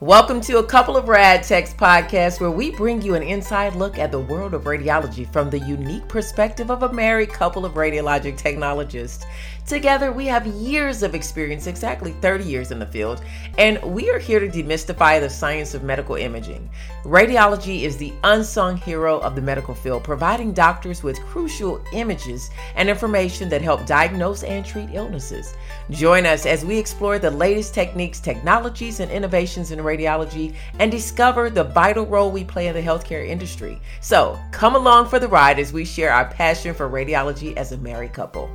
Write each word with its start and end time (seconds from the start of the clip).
Welcome 0.00 0.40
to 0.42 0.58
a 0.58 0.64
couple 0.64 0.96
of 0.96 1.08
Rad 1.08 1.42
Techs 1.42 1.74
podcast 1.74 2.40
where 2.40 2.52
we 2.52 2.70
bring 2.70 3.02
you 3.02 3.16
an 3.16 3.22
inside 3.24 3.74
look 3.74 3.98
at 3.98 4.12
the 4.12 4.20
world 4.20 4.54
of 4.54 4.62
radiology 4.62 5.28
from 5.32 5.50
the 5.50 5.58
unique 5.58 6.06
perspective 6.06 6.70
of 6.70 6.84
a 6.84 6.92
married 6.92 7.30
couple 7.30 7.64
of 7.64 7.74
radiologic 7.74 8.36
technologists. 8.36 9.26
Together, 9.66 10.12
we 10.12 10.24
have 10.26 10.46
years 10.46 11.02
of 11.02 11.16
experience, 11.16 11.66
exactly 11.66 12.12
30 12.22 12.44
years 12.44 12.70
in 12.70 12.78
the 12.78 12.86
field, 12.86 13.22
and 13.58 13.82
we 13.82 14.08
are 14.08 14.20
here 14.20 14.38
to 14.38 14.48
demystify 14.48 15.20
the 15.20 15.28
science 15.28 15.74
of 15.74 15.82
medical 15.82 16.14
imaging. 16.14 16.70
Radiology 17.02 17.82
is 17.82 17.96
the 17.96 18.14
unsung 18.22 18.76
hero 18.76 19.18
of 19.18 19.34
the 19.34 19.42
medical 19.42 19.74
field, 19.74 20.04
providing 20.04 20.52
doctors 20.52 21.02
with 21.02 21.20
crucial 21.22 21.84
images 21.92 22.50
and 22.76 22.88
information 22.88 23.48
that 23.48 23.60
help 23.60 23.84
diagnose 23.84 24.44
and 24.44 24.64
treat 24.64 24.90
illnesses. 24.92 25.54
Join 25.90 26.24
us 26.24 26.46
as 26.46 26.64
we 26.64 26.78
explore 26.78 27.18
the 27.18 27.30
latest 27.30 27.74
techniques, 27.74 28.20
technologies, 28.20 29.00
and 29.00 29.10
innovations 29.10 29.72
in 29.72 29.82
radiology 29.88 30.54
and 30.78 30.90
discover 30.90 31.50
the 31.50 31.64
vital 31.64 32.06
role 32.06 32.30
we 32.30 32.44
play 32.44 32.68
in 32.68 32.74
the 32.74 32.82
healthcare 32.82 33.26
industry. 33.26 33.80
So, 34.00 34.38
come 34.52 34.76
along 34.76 35.08
for 35.08 35.18
the 35.18 35.28
ride 35.28 35.58
as 35.58 35.72
we 35.72 35.84
share 35.84 36.12
our 36.12 36.26
passion 36.26 36.74
for 36.74 36.88
radiology 36.88 37.56
as 37.56 37.72
a 37.72 37.78
married 37.78 38.12
couple. 38.12 38.50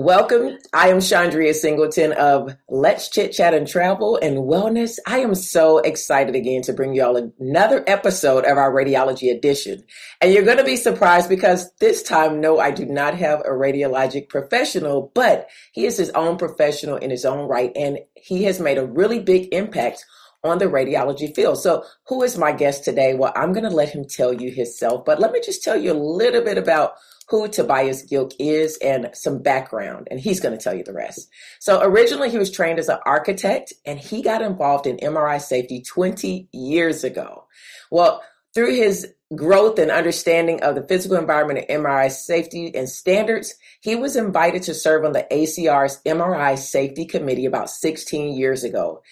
Welcome. 0.00 0.58
I 0.72 0.90
am 0.90 0.98
Chandria 0.98 1.52
Singleton 1.52 2.12
of 2.12 2.54
Let's 2.68 3.08
Chit 3.08 3.32
Chat 3.32 3.52
and 3.52 3.66
Travel 3.66 4.16
and 4.22 4.36
Wellness. 4.36 5.00
I 5.08 5.18
am 5.18 5.34
so 5.34 5.78
excited 5.78 6.36
again 6.36 6.62
to 6.62 6.72
bring 6.72 6.94
you 6.94 7.02
all 7.02 7.16
another 7.16 7.82
episode 7.84 8.44
of 8.44 8.56
our 8.56 8.72
radiology 8.72 9.36
edition. 9.36 9.82
And 10.20 10.32
you're 10.32 10.44
going 10.44 10.58
to 10.58 10.62
be 10.62 10.76
surprised 10.76 11.28
because 11.28 11.72
this 11.80 12.04
time, 12.04 12.40
no, 12.40 12.60
I 12.60 12.70
do 12.70 12.86
not 12.86 13.14
have 13.14 13.40
a 13.40 13.50
radiologic 13.50 14.28
professional, 14.28 15.10
but 15.16 15.48
he 15.72 15.84
is 15.84 15.96
his 15.96 16.10
own 16.10 16.38
professional 16.38 16.94
in 16.98 17.10
his 17.10 17.24
own 17.24 17.48
right. 17.48 17.72
And 17.74 17.98
he 18.14 18.44
has 18.44 18.60
made 18.60 18.78
a 18.78 18.86
really 18.86 19.18
big 19.18 19.52
impact 19.52 20.04
on 20.44 20.58
the 20.58 20.66
radiology 20.66 21.34
field. 21.34 21.60
So, 21.60 21.84
who 22.06 22.22
is 22.22 22.38
my 22.38 22.52
guest 22.52 22.84
today? 22.84 23.14
Well, 23.14 23.32
I'm 23.34 23.52
going 23.52 23.68
to 23.68 23.74
let 23.74 23.90
him 23.90 24.04
tell 24.08 24.32
you 24.32 24.52
himself, 24.52 25.04
but 25.04 25.18
let 25.18 25.32
me 25.32 25.40
just 25.44 25.64
tell 25.64 25.76
you 25.76 25.90
a 25.90 25.94
little 25.94 26.44
bit 26.44 26.56
about 26.56 26.92
who 27.28 27.48
Tobias 27.48 28.06
Gilk 28.10 28.32
is 28.38 28.78
and 28.78 29.10
some 29.12 29.42
background, 29.42 30.08
and 30.10 30.18
he's 30.18 30.40
going 30.40 30.56
to 30.56 30.62
tell 30.62 30.74
you 30.74 30.84
the 30.84 30.94
rest. 30.94 31.28
So 31.58 31.80
originally 31.82 32.30
he 32.30 32.38
was 32.38 32.50
trained 32.50 32.78
as 32.78 32.88
an 32.88 32.98
architect 33.04 33.72
and 33.84 33.98
he 33.98 34.22
got 34.22 34.42
involved 34.42 34.86
in 34.86 34.96
MRI 34.96 35.40
safety 35.40 35.82
20 35.82 36.48
years 36.52 37.04
ago. 37.04 37.44
Well, 37.90 38.22
through 38.54 38.74
his 38.74 39.12
growth 39.34 39.78
and 39.78 39.90
understanding 39.90 40.62
of 40.62 40.74
the 40.74 40.86
physical 40.86 41.18
environment 41.18 41.66
and 41.68 41.84
MRI 41.84 42.10
safety 42.10 42.74
and 42.74 42.88
standards, 42.88 43.54
he 43.80 43.94
was 43.94 44.16
invited 44.16 44.62
to 44.64 44.74
serve 44.74 45.04
on 45.04 45.12
the 45.12 45.26
ACR's 45.30 46.00
MRI 46.06 46.56
safety 46.56 47.04
committee 47.04 47.44
about 47.44 47.68
16 47.68 48.36
years 48.36 48.64
ago. 48.64 49.02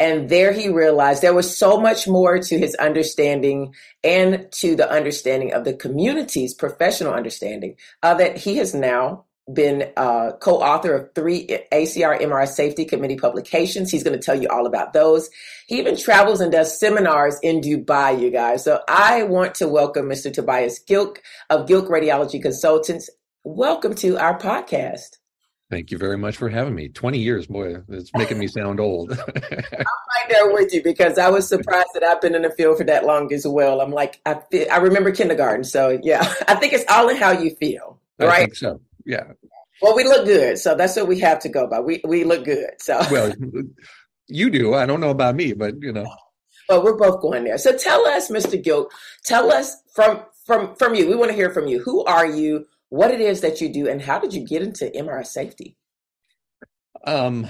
And 0.00 0.28
there 0.28 0.52
he 0.52 0.68
realized 0.68 1.22
there 1.22 1.34
was 1.34 1.56
so 1.56 1.80
much 1.80 2.08
more 2.08 2.38
to 2.38 2.58
his 2.58 2.74
understanding 2.76 3.74
and 4.02 4.50
to 4.52 4.74
the 4.74 4.90
understanding 4.90 5.52
of 5.52 5.64
the 5.64 5.74
community's 5.74 6.52
professional 6.52 7.14
understanding 7.14 7.76
uh, 8.02 8.14
that 8.14 8.36
he 8.36 8.56
has 8.56 8.74
now 8.74 9.24
been 9.52 9.92
uh, 9.96 10.32
co-author 10.40 10.94
of 10.94 11.14
three 11.14 11.46
ACR 11.70 12.18
MRI 12.20 12.48
Safety 12.48 12.84
Committee 12.84 13.16
publications. 13.16 13.90
He's 13.90 14.02
going 14.02 14.18
to 14.18 14.24
tell 14.24 14.40
you 14.40 14.48
all 14.48 14.66
about 14.66 14.94
those. 14.94 15.28
He 15.66 15.78
even 15.78 15.96
travels 15.96 16.40
and 16.40 16.50
does 16.50 16.78
seminars 16.78 17.38
in 17.42 17.60
Dubai, 17.60 18.18
you 18.18 18.30
guys. 18.30 18.64
So 18.64 18.80
I 18.88 19.24
want 19.24 19.54
to 19.56 19.68
welcome 19.68 20.06
Mr. 20.06 20.32
Tobias 20.32 20.80
Gilk 20.88 21.18
of 21.50 21.66
Gilk 21.66 21.88
Radiology 21.88 22.40
Consultants. 22.40 23.10
Welcome 23.44 23.94
to 23.96 24.16
our 24.16 24.38
podcast. 24.38 25.18
Thank 25.74 25.90
you 25.90 25.98
very 25.98 26.16
much 26.16 26.36
for 26.36 26.48
having 26.48 26.72
me. 26.76 26.88
20 26.88 27.18
years, 27.18 27.48
boy, 27.48 27.78
it's 27.88 28.12
making 28.14 28.38
me 28.38 28.46
sound 28.46 28.78
old. 28.78 29.10
I'm 29.10 29.18
right 29.18 30.28
there 30.28 30.52
with 30.52 30.72
you 30.72 30.84
because 30.84 31.18
I 31.18 31.28
was 31.30 31.48
surprised 31.48 31.88
that 31.94 32.04
I've 32.04 32.20
been 32.20 32.36
in 32.36 32.42
the 32.42 32.50
field 32.50 32.78
for 32.78 32.84
that 32.84 33.04
long 33.04 33.32
as 33.32 33.44
well. 33.44 33.80
I'm 33.80 33.90
like, 33.90 34.20
I 34.24 34.40
feel, 34.52 34.68
I 34.70 34.76
remember 34.76 35.10
kindergarten. 35.10 35.64
So 35.64 35.98
yeah, 36.00 36.20
I 36.46 36.54
think 36.54 36.74
it's 36.74 36.84
all 36.88 37.08
in 37.08 37.16
how 37.16 37.32
you 37.32 37.56
feel, 37.56 37.98
right? 38.20 38.30
I 38.30 38.38
think 38.38 38.54
so. 38.54 38.80
Yeah. 39.04 39.32
Well, 39.82 39.96
we 39.96 40.04
look 40.04 40.26
good. 40.26 40.58
So 40.58 40.76
that's 40.76 40.94
what 40.94 41.08
we 41.08 41.18
have 41.18 41.40
to 41.40 41.48
go 41.48 41.66
by. 41.66 41.80
We, 41.80 42.00
we 42.06 42.22
look 42.22 42.44
good. 42.44 42.70
So 42.78 43.02
well, 43.10 43.32
you 44.28 44.50
do. 44.50 44.74
I 44.74 44.86
don't 44.86 45.00
know 45.00 45.10
about 45.10 45.34
me, 45.34 45.54
but 45.54 45.74
you 45.82 45.92
know. 45.92 46.06
Well, 46.68 46.84
we're 46.84 46.96
both 46.96 47.20
going 47.20 47.42
there. 47.42 47.58
So 47.58 47.76
tell 47.76 48.06
us, 48.06 48.30
Mr. 48.30 48.62
Gilk, 48.62 48.90
tell 49.24 49.50
us 49.50 49.74
from, 49.92 50.22
from, 50.46 50.76
from 50.76 50.94
you, 50.94 51.08
we 51.08 51.16
want 51.16 51.32
to 51.32 51.36
hear 51.36 51.50
from 51.50 51.66
you. 51.66 51.82
Who 51.82 52.04
are 52.04 52.26
you? 52.26 52.64
What 52.94 53.10
it 53.10 53.20
is 53.20 53.40
that 53.40 53.60
you 53.60 53.68
do 53.68 53.88
and 53.88 54.00
how 54.00 54.20
did 54.20 54.32
you 54.32 54.46
get 54.46 54.62
into 54.62 54.84
MRI 54.84 55.26
safety? 55.26 55.76
Um, 57.04 57.48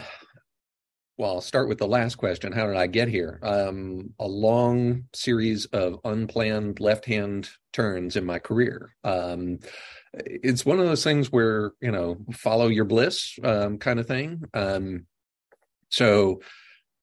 well, 1.18 1.34
I'll 1.34 1.40
start 1.42 1.68
with 1.68 1.76
the 1.76 1.86
last 1.86 2.14
question. 2.14 2.50
How 2.50 2.66
did 2.66 2.76
I 2.76 2.86
get 2.86 3.08
here? 3.08 3.40
Um, 3.42 4.14
a 4.18 4.26
long 4.26 5.04
series 5.12 5.66
of 5.66 6.00
unplanned 6.02 6.80
left 6.80 7.04
hand 7.04 7.50
turns 7.74 8.16
in 8.16 8.24
my 8.24 8.38
career. 8.38 8.96
Um, 9.04 9.58
it's 10.14 10.64
one 10.64 10.80
of 10.80 10.86
those 10.86 11.04
things 11.04 11.30
where, 11.30 11.72
you 11.78 11.92
know, 11.92 12.16
follow 12.32 12.68
your 12.68 12.86
bliss 12.86 13.38
um, 13.44 13.76
kind 13.76 14.00
of 14.00 14.06
thing. 14.06 14.44
Um, 14.54 15.04
so 15.90 16.40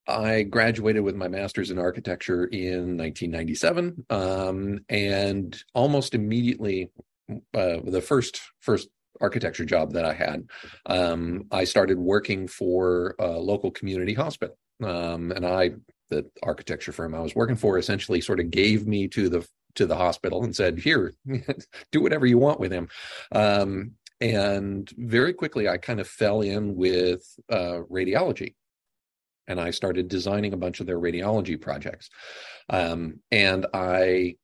I 0.08 0.42
graduated 0.42 1.04
with 1.04 1.16
my 1.16 1.28
master's 1.28 1.70
in 1.70 1.78
architecture 1.78 2.46
in 2.46 2.98
1997. 2.98 4.04
Um, 4.10 4.80
and 4.90 5.64
almost 5.76 6.16
immediately 6.16 6.90
uh, 7.54 7.78
the 7.84 8.02
first 8.02 8.42
first 8.60 8.90
architecture 9.20 9.66
job 9.66 9.94
that 9.94 10.06
I 10.06 10.14
had, 10.14 10.48
um, 10.86 11.46
I 11.52 11.64
started 11.64 12.00
working 12.00 12.48
for 12.48 13.16
a 13.20 13.28
local 13.28 13.72
community 13.72 14.14
hospital, 14.14 14.58
um, 14.84 15.32
and 15.32 15.46
I 15.46 15.72
the 16.10 16.30
architecture 16.44 16.92
firm 16.92 17.16
I 17.16 17.22
was 17.22 17.36
working 17.36 17.56
for 17.56 17.78
essentially 17.78 18.22
sort 18.22 18.40
of 18.40 18.52
gave 18.52 18.86
me 18.86 19.08
to 19.10 19.30
the 19.30 19.48
to 19.76 19.86
the 19.86 19.96
hospital 19.96 20.44
and 20.44 20.56
said, 20.56 20.80
"Here, 20.80 21.14
do 21.92 22.02
whatever 22.02 22.26
you 22.26 22.38
want 22.38 22.60
with 22.60 22.72
him." 22.72 22.90
Um, 23.32 23.94
and 24.20 24.92
very 24.98 25.34
quickly, 25.34 25.68
I 25.68 25.78
kind 25.78 26.00
of 26.00 26.08
fell 26.08 26.42
in 26.42 26.76
with 26.76 27.24
uh, 27.50 27.80
radiology, 27.90 28.56
and 29.48 29.60
I 29.60 29.72
started 29.72 30.08
designing 30.08 30.54
a 30.54 30.58
bunch 30.58 30.80
of 30.80 30.86
their 30.86 31.00
radiology 31.00 31.60
projects. 31.60 32.10
Um, 32.70 33.20
and 33.32 33.66
I 33.74 34.36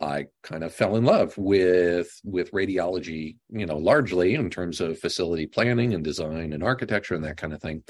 I 0.00 0.26
kind 0.42 0.64
of 0.64 0.72
fell 0.72 0.96
in 0.96 1.04
love 1.04 1.36
with 1.36 2.20
with 2.24 2.52
radiology, 2.52 3.36
you 3.50 3.66
know, 3.66 3.76
largely 3.76 4.34
in 4.34 4.48
terms 4.48 4.80
of 4.80 4.98
facility 4.98 5.46
planning 5.46 5.92
and 5.92 6.02
design 6.02 6.52
and 6.52 6.62
architecture 6.62 7.14
and 7.14 7.24
that 7.24 7.36
kind 7.36 7.52
of 7.52 7.60
thing. 7.60 7.82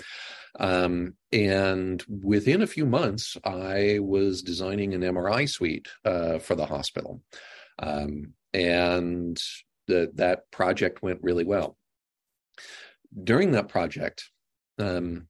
Um, 0.59 1.15
and 1.32 2.03
within 2.09 2.62
a 2.62 2.66
few 2.66 2.84
months, 2.84 3.37
I 3.44 3.98
was 4.00 4.43
designing 4.43 4.94
an 4.94 5.03
MRI 5.03 5.48
suite 5.48 5.88
uh, 6.04 6.41
for 6.41 6.56
the 6.56 6.66
hospital, 6.66 7.22
um, 7.78 8.34
and 8.53 9.41
the, 9.87 10.10
that 10.15 10.50
project 10.50 11.03
went 11.03 11.22
really 11.22 11.44
well. 11.44 11.77
During 13.22 13.53
that 13.53 13.69
project, 13.69 14.31
um, 14.78 15.28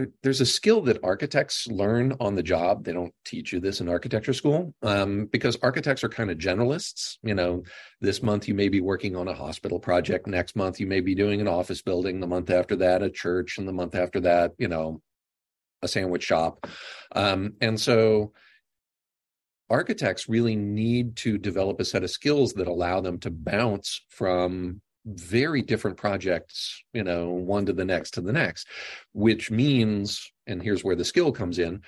there, 0.00 0.08
there's 0.22 0.40
a 0.40 0.46
skill 0.46 0.80
that 0.82 1.04
architects 1.04 1.66
learn 1.66 2.14
on 2.20 2.34
the 2.34 2.42
job. 2.42 2.84
They 2.84 2.92
don't 2.92 3.12
teach 3.26 3.52
you 3.52 3.60
this 3.60 3.82
in 3.82 3.88
architecture 3.88 4.32
school 4.32 4.74
um, 4.82 5.26
because 5.26 5.58
architects 5.62 6.02
are 6.02 6.08
kind 6.08 6.30
of 6.30 6.38
generalists. 6.38 7.18
You 7.22 7.34
know, 7.34 7.64
this 8.00 8.22
month 8.22 8.48
you 8.48 8.54
may 8.54 8.70
be 8.70 8.80
working 8.80 9.14
on 9.14 9.28
a 9.28 9.34
hospital 9.34 9.78
project. 9.78 10.26
Next 10.26 10.56
month 10.56 10.80
you 10.80 10.86
may 10.86 11.00
be 11.00 11.14
doing 11.14 11.42
an 11.42 11.48
office 11.48 11.82
building. 11.82 12.18
The 12.18 12.26
month 12.26 12.48
after 12.48 12.76
that, 12.76 13.02
a 13.02 13.10
church, 13.10 13.58
and 13.58 13.68
the 13.68 13.72
month 13.72 13.94
after 13.94 14.20
that, 14.20 14.52
you 14.56 14.68
know, 14.68 15.02
a 15.82 15.88
sandwich 15.88 16.22
shop. 16.22 16.66
Um, 17.12 17.54
and 17.60 17.78
so 17.78 18.32
architects 19.68 20.30
really 20.30 20.56
need 20.56 21.16
to 21.16 21.36
develop 21.36 21.78
a 21.78 21.84
set 21.84 22.04
of 22.04 22.10
skills 22.10 22.54
that 22.54 22.68
allow 22.68 23.02
them 23.02 23.18
to 23.18 23.30
bounce 23.30 24.00
from 24.08 24.80
very 25.06 25.62
different 25.62 25.96
projects, 25.96 26.82
you 26.92 27.04
know, 27.04 27.30
one 27.30 27.66
to 27.66 27.72
the 27.72 27.84
next 27.84 28.12
to 28.12 28.20
the 28.20 28.32
next, 28.32 28.68
which 29.12 29.50
means, 29.50 30.30
and 30.46 30.62
here's 30.62 30.84
where 30.84 30.96
the 30.96 31.04
skill 31.04 31.32
comes 31.32 31.58
in, 31.58 31.82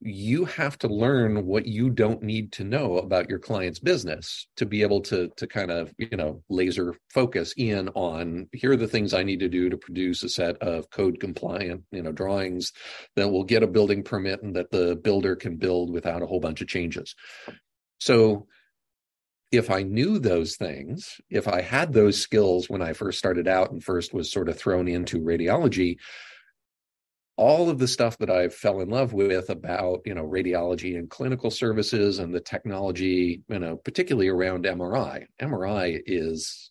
you 0.00 0.44
have 0.44 0.76
to 0.76 0.88
learn 0.88 1.46
what 1.46 1.64
you 1.64 1.88
don't 1.88 2.22
need 2.22 2.52
to 2.52 2.64
know 2.64 2.98
about 2.98 3.30
your 3.30 3.38
client's 3.38 3.78
business 3.78 4.46
to 4.56 4.66
be 4.66 4.82
able 4.82 5.00
to 5.00 5.30
to 5.38 5.46
kind 5.46 5.70
of 5.70 5.90
you 5.96 6.14
know 6.18 6.42
laser 6.50 6.94
focus 7.08 7.54
in 7.56 7.88
on 7.94 8.46
here 8.52 8.72
are 8.72 8.76
the 8.76 8.86
things 8.86 9.14
i 9.14 9.22
need 9.22 9.40
to 9.40 9.48
do 9.48 9.70
to 9.70 9.78
produce 9.78 10.22
a 10.22 10.28
set 10.28 10.58
of 10.58 10.90
code 10.90 11.18
compliant 11.18 11.82
you 11.92 12.02
know 12.02 12.12
drawings 12.12 12.74
that 13.16 13.30
will 13.30 13.42
get 13.42 13.62
a 13.62 13.66
building 13.66 14.02
permit 14.02 14.42
and 14.42 14.54
that 14.54 14.70
the 14.70 14.96
builder 14.96 15.34
can 15.34 15.56
build 15.56 15.90
without 15.90 16.22
a 16.22 16.26
whole 16.26 16.40
bunch 16.40 16.60
of 16.60 16.68
changes. 16.68 17.14
So 17.98 18.46
if 19.52 19.70
I 19.70 19.82
knew 19.82 20.18
those 20.18 20.56
things, 20.56 21.20
if 21.30 21.46
I 21.46 21.60
had 21.60 21.92
those 21.92 22.20
skills 22.20 22.68
when 22.68 22.82
I 22.82 22.92
first 22.92 23.18
started 23.18 23.46
out 23.46 23.70
and 23.70 23.82
first 23.82 24.12
was 24.12 24.30
sort 24.30 24.48
of 24.48 24.58
thrown 24.58 24.88
into 24.88 25.20
radiology, 25.20 25.98
all 27.36 27.68
of 27.68 27.78
the 27.78 27.88
stuff 27.88 28.16
that 28.18 28.30
I 28.30 28.48
fell 28.48 28.80
in 28.80 28.88
love 28.88 29.12
with 29.12 29.50
about, 29.50 30.00
you 30.06 30.14
know, 30.14 30.24
radiology 30.24 30.98
and 30.98 31.08
clinical 31.08 31.50
services 31.50 32.18
and 32.18 32.34
the 32.34 32.40
technology, 32.40 33.42
you 33.48 33.58
know, 33.58 33.76
particularly 33.76 34.28
around 34.28 34.64
MRI. 34.64 35.26
MRI 35.40 36.00
is 36.06 36.70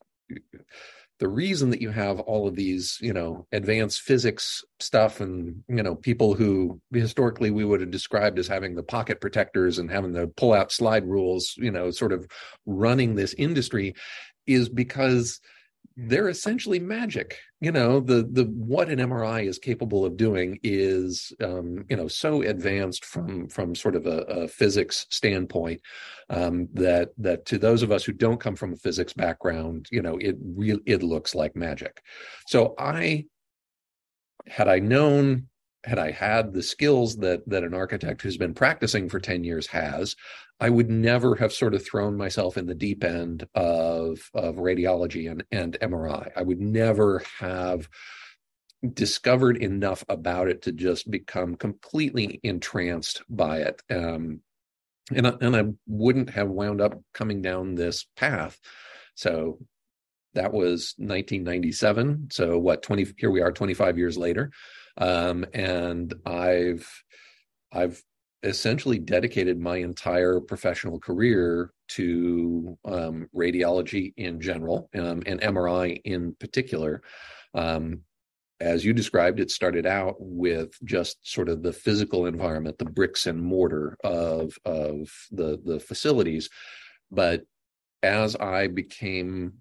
the 1.19 1.27
reason 1.27 1.69
that 1.69 1.81
you 1.81 1.91
have 1.91 2.19
all 2.19 2.47
of 2.47 2.55
these 2.55 2.97
you 3.01 3.13
know 3.13 3.45
advanced 3.51 4.01
physics 4.01 4.63
stuff 4.79 5.21
and 5.21 5.63
you 5.67 5.81
know 5.81 5.95
people 5.95 6.33
who 6.33 6.79
historically 6.91 7.51
we 7.51 7.65
would 7.65 7.81
have 7.81 7.91
described 7.91 8.37
as 8.37 8.47
having 8.47 8.75
the 8.75 8.83
pocket 8.83 9.21
protectors 9.21 9.79
and 9.79 9.89
having 9.89 10.11
the 10.11 10.27
pull 10.35 10.53
out 10.53 10.71
slide 10.71 11.05
rules 11.05 11.55
you 11.57 11.71
know 11.71 11.89
sort 11.91 12.11
of 12.11 12.27
running 12.65 13.15
this 13.15 13.33
industry 13.35 13.93
is 14.45 14.69
because 14.69 15.39
they're 15.97 16.29
essentially 16.29 16.79
magic. 16.79 17.39
You 17.61 17.71
know 17.71 17.99
the 17.99 18.27
the 18.29 18.43
what 18.43 18.89
an 18.89 18.99
mri 18.99 19.47
is 19.47 19.57
capable 19.57 20.05
of 20.05 20.17
doing 20.17 20.59
is 20.61 21.33
um, 21.41 21.85
you 21.89 21.95
know 21.95 22.07
so 22.07 22.41
advanced 22.41 23.05
from 23.05 23.47
from 23.47 23.75
sort 23.75 23.95
of 23.95 24.05
a, 24.05 24.19
a 24.21 24.47
physics 24.47 25.07
standpoint 25.09 25.81
um, 26.29 26.67
that 26.73 27.11
that 27.17 27.45
to 27.47 27.57
those 27.57 27.81
of 27.81 27.91
us 27.91 28.03
who 28.03 28.11
don't 28.11 28.39
come 28.39 28.55
from 28.55 28.73
a 28.73 28.77
physics 28.77 29.13
background 29.13 29.87
you 29.91 30.01
know 30.01 30.17
it 30.17 30.35
real 30.41 30.79
it 30.85 31.01
looks 31.01 31.33
like 31.33 31.55
magic. 31.55 32.01
So 32.47 32.75
i 32.77 33.25
had 34.47 34.67
i 34.67 34.77
known 34.79 35.47
had 35.85 35.99
I 35.99 36.11
had 36.11 36.53
the 36.53 36.63
skills 36.63 37.17
that 37.17 37.47
that 37.47 37.63
an 37.63 37.73
architect 37.73 38.21
who's 38.21 38.37
been 38.37 38.53
practicing 38.53 39.07
for 39.07 39.19
10 39.19 39.43
years 39.43 39.67
has, 39.67 40.15
I 40.59 40.69
would 40.69 40.89
never 40.89 41.35
have 41.35 41.51
sort 41.51 41.73
of 41.73 41.85
thrown 41.85 42.17
myself 42.17 42.57
in 42.57 42.65
the 42.65 42.75
deep 42.75 43.03
end 43.03 43.47
of 43.55 44.29
of 44.33 44.55
radiology 44.55 45.29
and, 45.29 45.43
and 45.51 45.77
MRI. 45.81 46.31
I 46.35 46.41
would 46.41 46.61
never 46.61 47.21
have 47.39 47.89
discovered 48.93 49.57
enough 49.57 50.03
about 50.09 50.47
it 50.47 50.61
to 50.63 50.71
just 50.71 51.09
become 51.09 51.55
completely 51.55 52.39
entranced 52.43 53.23
by 53.29 53.59
it. 53.59 53.81
Um, 53.89 54.41
and 55.13 55.27
I, 55.27 55.33
and 55.41 55.55
I 55.55 55.63
wouldn't 55.87 56.29
have 56.31 56.49
wound 56.49 56.81
up 56.81 56.99
coming 57.13 57.41
down 57.41 57.75
this 57.75 58.05
path. 58.15 58.59
So 59.15 59.59
that 60.33 60.51
was 60.53 60.93
1997. 60.97 62.29
So 62.31 62.57
what 62.57 62.83
20 62.83 63.07
here 63.17 63.31
we 63.31 63.41
are 63.41 63.51
25 63.51 63.97
years 63.97 64.17
later 64.17 64.51
um, 64.97 65.45
and 65.53 66.13
I've 66.25 67.03
I've 67.71 68.01
essentially 68.45 68.99
dedicated 68.99 69.59
my 69.59 69.77
entire 69.77 70.39
professional 70.39 70.99
career 70.99 71.73
to 71.89 72.77
um, 72.85 73.27
radiology 73.35 74.13
in 74.17 74.39
general 74.39 74.89
um, 74.95 75.23
and 75.25 75.41
MRI 75.41 75.99
in 76.05 76.35
particular. 76.39 77.01
Um, 77.53 78.01
as 78.61 78.85
you 78.85 78.93
described, 78.93 79.39
it 79.39 79.51
started 79.51 79.85
out 79.85 80.15
with 80.19 80.77
just 80.85 81.17
sort 81.29 81.49
of 81.49 81.61
the 81.61 81.73
physical 81.73 82.25
environment, 82.25 82.77
the 82.77 82.85
bricks 82.85 83.27
and 83.27 83.41
mortar 83.41 83.97
of 84.03 84.57
of 84.63 85.11
the 85.31 85.59
the 85.65 85.79
facilities, 85.79 86.49
but 87.11 87.43
as 88.01 88.35
I 88.35 88.67
became 88.67 89.53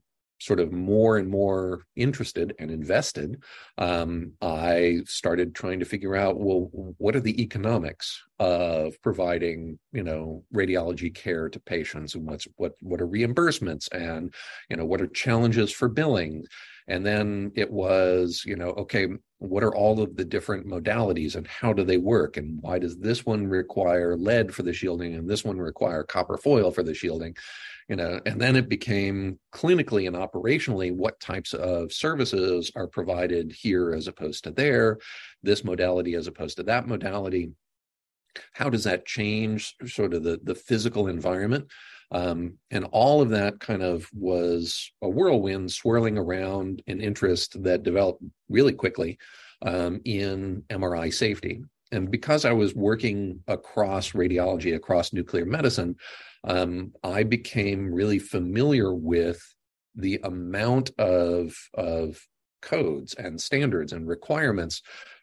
sort 0.44 0.60
of 0.60 0.72
more 0.72 1.16
and 1.16 1.28
more 1.28 1.82
interested 1.96 2.54
and 2.58 2.70
invested, 2.70 3.42
um, 3.78 4.32
I 4.42 5.00
started 5.06 5.54
trying 5.54 5.80
to 5.80 5.86
figure 5.86 6.14
out 6.14 6.38
well, 6.38 6.68
what 6.98 7.16
are 7.16 7.20
the 7.20 7.42
economics 7.42 8.22
of 8.38 9.00
providing, 9.02 9.78
you 9.92 10.02
know, 10.02 10.44
radiology 10.54 11.14
care 11.14 11.48
to 11.48 11.60
patients, 11.60 12.14
and 12.14 12.26
what's 12.26 12.46
what 12.56 12.72
what 12.80 13.00
are 13.00 13.08
reimbursements, 13.08 13.88
and 13.92 14.34
you 14.68 14.76
know, 14.76 14.84
what 14.84 15.00
are 15.00 15.06
challenges 15.06 15.72
for 15.72 15.88
billing, 15.88 16.44
and 16.88 17.04
then 17.04 17.52
it 17.54 17.70
was, 17.70 18.42
you 18.44 18.56
know, 18.56 18.70
okay, 18.70 19.08
what 19.38 19.62
are 19.62 19.74
all 19.74 20.00
of 20.00 20.16
the 20.16 20.24
different 20.24 20.66
modalities 20.66 21.36
and 21.36 21.46
how 21.46 21.72
do 21.72 21.84
they 21.84 21.98
work, 21.98 22.36
and 22.36 22.60
why 22.62 22.78
does 22.78 22.96
this 22.98 23.26
one 23.26 23.46
require 23.46 24.16
lead 24.16 24.54
for 24.54 24.62
the 24.62 24.72
shielding 24.72 25.14
and 25.14 25.28
this 25.28 25.44
one 25.44 25.58
require 25.58 26.02
copper 26.02 26.36
foil 26.36 26.70
for 26.70 26.82
the 26.82 26.94
shielding? 26.94 27.36
you 27.88 27.96
know 27.96 28.18
and 28.24 28.40
then 28.40 28.56
it 28.56 28.66
became 28.66 29.38
clinically 29.52 30.06
and 30.06 30.16
operationally 30.16 30.90
what 30.90 31.20
types 31.20 31.52
of 31.52 31.92
services 31.92 32.72
are 32.74 32.86
provided 32.86 33.52
here 33.52 33.92
as 33.92 34.08
opposed 34.08 34.42
to 34.42 34.50
there 34.50 34.98
this 35.44 35.62
modality 35.62 36.14
as 36.14 36.26
opposed 36.26 36.56
to 36.56 36.62
that 36.64 36.88
modality. 36.88 37.52
How 38.52 38.68
does 38.68 38.84
that 38.84 39.06
change 39.06 39.76
sort 39.86 40.14
of 40.14 40.24
the 40.24 40.40
the 40.42 40.54
physical 40.54 41.06
environment 41.06 41.70
um, 42.14 42.58
and 42.70 42.84
all 42.92 43.20
of 43.20 43.30
that 43.30 43.58
kind 43.58 43.82
of 43.82 44.08
was 44.14 44.92
a 45.02 45.08
whirlwind 45.08 45.72
swirling 45.72 46.16
around 46.16 46.80
an 46.86 47.00
interest 47.00 47.60
that 47.64 47.82
developed 47.82 48.22
really 48.48 48.72
quickly 48.72 49.18
um, 49.62 50.00
in 50.04 50.62
MRI 50.70 51.12
safety. 51.12 51.64
And 51.90 52.12
because 52.12 52.44
I 52.44 52.52
was 52.52 52.72
working 52.72 53.40
across 53.48 54.12
radiology, 54.12 54.76
across 54.76 55.12
nuclear 55.12 55.44
medicine, 55.44 55.96
um, 56.44 56.92
I 57.02 57.24
became 57.24 57.92
really 57.92 58.20
familiar 58.20 58.94
with 58.94 59.42
the 59.96 60.20
amount 60.22 60.90
of 60.98 61.56
of 61.74 62.24
codes 62.62 63.14
and 63.14 63.40
standards 63.40 63.92
and 63.92 64.06
requirements 64.06 64.82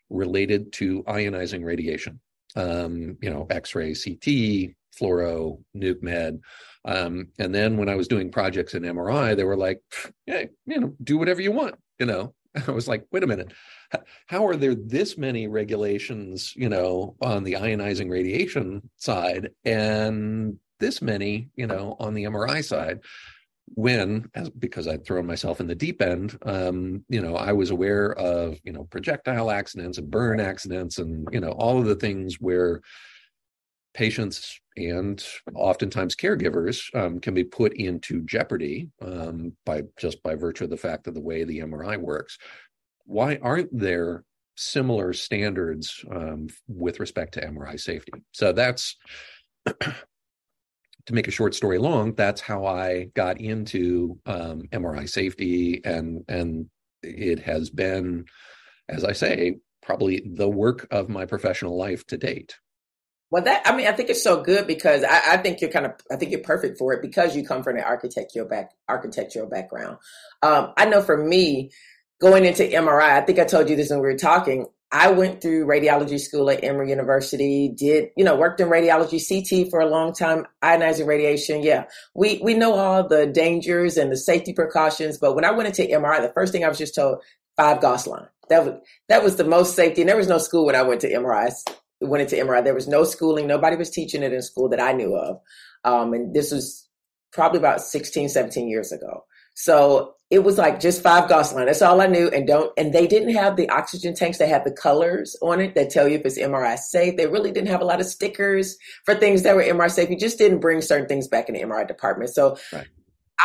related 0.10 0.74
to 0.74 1.04
ionizing 1.04 1.64
radiation. 1.64 2.20
Um, 2.58 3.18
you 3.22 3.30
know, 3.30 3.48
X-ray, 3.50 3.94
CT, 3.94 4.76
fluoro, 5.00 5.62
nuke 5.76 6.02
med. 6.02 6.40
Um, 6.86 7.28
and 7.38 7.54
then 7.54 7.78
when 7.78 7.90
I 7.90 7.96
was 7.96 8.08
doing 8.08 8.32
projects 8.32 8.74
in 8.74 8.84
MRI, 8.84 9.36
they 9.36 9.44
were 9.44 9.58
like, 9.58 9.82
"Hey, 10.26 10.50
you 10.66 10.80
know, 10.80 10.96
do 11.04 11.18
whatever 11.18 11.42
you 11.42 11.52
want." 11.52 11.76
You 12.00 12.08
know, 12.08 12.34
I 12.68 12.72
was 12.72 12.88
like, 12.88 13.06
"Wait 13.12 13.24
a 13.24 13.28
minute, 13.28 13.54
how 14.28 14.48
are 14.48 14.56
there 14.56 14.76
this 14.76 15.18
many 15.18 15.48
regulations? 15.48 16.54
You 16.56 16.70
know, 16.70 17.16
on 17.22 17.44
the 17.44 17.54
ionizing 17.54 18.10
radiation 18.10 18.90
side, 18.98 19.50
and 19.64 20.58
this 20.82 21.02
many, 21.02 21.48
you 21.56 21.68
know, 21.68 21.96
on 22.00 22.14
the 22.14 22.26
MRI 22.26 22.62
side. 22.62 23.00
When, 23.76 24.30
as, 24.36 24.50
because 24.50 24.86
I'd 24.86 25.06
thrown 25.06 25.26
myself 25.26 25.62
in 25.62 25.68
the 25.68 25.76
deep 25.76 26.02
end, 26.02 26.38
um, 26.42 27.06
you 27.08 27.22
know, 27.22 27.38
I 27.38 27.54
was 27.54 27.70
aware 27.70 28.12
of, 28.16 28.60
you 28.66 28.74
know, 28.74 28.84
projectile 28.84 29.50
accidents 29.50 29.98
and 29.98 30.12
burn 30.12 30.42
accidents 30.42 30.98
and, 30.98 31.26
you 31.32 31.40
know, 31.40 31.52
all 31.52 31.80
of 31.80 31.86
the 31.86 31.96
things 31.96 32.36
where 32.42 32.82
patients 33.94 34.60
and 34.78 35.24
oftentimes 35.54 36.16
caregivers 36.16 36.84
um, 36.96 37.20
can 37.20 37.34
be 37.34 37.44
put 37.44 37.74
into 37.74 38.22
jeopardy 38.24 38.90
um, 39.02 39.54
by 39.66 39.84
just 40.00 40.22
by 40.24 40.36
virtue 40.36 40.64
of 40.64 40.70
the 40.70 40.78
fact 40.78 41.08
of 41.08 41.14
the 41.14 41.22
way 41.22 41.44
the 41.44 41.60
MRI 41.60 41.98
works. 41.98 42.38
Why 43.06 43.38
aren't 43.42 43.78
there 43.78 44.24
similar 44.56 45.12
standards 45.14 46.04
um, 46.12 46.48
with 46.68 47.00
respect 47.00 47.34
to 47.34 47.46
MRI 47.46 47.80
safety? 47.80 48.14
So 48.32 48.54
that's 48.54 48.96
to 51.06 51.14
make 51.14 51.28
a 51.28 51.32
short 51.32 51.56
story 51.56 51.78
long, 51.78 52.14
that's 52.14 52.42
how 52.42 52.66
I 52.66 53.06
got 53.16 53.40
into 53.40 54.20
um, 54.26 54.64
MRI 54.72 55.10
safety, 55.10 55.82
and 55.84 56.24
and 56.28 56.70
it 57.04 57.40
has 57.40 57.70
been, 57.70 58.26
as 58.90 59.04
I 59.04 59.14
say, 59.14 59.58
probably 59.82 60.24
the 60.36 60.50
work 60.50 60.88
of 60.92 61.10
my 61.10 61.26
professional 61.26 61.78
life 61.78 62.06
to 62.08 62.18
date. 62.18 62.56
Well, 63.32 63.44
that 63.44 63.62
I 63.66 63.76
mean, 63.76 63.88
I 63.88 63.94
think 63.94 64.10
it's 64.10 64.24
so 64.24 64.44
good 64.44 64.68
because 64.68 65.04
I, 65.04 65.34
I, 65.34 65.38
think 65.38 65.62
you're 65.62 65.72
kind 65.72 65.86
of 65.86 65.94
I 66.12 66.18
think 66.18 66.32
you're 66.32 66.42
perfect 66.42 66.78
for 66.78 66.94
it 66.94 67.02
because 67.02 67.36
you 67.36 67.46
come 67.46 67.64
from 67.64 67.78
an 67.78 67.84
architectural 67.84 68.48
back 68.48 68.72
architectural 68.90 69.48
background. 69.48 69.98
Um, 70.44 70.74
I 70.78 70.86
know 70.86 71.02
for 71.02 71.18
me, 71.18 71.72
going 72.20 72.46
into 72.46 72.64
MRI, 72.64 73.12
I 73.12 73.22
think 73.22 73.40
I 73.40 73.46
told 73.46 73.70
you 73.70 73.76
this 73.78 73.90
when 73.90 74.00
we 74.00 74.08
were 74.08 74.18
talking. 74.18 74.68
I 74.94 75.10
went 75.10 75.42
through 75.42 75.68
radiology 75.68 76.20
school 76.20 76.50
at 76.50 76.66
Emory 76.66 76.90
University, 76.90 77.70
did, 77.70 78.10
you 78.18 78.26
know, 78.26 78.36
worked 78.36 78.60
in 78.60 78.68
radiology 78.68 79.22
CT 79.26 79.70
for 79.70 79.80
a 79.80 79.88
long 79.88 80.14
time, 80.14 80.46
ionizing 80.62 81.08
radiation. 81.08 81.64
Yeah. 81.64 81.86
We, 82.14 82.42
we 82.44 82.56
know 82.56 82.74
all 82.74 83.08
the 83.08 83.26
dangers 83.26 83.96
and 83.96 84.12
the 84.12 84.18
safety 84.18 84.52
precautions. 84.52 85.18
But 85.18 85.34
when 85.34 85.46
I 85.46 85.52
went 85.52 85.68
into 85.68 85.84
MRI, 85.84 86.22
the 86.22 86.34
first 86.34 86.52
thing 86.52 86.66
I 86.66 86.68
was 86.68 86.78
just 86.78 86.94
told, 86.94 87.20
five 87.56 87.80
Gauss 87.80 88.06
line. 88.06 88.28
That 88.50 88.66
was, 88.66 88.82
that 89.08 89.24
was 89.24 89.38
the 89.38 89.46
most 89.46 89.78
safety. 89.78 90.02
And 90.02 90.10
there 90.10 90.18
was 90.18 90.28
no 90.28 90.40
school 90.40 90.66
when 90.66 90.76
I 90.76 90.82
went 90.82 91.00
to 91.02 91.10
MRI. 91.10 91.54
Went 92.02 92.22
into 92.22 92.44
MRI. 92.44 92.64
There 92.64 92.74
was 92.74 92.88
no 92.88 93.04
schooling. 93.04 93.48
Nobody 93.48 93.76
was 93.76 93.90
teaching 93.90 94.24
it 94.24 94.34
in 94.34 94.42
school 94.42 94.70
that 94.70 94.82
I 94.82 94.92
knew 94.92 95.16
of. 95.16 95.40
Um, 95.84 96.14
and 96.14 96.34
this 96.34 96.52
was 96.52 96.88
probably 97.32 97.60
about 97.60 97.82
16, 97.82 98.30
17 98.30 98.68
years 98.68 98.92
ago. 98.92 99.26
So 99.54 100.16
it 100.30 100.40
was 100.40 100.58
like 100.58 100.80
just 100.80 101.04
five 101.04 101.28
Gauss 101.28 101.54
line. 101.54 101.66
That's 101.66 101.82
all 101.82 102.00
I 102.00 102.08
knew. 102.08 102.30
And 102.30 102.48
don't, 102.48 102.72
and 102.78 102.94
they 102.94 103.06
didn't 103.06 103.34
have 103.36 103.58
the 103.58 103.70
oxygen 103.70 104.16
tanks 104.16 104.38
that 104.38 104.48
had 104.48 104.64
the 104.64 104.72
colors 104.72 105.36
on 105.42 105.60
it 105.60 105.76
that 105.76 105.90
tell 105.90 106.08
you 106.08 106.16
if 106.16 106.26
it's 106.26 106.40
MRI 106.40 106.78
safe. 106.78 107.18
They 107.18 107.28
really 107.28 107.52
didn't 107.52 107.70
have 107.70 107.82
a 107.82 107.86
lot 107.86 108.00
of 108.00 108.08
stickers 108.08 108.78
for 109.04 109.14
things 109.14 109.44
that 109.44 109.56
were 109.56 109.64
MRI 109.64 109.92
safe. 109.92 110.10
You 110.10 110.18
just 110.18 110.38
didn't 110.38 110.60
bring 110.60 110.82
certain 110.82 111.08
things 111.08 111.28
back 111.28 111.50
in 111.50 111.56
the 111.56 111.62
MRI 111.62 111.86
department. 111.86 112.30
So 112.30 112.58
right. 112.72 112.88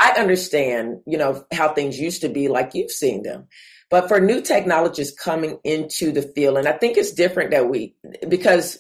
I 0.01 0.13
understand, 0.19 1.01
you 1.07 1.19
know, 1.19 1.45
how 1.53 1.73
things 1.73 1.99
used 1.99 2.21
to 2.21 2.29
be 2.29 2.49
like 2.49 2.75
you've 2.75 2.91
seen 2.91 3.23
them. 3.23 3.49
But 3.89 4.09
for 4.09 4.21
new 4.21 4.41
technologists 4.43 5.17
coming 5.19 5.59
into 5.63 6.11
the 6.11 6.23
field, 6.23 6.59
and 6.59 6.67
I 6.67 6.73
think 6.73 6.97
it's 6.97 7.13
different 7.13 7.53
that 7.53 7.69
we, 7.69 7.95
because 8.29 8.79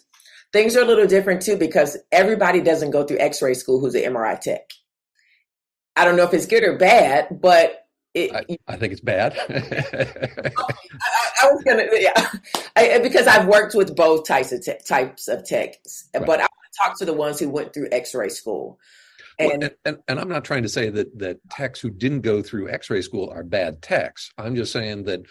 things 0.53 0.77
are 0.77 0.83
a 0.83 0.87
little 0.87 1.07
different 1.07 1.43
too, 1.43 1.57
because 1.57 1.97
everybody 2.11 2.61
doesn't 2.61 2.91
go 2.91 3.05
through 3.05 3.19
x 3.19 3.41
ray 3.41 3.55
school 3.55 3.81
who's 3.81 3.95
an 3.95 4.03
MRI 4.03 4.41
tech. 4.41 4.69
I 5.95 6.05
don't 6.05 6.17
know 6.17 6.25
if 6.25 6.35
it's 6.35 6.47
good 6.47 6.65
or 6.65 6.77
bad, 6.77 7.41
but 7.41 7.87
it, 8.15 8.33
I, 8.35 8.45
I, 8.67 8.77
think 8.77 8.93
it's 8.93 9.01
bad. 9.01 9.37
I, 9.49 10.63
I, 11.43 11.53
was 11.53 11.63
gonna, 11.65 11.87
yeah, 11.93 12.29
I, 12.75 12.99
because 12.99 13.27
I've 13.27 13.47
worked 13.47 13.75
with 13.75 13.95
both 13.95 14.27
types 14.27 14.53
of 14.53 14.63
te- 14.65 14.79
types 14.87 15.29
of 15.29 15.47
techs, 15.47 16.09
right. 16.15 16.25
but 16.25 16.41
I 16.41 16.43
want 16.43 16.51
to 16.73 16.79
talk 16.83 16.99
to 16.99 17.05
the 17.05 17.13
ones 17.13 17.39
who 17.39 17.51
went 17.51 17.75
through 17.75 17.89
X-ray 17.93 18.31
school. 18.31 18.79
And, 19.38 19.62
well, 19.62 19.71
and, 19.85 19.99
and, 20.09 20.19
I'm 20.19 20.28
not 20.28 20.45
trying 20.45 20.62
to 20.62 20.69
say 20.69 20.88
that 20.90 21.19
that 21.19 21.38
techs 21.50 21.81
who 21.81 21.90
didn't 21.90 22.23
go 22.23 22.43
through 22.43 22.71
X-ray 22.71 23.02
school 23.02 23.31
are 23.31 23.43
bad 23.43 23.83
techs. 23.83 24.31
I'm 24.38 24.57
just 24.57 24.73
saying 24.73 25.05
that 25.05 25.23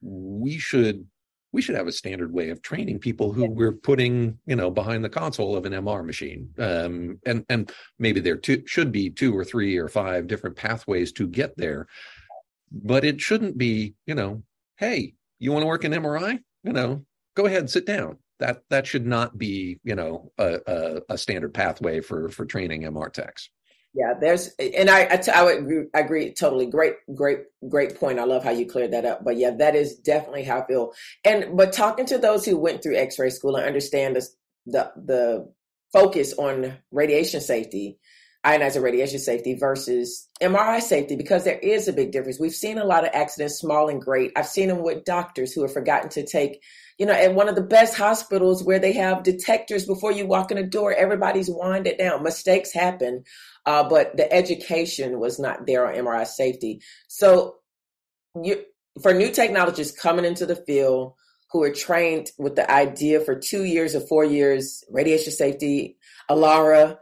we 0.00 0.58
should 0.58 1.06
we 1.52 1.62
should 1.62 1.76
have 1.76 1.86
a 1.86 1.92
standard 1.92 2.32
way 2.32 2.50
of 2.50 2.60
training 2.62 2.98
people 2.98 3.32
who 3.32 3.48
we're 3.48 3.72
putting 3.72 4.36
you 4.44 4.56
know 4.56 4.70
behind 4.70 5.04
the 5.04 5.08
console 5.08 5.56
of 5.56 5.66
an 5.66 5.72
mr 5.72 6.04
machine. 6.04 6.50
Um, 6.58 7.20
and 7.26 7.44
and 7.48 7.70
maybe 7.98 8.20
there 8.20 8.36
two, 8.36 8.62
should 8.66 8.90
be 8.90 9.10
two 9.10 9.36
or 9.36 9.44
three 9.44 9.76
or 9.76 9.88
five 9.88 10.26
different 10.26 10.56
pathways 10.56 11.12
to 11.12 11.28
get 11.28 11.56
there. 11.56 11.86
But 12.72 13.04
it 13.04 13.20
shouldn't 13.20 13.56
be 13.56 13.94
you 14.06 14.14
know 14.14 14.42
hey 14.76 15.14
you 15.38 15.52
want 15.52 15.62
to 15.62 15.68
work 15.68 15.84
in 15.84 15.92
mri 15.92 16.40
you 16.64 16.72
know 16.72 17.04
go 17.36 17.46
ahead 17.46 17.70
sit 17.70 17.86
down 17.86 18.18
that 18.40 18.62
that 18.70 18.86
should 18.86 19.06
not 19.06 19.36
be 19.38 19.78
you 19.84 19.94
know 19.94 20.32
a, 20.38 20.58
a, 20.66 21.00
a 21.10 21.18
standard 21.18 21.54
pathway 21.54 22.00
for 22.00 22.28
for 22.28 22.44
training 22.44 22.82
mr 22.82 23.12
techs 23.12 23.50
yeah, 23.96 24.14
there's, 24.20 24.48
and 24.58 24.90
I, 24.90 25.22
I, 25.32 25.44
would 25.44 25.58
agree, 25.58 25.84
I 25.94 26.00
agree 26.00 26.32
totally. 26.32 26.66
Great, 26.66 26.94
great, 27.14 27.44
great 27.68 27.96
point. 27.96 28.18
I 28.18 28.24
love 28.24 28.42
how 28.42 28.50
you 28.50 28.66
cleared 28.66 28.90
that 28.90 29.04
up. 29.04 29.22
But 29.22 29.36
yeah, 29.36 29.50
that 29.58 29.76
is 29.76 29.94
definitely 29.94 30.42
how 30.42 30.62
I 30.62 30.66
feel. 30.66 30.92
And 31.24 31.56
but 31.56 31.72
talking 31.72 32.04
to 32.06 32.18
those 32.18 32.44
who 32.44 32.58
went 32.58 32.82
through 32.82 32.96
X-ray 32.96 33.30
school 33.30 33.54
and 33.54 33.64
understand 33.64 34.16
the 34.16 34.28
the, 34.66 34.92
the 34.96 35.52
focus 35.92 36.32
on 36.32 36.76
radiation 36.90 37.40
safety, 37.40 37.98
ionizer 38.44 38.82
radiation 38.82 39.20
safety 39.20 39.54
versus 39.54 40.28
MRI 40.42 40.80
safety, 40.80 41.14
because 41.14 41.44
there 41.44 41.58
is 41.58 41.86
a 41.86 41.92
big 41.92 42.10
difference. 42.10 42.40
We've 42.40 42.52
seen 42.52 42.78
a 42.78 42.84
lot 42.84 43.04
of 43.04 43.10
accidents, 43.14 43.60
small 43.60 43.88
and 43.88 44.02
great. 44.02 44.32
I've 44.34 44.48
seen 44.48 44.68
them 44.68 44.82
with 44.82 45.04
doctors 45.04 45.52
who 45.52 45.62
have 45.62 45.72
forgotten 45.72 46.08
to 46.10 46.26
take 46.26 46.60
you 46.98 47.06
know, 47.06 47.12
at 47.12 47.34
one 47.34 47.48
of 47.48 47.56
the 47.56 47.62
best 47.62 47.96
hospitals 47.96 48.62
where 48.62 48.78
they 48.78 48.92
have 48.92 49.24
detectors 49.24 49.84
before 49.84 50.12
you 50.12 50.26
walk 50.26 50.50
in 50.50 50.56
the 50.56 50.62
door, 50.62 50.92
everybody's 50.92 51.50
winded 51.50 51.98
down. 51.98 52.22
Mistakes 52.22 52.72
happen, 52.72 53.24
uh, 53.66 53.88
but 53.88 54.16
the 54.16 54.32
education 54.32 55.18
was 55.18 55.38
not 55.38 55.66
there 55.66 55.86
on 55.86 55.94
MRI 55.94 56.26
safety. 56.26 56.80
So, 57.08 57.56
you, 58.40 58.62
for 59.02 59.12
new 59.12 59.30
technologists 59.30 59.98
coming 59.98 60.24
into 60.24 60.46
the 60.46 60.56
field 60.56 61.14
who 61.50 61.62
are 61.62 61.72
trained 61.72 62.30
with 62.38 62.56
the 62.56 62.70
idea 62.70 63.20
for 63.20 63.34
two 63.34 63.64
years 63.64 63.94
or 63.94 64.00
four 64.00 64.24
years, 64.24 64.84
radiation 64.90 65.32
safety, 65.32 65.96
ALARA, 66.28 66.98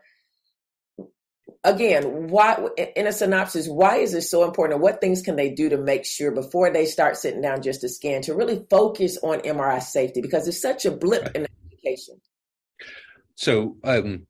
again, 1.64 2.28
why 2.28 2.68
in 2.96 3.06
a 3.06 3.12
synopsis, 3.12 3.68
why 3.68 3.96
is 3.96 4.12
this 4.12 4.30
so 4.30 4.44
important? 4.44 4.74
And 4.74 4.82
what 4.82 5.00
things 5.00 5.22
can 5.22 5.36
they 5.36 5.50
do 5.50 5.68
to 5.68 5.78
make 5.78 6.04
sure 6.04 6.30
before 6.30 6.70
they 6.70 6.86
start 6.86 7.16
sitting 7.16 7.40
down 7.40 7.62
just 7.62 7.82
to 7.82 7.88
scan 7.88 8.22
to 8.22 8.34
really 8.34 8.64
focus 8.68 9.18
on 9.22 9.40
MRI 9.40 9.80
safety 9.82 10.20
because 10.20 10.48
it's 10.48 10.60
such 10.60 10.84
a 10.84 10.90
blip 10.90 11.22
right. 11.22 11.36
in 11.36 11.46
education. 11.72 12.20
So 13.36 13.76
um, 13.84 14.26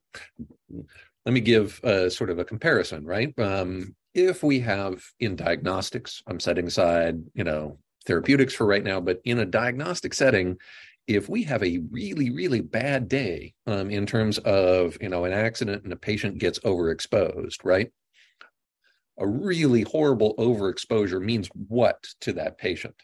let 1.25 1.33
me 1.33 1.41
give 1.41 1.81
a, 1.83 2.11
sort 2.11 2.31
of 2.31 2.39
a 2.39 2.45
comparison, 2.45 3.05
right? 3.05 3.37
Um, 3.39 3.95
if 4.15 4.43
we 4.43 4.61
have 4.61 5.03
in 5.19 5.37
diagnostics, 5.37 6.23
I'm 6.27 6.41
setting 6.41 6.67
aside, 6.67 7.23
you 7.35 7.45
know, 7.45 7.79
therapeutics 8.07 8.55
for 8.55 8.67
right 8.67 8.83
now, 8.83 9.01
but 9.01 9.21
in 9.25 9.39
a 9.39 9.47
diagnostic 9.47 10.13
setting, 10.13 10.59
if 11.07 11.29
we 11.29 11.43
have 11.43 11.63
a 11.63 11.81
really 11.91 12.31
really 12.31 12.61
bad 12.61 13.09
day 13.09 13.55
um, 13.67 13.91
in 13.91 14.07
terms 14.07 14.39
of 14.39 14.97
you 15.01 15.09
know 15.09 15.25
an 15.25 15.33
accident 15.33 15.85
and 15.85 15.93
a 15.93 15.97
patient 15.97 16.39
gets 16.39 16.59
overexposed 16.61 17.65
right? 17.65 17.91
A 19.19 19.27
really 19.27 19.83
horrible 19.83 20.35
overexposure 20.37 21.23
means 21.23 21.49
what 21.69 22.03
to 22.23 22.33
that 22.35 22.59
patient? 22.59 22.95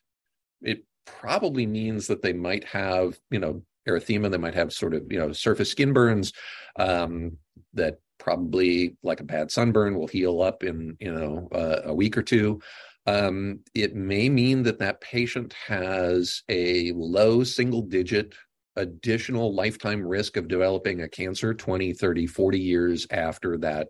It 0.63 0.85
probably 1.05 1.67
means 1.67 2.07
that 2.07 2.23
they 2.23 2.33
might 2.33 2.65
have 2.65 3.19
you 3.31 3.39
know 3.39 3.63
erythema 3.89 4.31
they 4.31 4.39
might 4.39 4.55
have 4.55 4.73
sort 4.73 4.95
of 4.95 5.11
you 5.11 5.19
know 5.19 5.33
surface 5.33 5.71
skin 5.71 5.93
burns 5.93 6.33
um, 6.79 7.37
that 7.75 7.99
probably 8.19 8.97
like 9.03 9.21
a 9.21 9.25
bad 9.25 9.51
sunburn 9.51 9.97
will 9.97 10.07
heal 10.07 10.43
up 10.43 10.63
in 10.63 10.97
you 11.01 11.13
know 11.13 11.49
uh, 11.53 11.83
a 11.85 11.95
week 11.95 12.17
or 12.17 12.23
two 12.23 12.61
um, 13.09 13.61
it 13.75 13.95
may 13.95 14.29
mean 14.29 14.63
that 14.65 14.79
that 14.81 15.01
patient 15.01 15.55
has 15.67 16.43
a 16.51 16.93
low 16.93 17.43
single 17.43 17.81
digit 17.81 18.35
additional 18.77 19.55
lifetime 19.55 20.07
risk 20.07 20.37
of 20.37 20.47
developing 20.47 21.01
a 21.01 21.09
cancer 21.09 21.55
20, 21.55 21.95
30, 21.95 22.27
40 22.27 22.61
years 22.61 23.07
after 23.11 23.57
that 23.57 23.89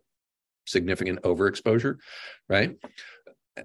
significant 0.67 1.21
overexposure, 1.23 1.97
right? 2.49 2.77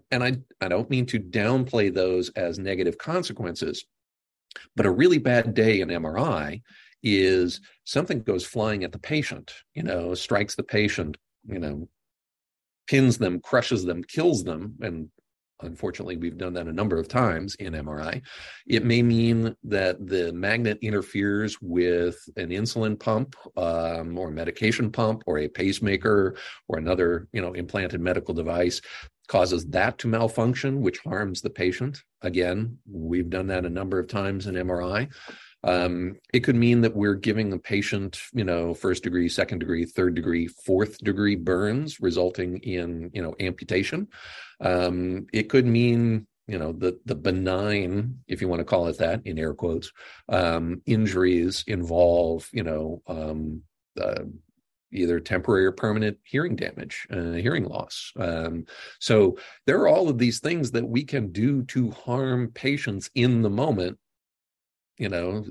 And 0.10 0.24
I, 0.24 0.38
I 0.60 0.70
don't 0.70 0.90
mean 0.90 1.06
to 1.08 1.20
downplay 1.20 1.94
those 1.94 2.30
as 2.30 2.58
negative 2.58 2.98
consequences, 2.98 3.86
but 4.76 4.88
a 4.88 4.92
really 4.92 5.20
bad 5.20 5.54
day 5.54 5.82
in 5.82 5.90
MRI 5.90 6.64
is 7.04 7.62
something 7.84 8.24
goes 8.24 8.44
flying 8.44 8.84
at 8.84 8.92
the 8.92 8.98
patient, 8.98 9.54
you 9.76 9.84
know, 9.84 10.16
strikes 10.16 10.56
the 10.56 10.64
patient, 10.64 11.16
you 11.46 11.60
know, 11.60 11.88
pins 12.88 13.20
them, 13.20 13.40
crushes 13.40 13.86
them, 13.86 14.04
kills 14.04 14.44
them, 14.44 14.76
and 14.82 15.10
Unfortunately, 15.62 16.18
we've 16.18 16.38
done 16.38 16.54
that 16.54 16.68
a 16.68 16.74
number 16.74 16.98
of 16.98 17.08
times 17.08 17.56
in 17.56 17.74
MRI. 17.74 18.22
It 18.68 18.84
may 18.84 19.02
mean 19.02 19.56
that 19.64 20.06
the 20.06 20.34
magnet 20.34 20.78
interferes 20.82 21.58
with 21.62 22.18
an 22.36 22.50
insulin 22.50 23.00
pump 23.00 23.36
um, 23.56 24.18
or 24.18 24.32
medication 24.32 24.92
pump 24.92 25.24
or 25.26 25.40
a 25.40 25.48
pacemaker 25.48 26.36
or 26.68 26.78
another, 26.78 27.28
you 27.32 27.42
know, 27.42 27.54
implanted 27.54 28.02
medical 28.02 28.34
device 28.34 28.82
causes 29.28 29.66
that 29.68 29.98
to 30.00 30.08
malfunction, 30.08 30.82
which 30.82 31.00
harms 31.00 31.42
the 31.42 31.50
patient. 31.50 32.04
Again, 32.22 32.78
we've 32.90 33.30
done 33.30 33.48
that 33.48 33.66
a 33.66 33.70
number 33.70 34.00
of 34.00 34.08
times 34.08 34.48
in 34.48 34.56
MRI. 34.56 35.10
Um, 35.64 36.18
it 36.34 36.42
could 36.42 36.56
mean 36.56 36.82
that 36.82 36.96
we're 36.96 37.16
giving 37.16 37.50
the 37.50 37.58
patient, 37.58 38.20
you 38.34 38.44
know, 38.44 38.74
first 38.74 39.04
degree, 39.04 39.30
second 39.30 39.60
degree, 39.60 39.86
third 39.86 40.16
degree, 40.16 40.48
fourth 40.48 40.98
degree 41.00 41.36
burns, 41.36 42.00
resulting 42.00 42.58
in, 42.60 43.12
you 43.14 43.22
know, 43.22 43.36
amputation. 43.40 44.08
Um, 44.60 45.28
it 45.32 45.50
could 45.50 45.66
mean, 45.66 46.28
you 46.48 46.60
know, 46.60 46.74
the 46.74 47.00
the 47.06 47.16
benign, 47.16 48.20
if 48.28 48.42
you 48.42 48.50
want 48.50 48.60
to 48.60 48.66
call 48.66 48.88
it 48.88 48.98
that, 48.98 49.22
in 49.26 49.40
air 49.40 49.54
quotes, 49.54 49.92
um, 50.28 50.82
injuries 50.86 51.64
involve, 51.68 52.50
you 52.52 52.64
know, 52.64 53.02
um, 53.08 53.62
uh, 54.00 54.24
either 54.92 55.20
temporary 55.20 55.66
or 55.66 55.72
permanent 55.72 56.18
hearing 56.24 56.56
damage, 56.56 57.08
uh, 57.12 57.32
hearing 57.34 57.66
loss. 57.66 58.12
Um, 58.18 58.66
so 59.00 59.38
there 59.66 59.80
are 59.80 59.88
all 59.88 60.10
of 60.10 60.18
these 60.18 60.40
things 60.40 60.72
that 60.72 60.88
we 60.88 61.04
can 61.04 61.32
do 61.32 61.64
to 61.64 61.92
harm 61.92 62.52
patients 62.54 63.10
in 63.16 63.42
the 63.42 63.50
moment 63.50 63.98
you 64.98 65.10
know 65.10 65.46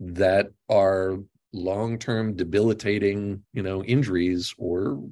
that 0.00 0.48
are 0.68 1.18
long-term 1.52 2.36
debilitating 2.36 3.42
you 3.52 3.62
know 3.62 3.84
injuries 3.84 4.54
or 4.58 5.02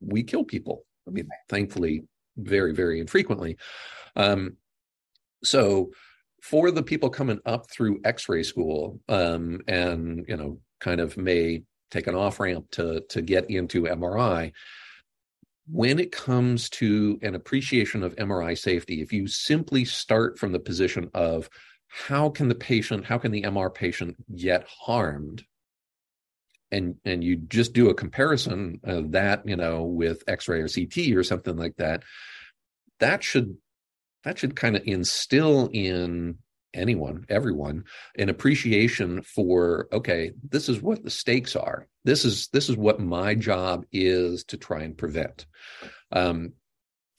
we 0.00 0.22
kill 0.22 0.44
people. 0.44 0.84
I 1.06 1.10
mean 1.10 1.28
thankfully 1.48 2.04
very 2.36 2.72
very 2.72 3.00
infrequently. 3.00 3.56
Um 4.14 4.56
so 5.44 5.90
for 6.42 6.70
the 6.70 6.82
people 6.82 7.10
coming 7.10 7.40
up 7.46 7.68
through 7.70 8.00
x-ray 8.04 8.42
school 8.42 9.00
um 9.08 9.60
and 9.66 10.24
you 10.28 10.36
know 10.36 10.58
kind 10.80 11.00
of 11.00 11.16
may 11.16 11.62
take 11.90 12.06
an 12.06 12.14
off 12.14 12.40
ramp 12.40 12.70
to 12.70 13.00
to 13.08 13.22
get 13.22 13.50
into 13.50 13.82
mri 13.82 14.52
when 15.68 15.98
it 15.98 16.12
comes 16.12 16.70
to 16.70 17.18
an 17.22 17.34
appreciation 17.34 18.02
of 18.02 18.14
mri 18.16 18.56
safety 18.56 19.00
if 19.00 19.12
you 19.12 19.26
simply 19.26 19.84
start 19.84 20.38
from 20.38 20.52
the 20.52 20.60
position 20.60 21.10
of 21.14 21.48
how 22.04 22.28
can 22.28 22.48
the 22.48 22.54
patient, 22.54 23.06
how 23.06 23.16
can 23.16 23.32
the 23.32 23.42
MR 23.42 23.72
patient 23.72 24.16
get 24.36 24.66
harmed? 24.68 25.44
And 26.70 26.96
and 27.04 27.24
you 27.24 27.36
just 27.36 27.72
do 27.72 27.88
a 27.88 27.94
comparison 27.94 28.80
of 28.84 29.12
that, 29.12 29.48
you 29.48 29.56
know, 29.56 29.84
with 29.84 30.22
X-ray 30.26 30.60
or 30.60 30.68
CT 30.68 31.16
or 31.16 31.22
something 31.22 31.56
like 31.56 31.76
that. 31.76 32.02
That 33.00 33.24
should 33.24 33.56
that 34.24 34.38
should 34.38 34.56
kind 34.56 34.76
of 34.76 34.82
instill 34.84 35.70
in 35.72 36.38
anyone, 36.74 37.24
everyone, 37.28 37.84
an 38.18 38.28
appreciation 38.28 39.22
for 39.22 39.88
okay, 39.92 40.32
this 40.46 40.68
is 40.68 40.82
what 40.82 41.02
the 41.02 41.10
stakes 41.10 41.56
are. 41.56 41.86
This 42.04 42.24
is 42.24 42.48
this 42.48 42.68
is 42.68 42.76
what 42.76 43.00
my 43.00 43.34
job 43.34 43.86
is 43.90 44.44
to 44.44 44.58
try 44.58 44.82
and 44.82 44.98
prevent. 44.98 45.46
Um, 46.12 46.52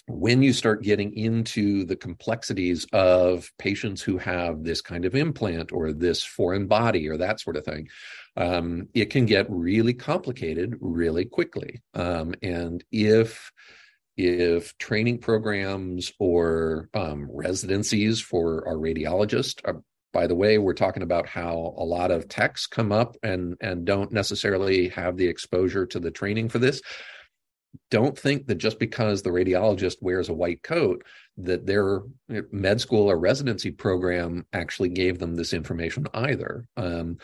when 0.08 0.42
you 0.42 0.54
start 0.54 0.84
getting 0.84 1.16
into 1.18 1.84
the 1.84 1.96
complexities 1.96 2.88
of 2.94 3.52
patients 3.60 4.02
who 4.02 4.18
have 4.18 4.64
this 4.64 4.82
kind 4.82 5.04
of 5.04 5.16
implant 5.16 5.72
or 5.74 5.92
this 5.92 6.24
foreign 6.24 6.66
body 6.66 7.10
or 7.10 7.18
that 7.18 7.42
sort 7.42 7.58
of 7.58 7.66
thing, 7.66 7.90
um, 8.38 8.88
it 8.94 9.10
can 9.10 9.26
get 9.26 9.46
really 9.50 9.94
complicated 9.94 10.78
really 10.80 11.26
quickly. 11.26 11.82
Um, 11.94 12.36
and 12.42 12.84
if 12.92 13.52
if 14.16 14.76
training 14.80 15.20
programs 15.20 16.12
or 16.18 16.90
um, 16.96 17.28
residencies 17.30 18.20
for 18.20 18.68
our 18.68 18.74
radiologists 18.76 19.60
are, 19.64 19.84
by 20.12 20.26
the 20.26 20.34
way, 20.34 20.58
we're 20.58 20.74
talking 20.74 21.04
about 21.04 21.28
how 21.28 21.76
a 21.78 21.84
lot 21.84 22.10
of 22.10 22.28
techs 22.30 22.66
come 22.66 22.94
up 22.94 23.18
and 23.24 23.56
and 23.60 23.86
don't 23.86 24.14
necessarily 24.14 24.88
have 24.90 25.18
the 25.18 25.28
exposure 25.28 25.86
to 25.86 26.00
the 26.00 26.12
training 26.12 26.48
for 26.48 26.60
this 26.60 26.82
don't 27.92 28.18
think 28.18 28.48
that 28.48 28.56
just 28.56 28.80
because 28.80 29.22
the 29.22 29.30
radiologist 29.30 29.98
wears 30.02 30.30
a 30.30 30.34
white 30.34 30.64
coat 30.64 31.04
that 31.38 31.66
their 31.66 32.02
med 32.52 32.82
school 32.82 33.10
or 33.10 33.18
residency 33.18 33.72
program 33.72 34.46
actually 34.54 34.90
gave 34.90 35.20
them 35.20 35.36
this 35.36 35.54
information 35.54 36.06
either 36.14 36.68
um, 36.78 37.18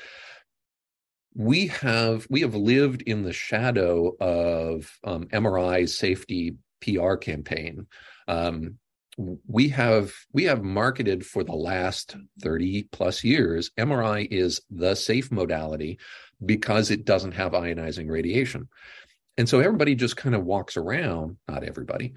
we 1.36 1.68
have 1.68 2.28
we 2.30 2.42
have 2.42 2.56
lived 2.56 3.02
in 3.04 3.24
the 3.24 3.34
shadow 3.34 4.16
of 4.20 5.00
um, 5.04 5.26
MRI's 5.26 5.98
safety 5.98 6.58
PR 6.82 7.16
campaign. 7.16 7.88
Um, 8.28 8.78
we 9.48 9.70
have 9.70 10.12
we 10.32 10.44
have 10.46 10.64
marketed 10.64 11.26
for 11.26 11.44
the 11.44 11.54
last 11.54 12.16
30 12.42 12.84
plus 12.92 13.24
years 13.24 13.70
mri 13.78 14.28
is 14.32 14.60
the 14.72 14.96
safe 14.96 15.32
modality 15.32 16.00
because 16.44 16.90
it 16.90 17.06
doesn't 17.06 17.34
have 17.34 17.52
ionizing 17.52 18.10
radiation 18.10 18.68
and 19.38 19.48
so 19.48 19.60
everybody 19.60 19.96
just 19.96 20.18
kind 20.18 20.36
of 20.36 20.46
walks 20.46 20.78
around 20.78 21.38
not 21.48 21.64
everybody 21.64 22.14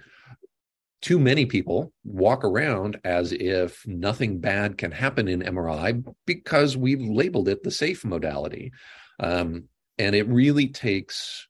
too 1.02 1.18
many 1.18 1.46
people 1.46 1.92
walk 2.04 2.44
around 2.44 2.98
as 3.04 3.32
if 3.32 3.86
nothing 3.86 4.40
bad 4.40 4.78
can 4.78 4.90
happen 4.90 5.28
in 5.28 5.40
mri 5.42 6.04
because 6.26 6.76
we've 6.76 7.02
labeled 7.02 7.48
it 7.48 7.62
the 7.62 7.70
safe 7.70 8.04
modality 8.04 8.72
um, 9.20 9.64
and 9.98 10.14
it 10.14 10.28
really 10.28 10.68
takes 10.68 11.48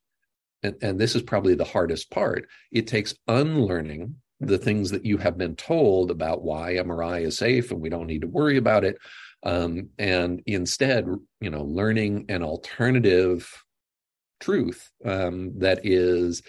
and, 0.63 0.77
and 0.83 0.99
this 0.99 1.15
is 1.15 1.23
probably 1.23 1.55
the 1.55 1.65
hardest 1.65 2.11
part 2.11 2.49
it 2.73 2.87
takes 2.87 3.15
unlearning 3.29 4.17
the 4.41 4.59
things 4.59 4.91
that 4.91 5.05
you 5.05 5.17
have 5.17 5.39
been 5.39 5.57
told 5.57 6.11
about 6.11 6.43
why 6.43 6.75
MRI 6.75 7.23
is 7.23 7.39
safe 7.39 7.71
and 7.71 7.81
we 7.81 7.89
don't 7.89 8.07
need 8.07 8.21
to 8.21 8.27
worry 8.27 8.57
about 8.57 8.85
it. 8.85 8.99
Um, 9.43 9.91
and 9.99 10.43
instead, 10.47 11.07
you 11.41 11.51
know, 11.51 11.63
learning 11.63 12.27
an 12.29 12.43
alternative 12.43 13.51
truth 14.41 14.91
um, 15.05 15.59
that 15.59 15.81
is 15.85 16.43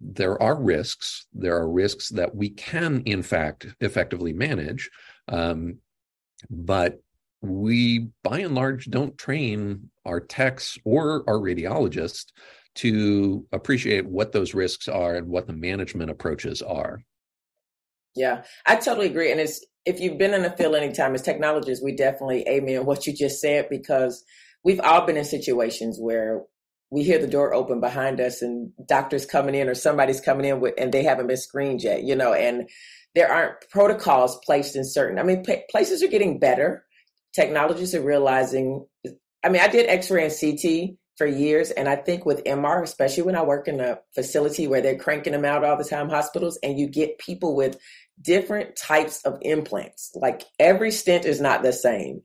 there 0.00 0.40
are 0.42 0.60
risks. 0.60 1.26
There 1.32 1.56
are 1.56 1.70
risks 1.70 2.10
that 2.10 2.34
we 2.34 2.50
can, 2.50 3.02
in 3.06 3.22
fact, 3.22 3.66
effectively 3.80 4.32
manage. 4.32 4.90
Um, 5.28 5.78
but 6.50 7.00
we, 7.40 8.08
by 8.22 8.40
and 8.40 8.54
large, 8.54 8.90
don't 8.90 9.16
train 9.16 9.90
our 10.04 10.20
techs 10.20 10.78
or 10.84 11.24
our 11.28 11.38
radiologists 11.38 12.26
to 12.76 13.46
appreciate 13.52 14.06
what 14.06 14.32
those 14.32 14.52
risks 14.52 14.88
are 14.88 15.14
and 15.14 15.28
what 15.28 15.46
the 15.46 15.52
management 15.52 16.10
approaches 16.10 16.60
are. 16.60 17.00
Yeah, 18.16 18.44
I 18.66 18.76
totally 18.76 19.06
agree. 19.06 19.30
And 19.30 19.40
it's 19.40 19.64
if 19.84 20.00
you've 20.00 20.18
been 20.18 20.34
in 20.34 20.42
the 20.42 20.50
field 20.50 20.74
anytime 20.74 21.14
as 21.14 21.22
technologists, 21.22 21.84
we 21.84 21.94
definitely 21.94 22.46
amen 22.48 22.86
what 22.86 23.06
you 23.06 23.12
just 23.12 23.40
said 23.40 23.68
because 23.68 24.24
we've 24.64 24.80
all 24.80 25.06
been 25.06 25.16
in 25.16 25.24
situations 25.24 25.98
where 26.00 26.42
we 26.90 27.02
hear 27.02 27.18
the 27.18 27.26
door 27.26 27.54
open 27.54 27.80
behind 27.80 28.20
us 28.20 28.42
and 28.42 28.72
doctors 28.86 29.26
coming 29.26 29.54
in 29.54 29.68
or 29.68 29.74
somebody's 29.74 30.20
coming 30.20 30.46
in 30.46 30.60
with 30.60 30.74
and 30.78 30.92
they 30.92 31.02
haven't 31.02 31.26
been 31.26 31.36
screened 31.36 31.82
yet, 31.82 32.04
you 32.04 32.14
know, 32.14 32.32
and 32.32 32.68
there 33.14 33.32
aren't 33.32 33.60
protocols 33.70 34.38
placed 34.44 34.76
in 34.76 34.84
certain. 34.84 35.18
I 35.18 35.22
mean, 35.22 35.44
places 35.70 36.02
are 36.02 36.08
getting 36.08 36.38
better. 36.38 36.84
Technologists 37.34 37.94
are 37.94 38.02
realizing. 38.02 38.86
I 39.44 39.48
mean, 39.48 39.62
I 39.62 39.68
did 39.68 39.88
X-ray 39.88 40.24
and 40.24 40.34
CT 40.38 40.96
for 41.16 41.26
years. 41.26 41.70
And 41.70 41.88
I 41.88 41.96
think 41.96 42.26
with 42.26 42.44
MR, 42.44 42.82
especially 42.82 43.22
when 43.22 43.36
I 43.36 43.42
work 43.42 43.68
in 43.68 43.80
a 43.80 43.98
facility 44.14 44.66
where 44.66 44.80
they're 44.80 44.98
cranking 44.98 45.32
them 45.32 45.44
out 45.44 45.64
all 45.64 45.76
the 45.76 45.84
time, 45.84 46.08
hospitals, 46.08 46.58
and 46.62 46.78
you 46.78 46.88
get 46.88 47.18
people 47.18 47.54
with 47.54 47.78
different 48.20 48.76
types 48.76 49.22
of 49.24 49.38
implants. 49.42 50.12
Like 50.14 50.42
every 50.58 50.90
stent 50.90 51.24
is 51.24 51.40
not 51.40 51.62
the 51.62 51.72
same. 51.72 52.22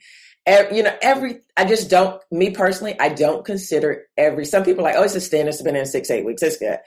You 0.72 0.84
know, 0.84 0.96
every, 1.02 1.42
I 1.56 1.66
just 1.66 1.90
don't, 1.90 2.22
me 2.32 2.52
personally, 2.52 3.00
I 3.00 3.10
don't 3.10 3.46
consider 3.46 4.08
every, 4.18 4.46
some 4.46 4.64
people 4.64 4.84
like, 4.84 4.96
oh, 4.98 5.04
it's 5.04 5.16
a 5.16 5.22
stent, 5.22 5.50
it's 5.50 5.62
been 5.62 5.76
in 5.76 5.86
six, 5.86 6.10
eight 6.10 6.26
weeks, 6.26 6.42
it's 6.42 6.58
good. 6.58 6.80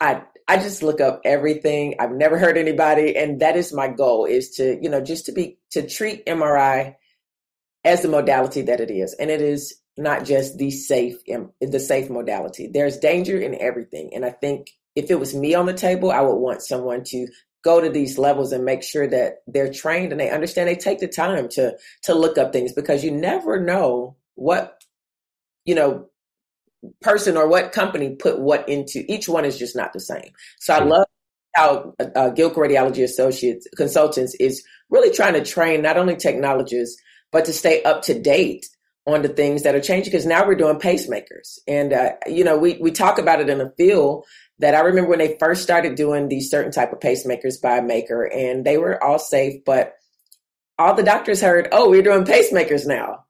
I, 0.00 0.22
I 0.46 0.58
just 0.58 0.82
look 0.82 1.00
up 1.00 1.22
everything. 1.24 1.94
I've 1.98 2.12
never 2.12 2.38
heard 2.38 2.58
anybody. 2.58 3.16
And 3.16 3.40
that 3.40 3.56
is 3.56 3.72
my 3.72 3.88
goal 3.88 4.26
is 4.26 4.50
to, 4.56 4.78
you 4.82 4.90
know, 4.90 5.00
just 5.00 5.26
to 5.26 5.32
be, 5.32 5.58
to 5.70 5.88
treat 5.88 6.26
MRI 6.26 6.96
as 7.84 8.02
the 8.02 8.08
modality 8.08 8.62
that 8.62 8.80
it 8.80 8.90
is. 8.90 9.14
And 9.14 9.30
it 9.30 9.40
is 9.40 9.74
not 9.96 10.24
just 10.24 10.58
the 10.58 10.70
safe 10.70 11.16
the 11.60 11.80
safe 11.80 12.10
modality. 12.10 12.66
There's 12.66 12.98
danger 12.98 13.38
in 13.38 13.60
everything, 13.60 14.10
and 14.14 14.24
I 14.24 14.30
think 14.30 14.70
if 14.96 15.10
it 15.10 15.20
was 15.20 15.34
me 15.34 15.54
on 15.54 15.66
the 15.66 15.74
table, 15.74 16.10
I 16.10 16.20
would 16.20 16.36
want 16.36 16.62
someone 16.62 17.04
to 17.04 17.26
go 17.64 17.80
to 17.80 17.88
these 17.88 18.18
levels 18.18 18.52
and 18.52 18.64
make 18.64 18.82
sure 18.82 19.06
that 19.06 19.38
they're 19.46 19.72
trained 19.72 20.12
and 20.12 20.20
they 20.20 20.30
understand. 20.30 20.68
They 20.68 20.76
take 20.76 21.00
the 21.00 21.08
time 21.08 21.48
to 21.50 21.76
to 22.02 22.14
look 22.14 22.38
up 22.38 22.52
things 22.52 22.72
because 22.72 23.02
you 23.02 23.10
never 23.10 23.60
know 23.60 24.16
what 24.34 24.82
you 25.64 25.74
know 25.74 26.08
person 27.00 27.36
or 27.36 27.48
what 27.48 27.72
company 27.72 28.14
put 28.16 28.38
what 28.38 28.68
into. 28.68 29.04
Each 29.10 29.28
one 29.28 29.44
is 29.44 29.58
just 29.58 29.74
not 29.74 29.92
the 29.92 30.00
same. 30.00 30.30
So 30.60 30.74
I 30.74 30.84
love 30.84 31.06
how 31.54 31.94
uh, 32.00 32.30
Gilco 32.30 32.56
Radiology 32.56 33.02
Associates 33.02 33.66
Consultants 33.76 34.34
is 34.34 34.64
really 34.90 35.14
trying 35.14 35.34
to 35.34 35.44
train 35.44 35.82
not 35.82 35.96
only 35.96 36.16
technologists 36.16 37.00
but 37.32 37.46
to 37.46 37.52
stay 37.52 37.82
up 37.82 38.02
to 38.02 38.18
date 38.18 38.66
on 39.06 39.22
the 39.22 39.28
things 39.28 39.62
that 39.64 39.74
are 39.74 39.80
changing 39.80 40.10
because 40.10 40.24
now 40.24 40.46
we're 40.46 40.54
doing 40.54 40.78
pacemakers 40.78 41.58
and 41.68 41.92
uh, 41.92 42.12
you 42.26 42.44
know 42.44 42.56
we, 42.56 42.78
we 42.78 42.90
talk 42.90 43.18
about 43.18 43.40
it 43.40 43.48
in 43.48 43.58
the 43.58 43.72
field 43.76 44.24
that 44.58 44.74
i 44.74 44.80
remember 44.80 45.10
when 45.10 45.18
they 45.18 45.36
first 45.38 45.62
started 45.62 45.94
doing 45.94 46.28
these 46.28 46.50
certain 46.50 46.72
type 46.72 46.92
of 46.92 47.00
pacemakers 47.00 47.60
by 47.60 47.80
maker 47.80 48.24
and 48.24 48.64
they 48.64 48.78
were 48.78 49.02
all 49.02 49.18
safe 49.18 49.64
but 49.64 49.94
all 50.78 50.94
the 50.94 51.02
doctors 51.02 51.40
heard 51.40 51.68
oh 51.72 51.88
we're 51.90 52.02
doing 52.02 52.24
pacemakers 52.24 52.86
now. 52.86 53.20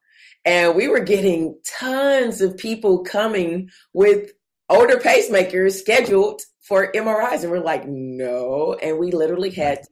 And 0.47 0.75
we 0.75 0.87
were 0.87 0.99
getting 0.99 1.59
tons 1.65 2.39
of 2.39 2.55
people 2.55 3.03
coming 3.03 3.71
with 3.93 4.31
older 4.69 4.97
pacemakers 4.97 5.73
scheduled 5.73 6.41
for 6.61 6.91
mris 6.93 7.43
and 7.43 7.51
we're 7.51 7.59
like 7.59 7.87
no 7.87 8.75
and 8.81 8.97
we 8.97 9.11
literally 9.11 9.51
had 9.51 9.83
to 9.83 9.89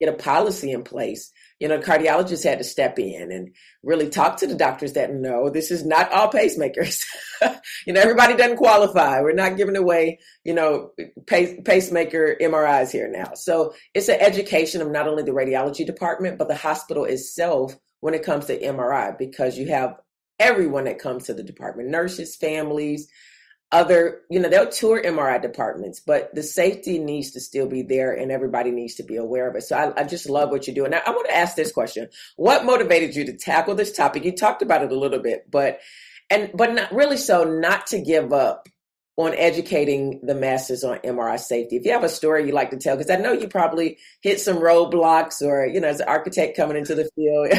get 0.00 0.08
a 0.08 0.16
policy 0.16 0.72
in 0.72 0.82
place 0.82 1.30
you 1.64 1.70
know, 1.70 1.78
cardiologists 1.78 2.44
had 2.44 2.58
to 2.58 2.64
step 2.64 2.98
in 2.98 3.32
and 3.32 3.54
really 3.82 4.10
talk 4.10 4.36
to 4.36 4.46
the 4.46 4.54
doctors 4.54 4.92
that 4.92 5.14
no, 5.14 5.48
this 5.48 5.70
is 5.70 5.82
not 5.82 6.12
all 6.12 6.30
pacemakers. 6.30 7.02
you 7.86 7.94
know, 7.94 8.02
everybody 8.02 8.36
doesn't 8.36 8.58
qualify. 8.58 9.22
We're 9.22 9.32
not 9.32 9.56
giving 9.56 9.74
away, 9.74 10.18
you 10.44 10.52
know, 10.52 10.90
pace, 11.26 11.58
pacemaker 11.64 12.36
MRIs 12.38 12.90
here 12.90 13.10
now. 13.10 13.32
So 13.32 13.72
it's 13.94 14.10
an 14.10 14.20
education 14.20 14.82
of 14.82 14.90
not 14.90 15.08
only 15.08 15.22
the 15.22 15.30
radiology 15.30 15.86
department, 15.86 16.36
but 16.36 16.48
the 16.48 16.54
hospital 16.54 17.06
itself 17.06 17.74
when 18.00 18.12
it 18.12 18.24
comes 18.24 18.44
to 18.44 18.60
MRI, 18.60 19.16
because 19.16 19.56
you 19.56 19.68
have 19.68 19.94
everyone 20.38 20.84
that 20.84 20.98
comes 20.98 21.24
to 21.24 21.32
the 21.32 21.42
department, 21.42 21.88
nurses, 21.88 22.36
families, 22.36 23.08
other, 23.74 24.20
you 24.30 24.38
know, 24.38 24.48
they'll 24.48 24.68
tour 24.70 25.02
MRI 25.02 25.42
departments, 25.42 25.98
but 25.98 26.32
the 26.32 26.44
safety 26.44 27.00
needs 27.00 27.32
to 27.32 27.40
still 27.40 27.66
be 27.66 27.82
there 27.82 28.12
and 28.12 28.30
everybody 28.30 28.70
needs 28.70 28.94
to 28.94 29.02
be 29.02 29.16
aware 29.16 29.48
of 29.48 29.56
it. 29.56 29.62
So 29.62 29.76
I, 29.76 30.00
I 30.00 30.04
just 30.04 30.30
love 30.30 30.50
what 30.50 30.66
you're 30.68 30.76
doing. 30.76 30.92
Now, 30.92 31.02
I 31.04 31.10
want 31.10 31.28
to 31.28 31.36
ask 31.36 31.56
this 31.56 31.72
question. 31.72 32.08
What 32.36 32.64
motivated 32.64 33.16
you 33.16 33.24
to 33.26 33.36
tackle 33.36 33.74
this 33.74 33.90
topic? 33.90 34.24
You 34.24 34.30
talked 34.30 34.62
about 34.62 34.84
it 34.84 34.92
a 34.92 34.98
little 34.98 35.18
bit, 35.18 35.50
but, 35.50 35.80
and, 36.30 36.52
but 36.54 36.72
not 36.72 36.92
really 36.94 37.16
so 37.16 37.42
not 37.42 37.88
to 37.88 38.00
give 38.00 38.32
up 38.32 38.68
on 39.16 39.32
educating 39.34 40.18
the 40.24 40.34
masses 40.34 40.82
on 40.82 40.98
MRI 40.98 41.38
safety. 41.38 41.76
If 41.76 41.84
you 41.84 41.92
have 41.92 42.02
a 42.02 42.08
story 42.08 42.46
you 42.46 42.52
like 42.52 42.70
to 42.70 42.76
tell, 42.76 42.96
because 42.96 43.10
I 43.10 43.20
know 43.20 43.32
you 43.32 43.46
probably 43.46 43.98
hit 44.22 44.40
some 44.40 44.56
roadblocks 44.56 45.40
or, 45.40 45.66
you 45.66 45.80
know, 45.80 45.86
as 45.86 46.00
an 46.00 46.08
architect 46.08 46.56
coming 46.56 46.76
into 46.76 46.96
the 46.96 47.08
field, 47.14 47.52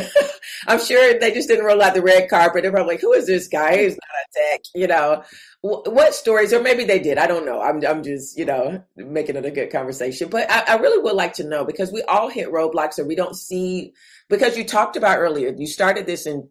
I'm 0.67 0.83
sure 0.83 1.17
they 1.17 1.31
just 1.31 1.47
didn't 1.47 1.65
roll 1.65 1.81
out 1.81 1.93
the 1.93 2.01
red 2.01 2.29
carpet. 2.29 2.61
They're 2.61 2.71
probably 2.71 2.95
like, 2.95 3.01
who 3.01 3.13
is 3.13 3.25
this 3.25 3.47
guy? 3.47 3.83
He's 3.83 3.93
not 3.93 3.99
a 4.01 4.51
tech, 4.51 4.61
you 4.75 4.87
know. 4.87 5.23
What 5.61 6.13
stories, 6.13 6.51
or 6.51 6.61
maybe 6.61 6.83
they 6.83 6.99
did, 6.99 7.17
I 7.17 7.25
don't 7.25 7.45
know. 7.45 7.61
I'm, 7.61 7.83
I'm 7.85 8.03
just, 8.03 8.37
you 8.37 8.45
know, 8.45 8.83
making 8.97 9.37
it 9.37 9.45
a 9.45 9.51
good 9.51 9.71
conversation. 9.71 10.29
But 10.29 10.51
I, 10.51 10.73
I 10.73 10.75
really 10.75 11.01
would 11.01 11.15
like 11.15 11.33
to 11.35 11.45
know 11.45 11.63
because 11.63 11.91
we 11.91 12.03
all 12.03 12.29
hit 12.29 12.51
roadblocks 12.51 12.99
or 12.99 13.05
we 13.05 13.15
don't 13.15 13.35
see, 13.35 13.93
because 14.27 14.57
you 14.57 14.65
talked 14.65 14.97
about 14.97 15.19
earlier, 15.19 15.55
you 15.57 15.67
started 15.67 16.05
this 16.05 16.27
in 16.27 16.49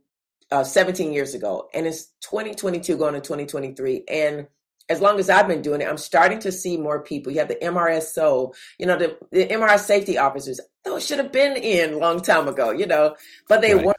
uh, 0.50 0.64
17 0.64 1.12
years 1.12 1.34
ago 1.34 1.68
and 1.74 1.86
it's 1.86 2.06
2022 2.22 2.96
going 2.96 3.14
to 3.14 3.20
2023. 3.20 4.04
And 4.08 4.46
as 4.88 5.00
long 5.00 5.18
as 5.18 5.30
I've 5.30 5.48
been 5.48 5.62
doing 5.62 5.80
it, 5.80 5.88
I'm 5.88 5.96
starting 5.98 6.38
to 6.40 6.52
see 6.52 6.76
more 6.76 7.02
people. 7.02 7.32
You 7.32 7.38
have 7.38 7.48
the 7.48 7.56
MRSO, 7.56 8.54
you 8.78 8.86
know, 8.86 8.98
the, 8.98 9.16
the 9.32 9.46
MRI 9.46 9.78
safety 9.78 10.18
officers. 10.18 10.60
Those 10.84 11.06
should 11.06 11.18
have 11.18 11.32
been 11.32 11.56
in 11.56 11.94
a 11.94 11.98
long 11.98 12.20
time 12.20 12.48
ago, 12.48 12.70
you 12.70 12.86
know, 12.86 13.16
but 13.48 13.62
they 13.62 13.74
right. 13.74 13.86
weren't 13.86 13.96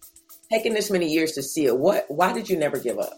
taking 0.52 0.74
this 0.74 0.91
many 0.91 1.12
years 1.12 1.32
to 1.34 1.43
see 1.43 1.65
it. 1.65 1.78
What? 1.78 2.06
Why 2.08 2.34
did 2.34 2.50
you 2.50 2.58
never 2.58 2.78
give 2.78 3.00
up? 3.00 3.13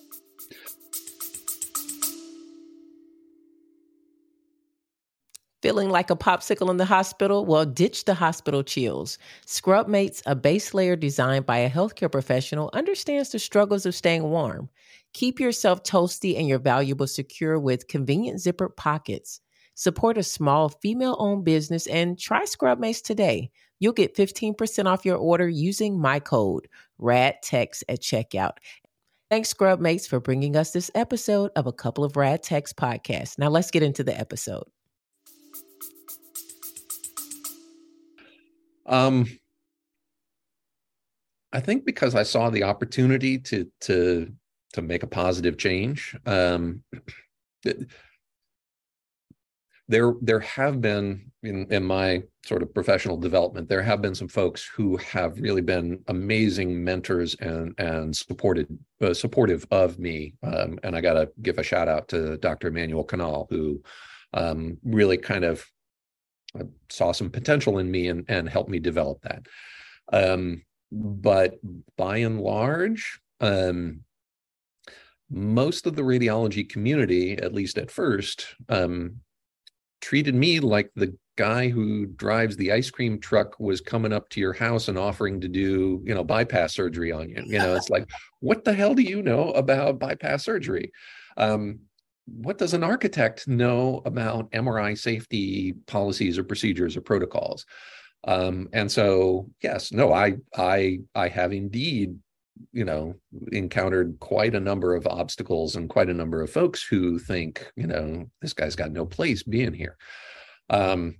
Feeling 5.62 5.90
like 5.90 6.10
a 6.10 6.16
popsicle 6.16 6.70
in 6.70 6.78
the 6.78 6.86
hospital? 6.86 7.44
Well, 7.44 7.66
ditch 7.66 8.06
the 8.06 8.14
hospital 8.14 8.64
chills. 8.64 9.18
Scrubmates, 9.46 10.22
a 10.26 10.36
base 10.36 10.74
layer 10.74 10.96
designed 10.96 11.46
by 11.46 11.58
a 11.58 11.70
healthcare 11.70 12.12
professional, 12.12 12.70
understands 12.72 13.32
the 13.32 13.40
struggles 13.40 13.86
of 13.86 13.94
staying 13.94 14.24
warm. 14.24 14.70
Keep 15.18 15.40
yourself 15.40 15.82
toasty 15.82 16.38
and 16.38 16.48
your 16.48 16.60
valuables 16.60 17.16
secure 17.16 17.60
with 17.60 17.88
convenient 17.88 18.38
zippered 18.38 18.76
pockets. 18.76 19.42
Support 19.74 20.20
a 20.20 20.22
small 20.22 20.70
female 20.70 21.16
owned 21.18 21.44
business 21.44 21.88
and 21.88 22.20
try 22.20 22.46
Scrub 22.46 22.78
Scrubmates 22.78 23.02
today. 23.02 23.50
You'll 23.80 23.94
get 23.94 24.16
15% 24.16 24.86
off 24.86 25.06
your 25.06 25.18
order 25.18 25.50
using 25.50 26.00
my 26.00 26.20
code 26.20 26.68
RADTEX 27.02 27.82
at 27.90 28.00
checkout. 28.00 28.58
Thanks, 29.32 29.52
Scrubmates, 29.52 30.08
for 30.08 30.20
bringing 30.20 30.56
us 30.56 30.70
this 30.70 30.92
episode 30.94 31.50
of 31.56 31.66
a 31.66 31.74
couple 31.74 32.04
of 32.04 32.16
Rad 32.16 32.44
Techs 32.44 32.72
podcasts. 32.72 33.40
Now 33.40 33.50
let's 33.50 33.72
get 33.72 33.82
into 33.82 34.04
the 34.04 34.16
episode. 34.16 34.66
Um, 38.86 39.26
I 41.52 41.60
think 41.60 41.86
because 41.86 42.14
I 42.14 42.22
saw 42.22 42.52
the 42.52 42.62
opportunity 42.62 43.40
to 43.40 43.68
to 43.82 44.32
to 44.74 44.82
make 44.82 45.04
a 45.04 45.08
positive 45.08 45.58
change. 45.58 46.16
Um, 46.26 46.84
there 49.88 50.14
there 50.22 50.40
have 50.40 50.82
been 50.82 51.32
in, 51.44 51.72
in 51.72 51.84
my 51.84 52.22
sort 52.46 52.62
of 52.62 52.74
professional 52.74 53.18
development 53.18 53.70
there 53.70 53.82
have 53.82 54.02
been 54.02 54.16
some 54.16 54.28
folks 54.28 54.66
who 54.66 54.98
have 54.98 55.40
really 55.40 55.62
been 55.62 56.00
amazing 56.08 56.84
mentors 56.84 57.36
and 57.36 57.74
and 57.78 58.16
supported 58.16 58.68
uh, 59.02 59.14
supportive 59.14 59.66
of 59.72 59.98
me 60.00 60.34
um, 60.44 60.78
and 60.84 60.96
i 60.96 61.02
got 61.02 61.14
to 61.14 61.30
give 61.42 61.58
a 61.58 61.64
shout 61.64 61.88
out 61.88 62.08
to 62.08 62.38
dr 62.38 62.68
Emanuel 62.68 63.06
Kanal 63.06 63.48
who 63.50 63.82
um, 64.34 64.78
really 64.84 65.18
kind 65.18 65.46
of 65.46 65.66
uh, 66.60 66.64
saw 66.90 67.12
some 67.12 67.30
potential 67.30 67.80
in 67.80 67.90
me 67.90 68.08
and 68.08 68.26
and 68.28 68.50
helped 68.50 68.70
me 68.70 68.80
develop 68.80 69.22
that 69.22 69.46
um, 70.12 70.62
but 70.92 71.56
by 71.98 72.18
and 72.18 72.42
large 72.42 73.20
um, 73.40 74.02
most 75.30 75.86
of 75.86 75.96
the 75.96 76.02
radiology 76.02 76.68
community 76.68 77.38
at 77.38 77.54
least 77.54 77.78
at 77.78 77.92
first 77.92 78.56
um, 78.70 79.20
treated 80.02 80.36
me 80.36 80.60
like 80.60 80.90
the 80.96 81.16
guy 81.38 81.70
who 81.70 82.08
drives 82.08 82.58
the 82.58 82.72
ice 82.72 82.90
cream 82.90 83.20
truck 83.20 83.60
was 83.60 83.80
coming 83.80 84.12
up 84.12 84.28
to 84.30 84.40
your 84.40 84.54
house 84.54 84.88
and 84.88 84.98
offering 84.98 85.40
to 85.40 85.48
do 85.48 86.02
you 86.04 86.14
know 86.14 86.24
bypass 86.24 86.74
surgery 86.74 87.12
on 87.12 87.30
you. 87.30 87.44
You 87.46 87.60
know 87.60 87.76
it's 87.76 87.90
like 87.90 88.10
what 88.40 88.64
the 88.64 88.74
hell 88.74 88.94
do 88.94 89.04
you 89.04 89.22
know 89.22 89.52
about 89.52 90.00
bypass 90.00 90.44
surgery? 90.44 90.92
Um, 91.38 91.80
what 92.26 92.58
does 92.58 92.74
an 92.74 92.84
architect 92.84 93.48
know 93.48 94.02
about 94.04 94.52
mri 94.52 94.98
safety 94.98 95.74
policies 95.86 96.38
or 96.38 96.44
procedures 96.44 96.98
or 96.98 97.02
protocols? 97.02 97.66
Um, 98.24 98.68
and 98.74 98.92
so 98.92 99.50
yes 99.62 99.92
no 99.92 100.12
i 100.12 100.38
i 100.58 101.00
i 101.16 101.28
have 101.28 101.54
indeed 101.54 102.18
you 102.72 102.86
know 102.86 103.16
encountered 103.52 104.18
quite 104.20 104.56
a 104.56 104.60
number 104.60 104.96
of 104.96 105.08
obstacles 105.08 105.76
and 105.76 105.90
quite 105.90 106.10
a 106.10 106.14
number 106.14 106.42
of 106.42 106.50
folks 106.50 106.84
who 106.84 107.20
think 107.20 107.72
you 107.76 107.88
know 107.88 108.30
this 108.42 108.54
guy's 108.54 108.76
got 108.76 108.92
no 108.92 109.06
place 109.06 109.44
being 109.44 109.74
here. 109.74 109.98
Um 110.70 111.18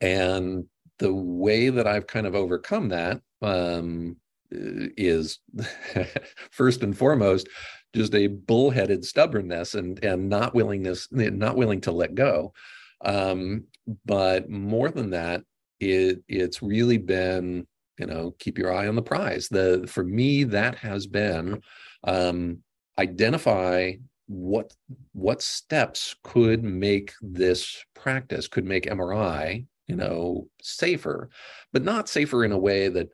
and 0.00 0.64
the 0.98 1.12
way 1.12 1.68
that 1.68 1.86
i've 1.86 2.06
kind 2.06 2.26
of 2.26 2.34
overcome 2.34 2.88
that 2.88 3.20
um 3.42 4.16
is 4.50 5.40
first 6.50 6.82
and 6.82 6.96
foremost 6.96 7.48
just 7.94 8.14
a 8.14 8.26
bullheaded 8.28 9.04
stubbornness 9.04 9.74
and 9.74 10.02
and 10.04 10.28
not 10.28 10.54
willingness 10.54 11.08
not 11.10 11.56
willing 11.56 11.80
to 11.80 11.92
let 11.92 12.14
go. 12.14 12.52
Um 13.04 13.64
but 14.04 14.48
more 14.48 14.90
than 14.90 15.10
that 15.10 15.42
it 15.80 16.22
it's 16.28 16.62
really 16.62 16.98
been 16.98 17.66
you 18.00 18.06
know 18.06 18.34
keep 18.38 18.58
your 18.58 18.72
eye 18.72 18.88
on 18.88 18.96
the 18.96 19.02
prize. 19.02 19.48
The 19.48 19.84
for 19.86 20.02
me 20.02 20.44
that 20.44 20.74
has 20.76 21.06
been 21.06 21.62
um, 22.04 22.58
identify 22.98 23.92
what 24.26 24.72
what 25.12 25.42
steps 25.42 26.16
could 26.22 26.62
make 26.62 27.12
this 27.20 27.84
practice 27.96 28.46
could 28.46 28.64
make 28.64 28.86
mri 28.86 29.66
you 29.88 29.96
know 29.96 30.46
safer 30.62 31.28
but 31.72 31.82
not 31.82 32.08
safer 32.08 32.44
in 32.44 32.52
a 32.52 32.58
way 32.58 32.88
that 32.88 33.08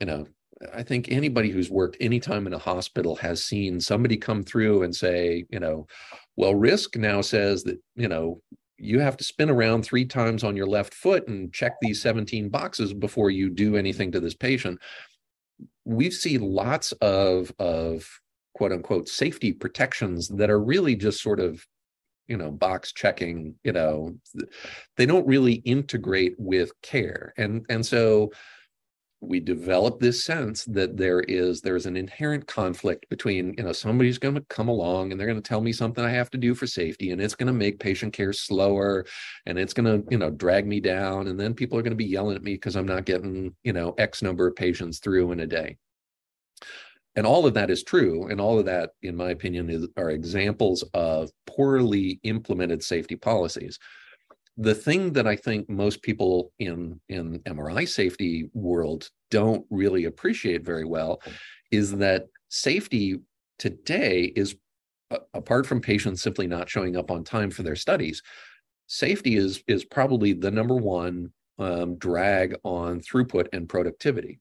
you 0.00 0.06
know 0.06 0.26
i 0.74 0.82
think 0.82 1.12
anybody 1.12 1.48
who's 1.48 1.70
worked 1.70 1.96
any 2.00 2.18
time 2.18 2.48
in 2.48 2.54
a 2.54 2.58
hospital 2.58 3.14
has 3.14 3.44
seen 3.44 3.80
somebody 3.80 4.16
come 4.16 4.42
through 4.42 4.82
and 4.82 4.96
say 4.96 5.44
you 5.48 5.60
know 5.60 5.86
well 6.34 6.56
risk 6.56 6.96
now 6.96 7.20
says 7.20 7.62
that 7.62 7.80
you 7.94 8.08
know 8.08 8.40
you 8.82 8.98
have 8.98 9.16
to 9.16 9.24
spin 9.24 9.48
around 9.48 9.82
three 9.84 10.04
times 10.04 10.42
on 10.42 10.56
your 10.56 10.66
left 10.66 10.92
foot 10.92 11.28
and 11.28 11.52
check 11.52 11.76
these 11.80 12.02
17 12.02 12.48
boxes 12.48 12.92
before 12.92 13.30
you 13.30 13.48
do 13.48 13.76
anything 13.76 14.10
to 14.10 14.18
this 14.18 14.34
patient. 14.34 14.80
We 15.84 16.10
see 16.10 16.36
lots 16.36 16.90
of 17.00 17.52
of 17.60 18.08
quote 18.54 18.72
unquote 18.72 19.08
safety 19.08 19.52
protections 19.52 20.28
that 20.28 20.50
are 20.50 20.60
really 20.60 20.96
just 20.96 21.22
sort 21.22 21.38
of 21.38 21.64
you 22.26 22.36
know 22.36 22.50
box 22.50 22.92
checking 22.92 23.54
you 23.62 23.72
know 23.72 24.16
they 24.96 25.06
don't 25.06 25.26
really 25.28 25.54
integrate 25.54 26.34
with 26.38 26.72
care. 26.82 27.32
And 27.36 27.64
and 27.68 27.86
so 27.86 28.32
we 29.22 29.38
develop 29.38 30.00
this 30.00 30.24
sense 30.24 30.64
that 30.64 30.96
there 30.96 31.20
is 31.20 31.60
there's 31.60 31.86
an 31.86 31.96
inherent 31.96 32.44
conflict 32.48 33.08
between 33.08 33.54
you 33.56 33.62
know 33.62 33.72
somebody's 33.72 34.18
going 34.18 34.34
to 34.34 34.44
come 34.48 34.68
along 34.68 35.12
and 35.12 35.18
they're 35.18 35.28
going 35.28 35.40
to 35.40 35.48
tell 35.48 35.60
me 35.60 35.72
something 35.72 36.04
i 36.04 36.10
have 36.10 36.28
to 36.28 36.36
do 36.36 36.56
for 36.56 36.66
safety 36.66 37.12
and 37.12 37.22
it's 37.22 37.36
going 37.36 37.46
to 37.46 37.52
make 37.52 37.78
patient 37.78 38.12
care 38.12 38.32
slower 38.32 39.06
and 39.46 39.58
it's 39.58 39.72
going 39.72 39.86
to 39.86 40.04
you 40.10 40.18
know 40.18 40.28
drag 40.28 40.66
me 40.66 40.80
down 40.80 41.28
and 41.28 41.38
then 41.38 41.54
people 41.54 41.78
are 41.78 41.82
going 41.82 41.92
to 41.92 41.96
be 41.96 42.04
yelling 42.04 42.34
at 42.34 42.42
me 42.42 42.54
because 42.54 42.74
i'm 42.74 42.86
not 42.86 43.04
getting 43.04 43.54
you 43.62 43.72
know 43.72 43.94
x 43.96 44.22
number 44.22 44.46
of 44.48 44.56
patients 44.56 44.98
through 44.98 45.30
in 45.32 45.40
a 45.40 45.46
day. 45.46 45.76
And 47.14 47.26
all 47.26 47.46
of 47.46 47.54
that 47.54 47.70
is 47.70 47.82
true 47.82 48.28
and 48.28 48.40
all 48.40 48.58
of 48.58 48.64
that 48.64 48.90
in 49.02 49.14
my 49.14 49.30
opinion 49.30 49.68
is, 49.68 49.86
are 49.98 50.10
examples 50.10 50.82
of 50.94 51.30
poorly 51.46 52.18
implemented 52.22 52.82
safety 52.82 53.16
policies 53.16 53.78
the 54.56 54.74
thing 54.74 55.12
that 55.14 55.26
I 55.26 55.36
think 55.36 55.68
most 55.68 56.02
people 56.02 56.52
in 56.58 57.00
in 57.08 57.38
MRI 57.40 57.88
safety 57.88 58.50
world 58.52 59.08
don't 59.30 59.64
really 59.70 60.04
appreciate 60.04 60.64
very 60.64 60.84
well 60.84 61.22
is 61.70 61.92
that 61.96 62.26
safety 62.48 63.18
today 63.58 64.32
is 64.36 64.56
apart 65.34 65.66
from 65.66 65.80
patients 65.80 66.22
simply 66.22 66.46
not 66.46 66.68
showing 66.68 66.96
up 66.96 67.10
on 67.10 67.24
time 67.24 67.50
for 67.50 67.62
their 67.62 67.76
studies 67.76 68.22
safety 68.86 69.36
is 69.36 69.62
is 69.66 69.84
probably 69.84 70.34
the 70.34 70.50
number 70.50 70.76
one 70.76 71.32
um, 71.58 71.96
drag 71.96 72.56
on 72.64 73.00
throughput 73.00 73.46
and 73.52 73.68
productivity. 73.68 74.38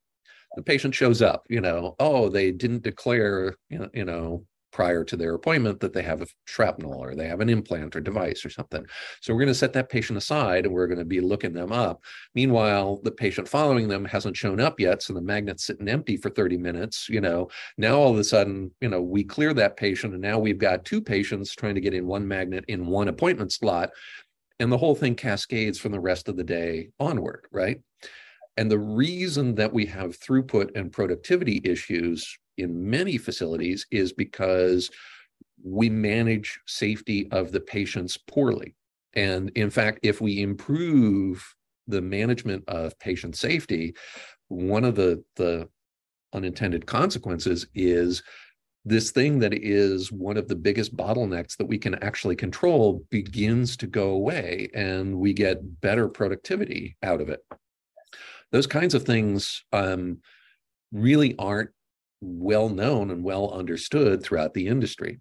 The 0.56 0.63
patient 0.63 0.93
shows 0.93 1.21
up 1.21 1.43
you 1.50 1.62
know 1.62 1.95
oh 2.00 2.28
they 2.28 2.52
didn't 2.52 2.84
declare 2.84 3.56
you 3.69 4.06
know 4.06 4.45
prior 4.72 5.04
to 5.04 5.16
their 5.16 5.34
appointment 5.34 5.80
that 5.80 5.94
they 5.94 6.02
have 6.02 6.22
a 6.22 6.28
shrapnel 6.46 6.94
or 6.94 7.16
they 7.16 7.28
have 7.28 7.42
an 7.42 7.50
implant 7.50 7.96
or 7.96 8.02
device 8.02 8.46
or 8.46 8.50
something. 8.50 8.86
So 9.22 9.34
we're 9.34 9.42
going 9.42 9.48
to 9.48 9.56
set 9.56 9.74
that 9.74 9.90
patient 9.90 10.18
aside 10.18 10.66
and 10.66 10.74
we're 10.74 10.88
going 10.88 11.00
to 11.00 11.06
be 11.06 11.22
looking 11.22 11.54
them 11.54 11.72
up. 11.72 12.04
Meanwhile, 12.36 13.02
the 13.04 13.12
patient 13.12 13.48
following 13.48 13.88
them 13.88 14.06
hasn't 14.06 14.38
shown 14.38 14.60
up 14.60 14.80
yet. 14.80 15.04
So 15.04 15.14
the 15.14 15.22
magnet's 15.22 15.66
sitting 15.66 15.88
empty 15.88 16.18
for 16.18 16.30
30 16.30 16.58
minutes. 16.58 17.08
You 17.10 17.22
know, 17.22 17.50
now 17.78 17.98
all 17.98 18.12
of 18.12 18.20
a 18.20 18.24
sudden, 18.24 18.72
you 18.82 18.90
know, 18.90 19.02
we 19.02 19.24
clear 19.24 19.54
that 19.54 19.78
patient 19.78 20.14
and 20.14 20.22
now 20.22 20.40
we've 20.40 20.58
got 20.58 20.86
two 20.86 21.02
patients 21.02 21.54
trying 21.56 21.76
to 21.76 21.82
get 21.82 21.94
in 21.94 22.08
one 22.08 22.28
magnet 22.28 22.66
in 22.68 22.88
one 22.88 23.08
appointment 23.08 23.52
slot. 23.52 23.92
And 24.60 24.72
the 24.72 24.78
whole 24.78 24.96
thing 24.96 25.16
cascades 25.16 25.80
from 25.80 25.92
the 25.92 26.00
rest 26.00 26.30
of 26.30 26.38
the 26.38 26.44
day 26.44 26.90
onward, 27.00 27.46
right? 27.52 27.82
And 28.58 28.70
the 28.70 28.80
reason 28.80 29.56
that 29.56 29.74
we 29.74 29.86
have 29.88 30.20
throughput 30.20 30.76
and 30.76 30.92
productivity 30.92 31.62
issues 31.64 32.38
in 32.58 32.90
many 32.90 33.18
facilities 33.18 33.86
is 33.92 34.14
because 34.14 34.90
we 35.64 35.90
manage 35.90 36.60
safety 36.66 37.30
of 37.32 37.52
the 37.52 37.60
patients 37.60 38.18
poorly. 38.18 38.76
And 39.14 39.50
in 39.52 39.70
fact, 39.70 40.00
if 40.04 40.22
we 40.22 40.42
improve 40.42 41.44
the 41.88 42.02
management 42.02 42.64
of 42.68 42.98
patient 43.00 43.36
safety, 43.36 43.96
one 44.48 44.84
of 44.84 44.96
the, 44.96 45.24
the 45.36 45.68
unintended 46.34 46.86
consequences 46.86 47.68
is 47.76 48.24
this 48.84 49.12
thing 49.12 49.40
that 49.40 49.54
is 49.54 50.12
one 50.12 50.38
of 50.38 50.48
the 50.48 50.56
biggest 50.56 50.96
bottlenecks 50.96 51.56
that 51.58 51.68
we 51.68 51.78
can 51.78 51.96
actually 52.04 52.36
control 52.36 53.06
begins 53.12 53.78
to 53.78 53.86
go 53.86 54.10
away 54.10 54.70
and 54.74 55.16
we 55.16 55.34
get 55.34 55.82
better 55.82 56.08
productivity 56.08 56.98
out 57.04 57.22
of 57.22 57.30
it. 57.30 57.42
Those 58.52 58.68
kinds 58.68 58.96
of 58.96 59.04
things 59.04 59.64
um, 59.72 60.20
really 60.92 61.36
aren't 61.38 61.70
well 62.22 62.70
known 62.70 63.12
and 63.12 63.24
well 63.24 63.52
understood 63.52 64.24
throughout 64.24 64.54
the 64.54 64.68
industry. 64.68 65.20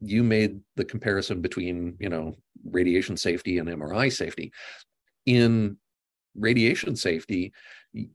You 0.00 0.22
made 0.22 0.60
the 0.76 0.84
comparison 0.84 1.40
between, 1.40 1.96
you 1.98 2.08
know, 2.08 2.36
radiation 2.64 3.16
safety 3.16 3.58
and 3.58 3.68
MRI 3.68 4.12
safety. 4.12 4.52
In 5.26 5.76
radiation 6.36 6.96
safety, 6.96 7.52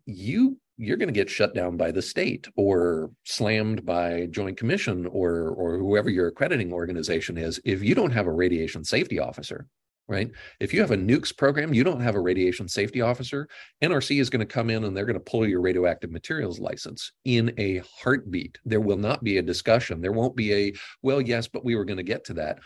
you 0.06 0.58
you're 0.82 0.98
going 0.98 1.10
to 1.10 1.14
get 1.14 1.30
shut 1.30 1.54
down 1.54 1.76
by 1.76 1.92
the 1.92 2.02
state 2.02 2.48
or 2.56 3.12
slammed 3.26 3.86
by 3.86 4.28
joint 4.32 4.58
commission 4.58 5.06
or 5.08 5.50
or 5.50 5.78
whoever 5.78 6.10
your 6.10 6.28
accrediting 6.28 6.72
organization 6.72 7.38
is 7.38 7.60
if 7.66 7.84
you 7.84 7.94
don't 7.94 8.12
have 8.12 8.28
a 8.28 8.32
radiation 8.32 8.84
safety 8.84 9.20
officer 9.20 9.68
right? 10.10 10.32
If 10.60 10.74
you 10.74 10.82
have 10.82 10.92
a 10.92 10.98
nukes 10.98 11.36
program, 11.36 11.74
you 11.74 11.84
don't 11.84 12.02
have 12.02 12.16
a 12.16 12.20
radiation 12.20 12.68
safety 12.68 13.00
officer. 13.00 13.48
NRC 13.84 14.20
is 14.20 14.30
going 14.30 14.40
to 14.40 14.46
come 14.46 14.72
in 14.72 14.84
and 14.84 14.98
they're 14.98 15.06
going 15.06 15.14
to 15.14 15.20
pull 15.20 15.48
your 15.48 15.62
radioactive 15.62 16.12
materials 16.12 16.60
license 16.60 17.12
in 17.26 17.54
a 17.58 17.82
heartbeat. 18.02 18.58
There 18.66 18.82
will 18.82 18.98
not 18.98 19.24
be 19.24 19.38
a 19.38 19.44
discussion. 19.44 20.02
There 20.02 20.12
won't 20.12 20.36
be 20.36 20.54
a, 20.54 20.74
well, 21.04 21.22
yes, 21.22 21.48
but 21.48 21.64
we 21.64 21.76
were 21.76 21.86
going 21.86 21.98
to 21.98 22.04
get 22.04 22.26
to 22.26 22.34
that. 22.34 22.60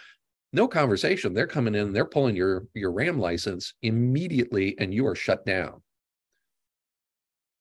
No 0.53 0.67
conversation. 0.67 1.34
They're 1.34 1.45
coming 1.45 1.75
in, 1.75 1.91
they're 1.91 2.06
pulling 2.06 2.36
your, 2.36 2.65
your 2.73 2.91
RAM 2.91 3.19
license 3.19 3.73
immediately, 3.82 4.77
and 4.79 4.93
you 4.93 5.06
are 5.06 5.15
shut 5.15 5.45
down. 5.45 5.82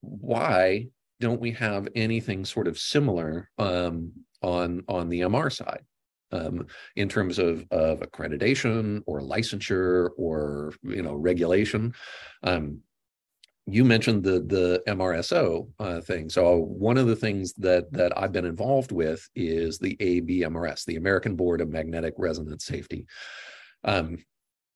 Why 0.00 0.88
don't 1.20 1.40
we 1.40 1.52
have 1.52 1.88
anything 1.94 2.44
sort 2.44 2.68
of 2.68 2.78
similar 2.78 3.48
um, 3.58 4.12
on 4.42 4.82
on 4.88 5.08
the 5.08 5.20
MR 5.20 5.50
side? 5.50 5.82
Um, 6.32 6.66
in 6.96 7.08
terms 7.08 7.38
of, 7.38 7.64
of 7.70 8.00
accreditation 8.00 9.02
or 9.06 9.20
licensure 9.20 10.10
or 10.16 10.74
you 10.82 11.02
know 11.02 11.14
regulation. 11.14 11.94
Um, 12.42 12.80
you 13.66 13.84
mentioned 13.84 14.24
the 14.24 14.40
the 14.40 14.82
MRSO 14.88 15.68
uh, 15.78 16.00
thing. 16.00 16.28
So 16.28 16.56
one 16.56 16.98
of 16.98 17.06
the 17.06 17.16
things 17.16 17.52
that 17.54 17.92
that 17.92 18.16
I've 18.18 18.32
been 18.32 18.44
involved 18.44 18.90
with 18.90 19.28
is 19.36 19.78
the 19.78 19.96
ABMRS, 19.96 20.84
the 20.84 20.96
American 20.96 21.36
Board 21.36 21.60
of 21.60 21.68
Magnetic 21.68 22.14
Resonance 22.18 22.64
Safety. 22.64 23.06
Um, 23.84 24.18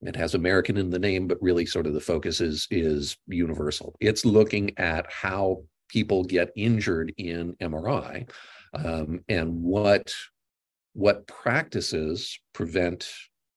it 0.03 0.15
has 0.15 0.35
American 0.35 0.77
in 0.77 0.91
the 0.91 0.99
name, 0.99 1.27
but 1.27 1.43
really 1.43 1.67
sort 1.67 1.87
of 1.87 1.95
the 1.95 2.01
focus 2.01 2.41
is 2.41 2.69
is 2.71 3.17
universal. 3.27 3.97
It's 4.01 4.25
looking 4.25 4.79
at 4.79 5.11
how 5.11 5.65
people 5.89 6.25
get 6.25 6.53
injured 6.57 7.13
in 7.17 7.55
MRI 7.55 8.29
um, 8.75 9.25
and 9.29 9.63
what 9.63 10.15
what 10.97 11.27
practices 11.27 12.41
prevent 12.55 13.07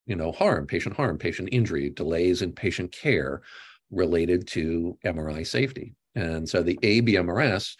you 0.06 0.14
know 0.14 0.30
harm, 0.30 0.66
patient 0.66 0.94
harm, 0.94 1.16
patient 1.16 1.48
injury, 1.52 1.88
delays 1.88 2.42
in 2.42 2.52
patient 2.52 2.92
care 2.92 3.40
related 3.90 4.46
to 4.46 4.98
MRI 5.04 5.46
safety. 5.46 5.94
And 6.14 6.46
so 6.48 6.62
the 6.62 6.78
ABMRS, 6.82 7.76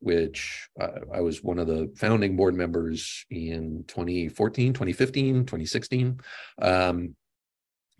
which 0.00 0.68
uh, 0.80 1.00
I 1.12 1.20
was 1.20 1.42
one 1.42 1.58
of 1.58 1.66
the 1.66 1.90
founding 1.96 2.36
board 2.36 2.54
members 2.54 3.24
in 3.30 3.84
2014, 3.88 4.72
2015, 4.74 5.46
2016, 5.46 6.20
um, 6.60 7.16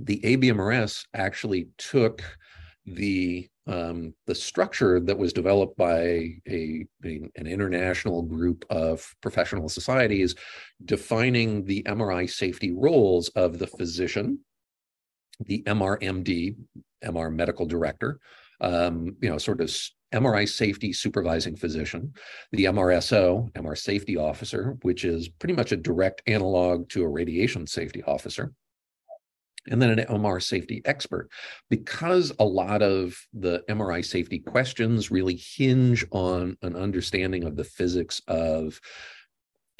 the 0.01 0.21
ABMRS 0.21 1.07
actually 1.15 1.69
took 1.79 2.23
the 2.95 3.49
um, 3.67 4.15
the 4.27 4.35
structure 4.35 4.99
that 4.99 5.19
was 5.19 5.35
developed 5.35 5.77
by 5.77 6.01
a, 6.49 6.87
a, 7.05 7.21
an 7.37 7.47
international 7.47 8.23
group 8.23 8.65
of 8.71 9.15
professional 9.21 9.69
societies 9.69 10.35
defining 10.87 11.67
the 11.67 11.83
MRI 11.83 12.31
safety 12.31 12.73
roles 12.73 13.29
of 13.31 13.59
the 13.59 13.67
physician, 13.67 14.39
the 15.45 15.63
MRMD, 15.65 16.57
MR 17.05 17.31
medical 17.31 17.67
director, 17.67 18.19
um, 18.63 19.17
you 19.21 19.29
know, 19.29 19.37
sort 19.37 19.61
of 19.61 19.71
MRI 20.15 20.49
safety 20.49 20.93
supervising 20.93 21.55
physician, 21.55 22.15
the 22.53 22.65
MRSO, 22.65 23.53
MR 23.53 23.77
safety 23.77 24.17
officer, 24.17 24.79
which 24.83 25.05
is 25.05 25.29
pretty 25.29 25.55
much 25.55 25.73
a 25.73 25.77
direct 25.77 26.23
analog 26.27 26.89
to 26.89 27.03
a 27.03 27.09
radiation 27.09 27.67
safety 27.67 28.03
officer, 28.05 28.53
and 29.71 29.81
then 29.81 29.99
an 29.99 30.07
MR 30.07 30.43
safety 30.43 30.83
expert. 30.85 31.31
Because 31.71 32.33
a 32.39 32.45
lot 32.45 32.83
of 32.83 33.17
the 33.33 33.63
MRI 33.69 34.05
safety 34.05 34.39
questions 34.39 35.11
really 35.11 35.37
hinge 35.37 36.05
on 36.11 36.57
an 36.63 36.77
understanding 36.77 37.45
of 37.45 37.57
the 37.57 37.65
physics 37.65 38.21
of 38.29 38.81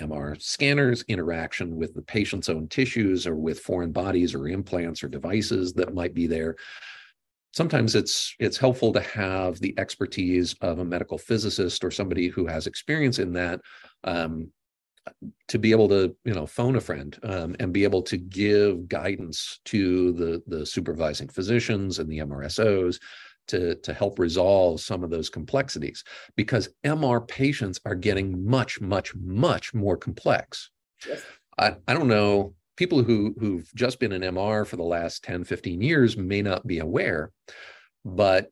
MR 0.01 0.41
scanners, 0.41 1.05
interaction 1.09 1.77
with 1.77 1.95
the 1.95 2.03
patient's 2.03 2.49
own 2.49 2.69
tissues 2.69 3.27
or 3.27 3.35
with 3.35 3.61
foreign 3.61 3.93
bodies 3.93 4.35
or 4.35 4.49
implants 4.49 5.03
or 5.03 5.09
devices 5.09 5.73
that 5.75 5.95
might 5.95 6.15
be 6.15 6.27
there. 6.27 6.57
Sometimes 7.53 7.95
it's 7.95 8.35
it's 8.39 8.59
helpful 8.59 8.93
to 8.93 9.01
have 9.01 9.59
the 9.59 9.75
expertise 9.79 10.55
of 10.61 10.79
a 10.79 10.85
medical 10.85 11.19
physicist 11.19 11.83
or 11.83 11.91
somebody 11.91 12.29
who 12.29 12.47
has 12.47 12.67
experience 12.67 13.19
in 13.19 13.33
that 13.33 13.61
um, 14.05 14.53
to 15.49 15.59
be 15.59 15.71
able 15.71 15.89
to 15.89 16.15
you 16.25 16.35
know 16.35 16.47
phone 16.47 16.77
a 16.77 16.81
friend 16.81 17.19
um, 17.23 17.57
and 17.61 17.73
be 17.73 17.85
able 17.85 18.03
to 18.03 18.17
give 18.17 18.89
guidance 18.89 19.61
to 19.65 20.13
the 20.13 20.43
the 20.47 20.65
supervising 20.65 21.29
physicians 21.29 21.99
and 21.99 22.11
the 22.11 22.19
MRSOs 22.19 22.99
to, 23.49 23.75
to 23.77 23.93
help 23.93 24.19
resolve 24.19 24.81
some 24.81 25.03
of 25.03 25.11
those 25.11 25.29
complexities 25.29 26.05
because 26.37 26.69
MR 26.85 27.27
patients 27.27 27.81
are 27.85 27.95
getting 27.95 28.45
much, 28.45 28.81
much, 28.81 29.15
much 29.17 29.75
more 29.75 29.97
complex. 29.97 30.71
Yes. 31.07 31.23
I, 31.59 31.77
I 31.89 31.95
don't 31.95 32.09
know, 32.09 32.55
people 32.77 33.03
who, 33.03 33.35
who've 33.41 33.69
just 33.75 33.99
been 33.99 34.13
in 34.13 34.23
MR 34.23 34.67
for 34.67 34.77
the 34.77 34.83
last 34.83 35.25
10, 35.25 35.45
15 35.45 35.81
years 35.81 36.17
may 36.17 36.43
not 36.43 36.67
be 36.67 36.79
aware, 36.79 37.33
but 38.05 38.51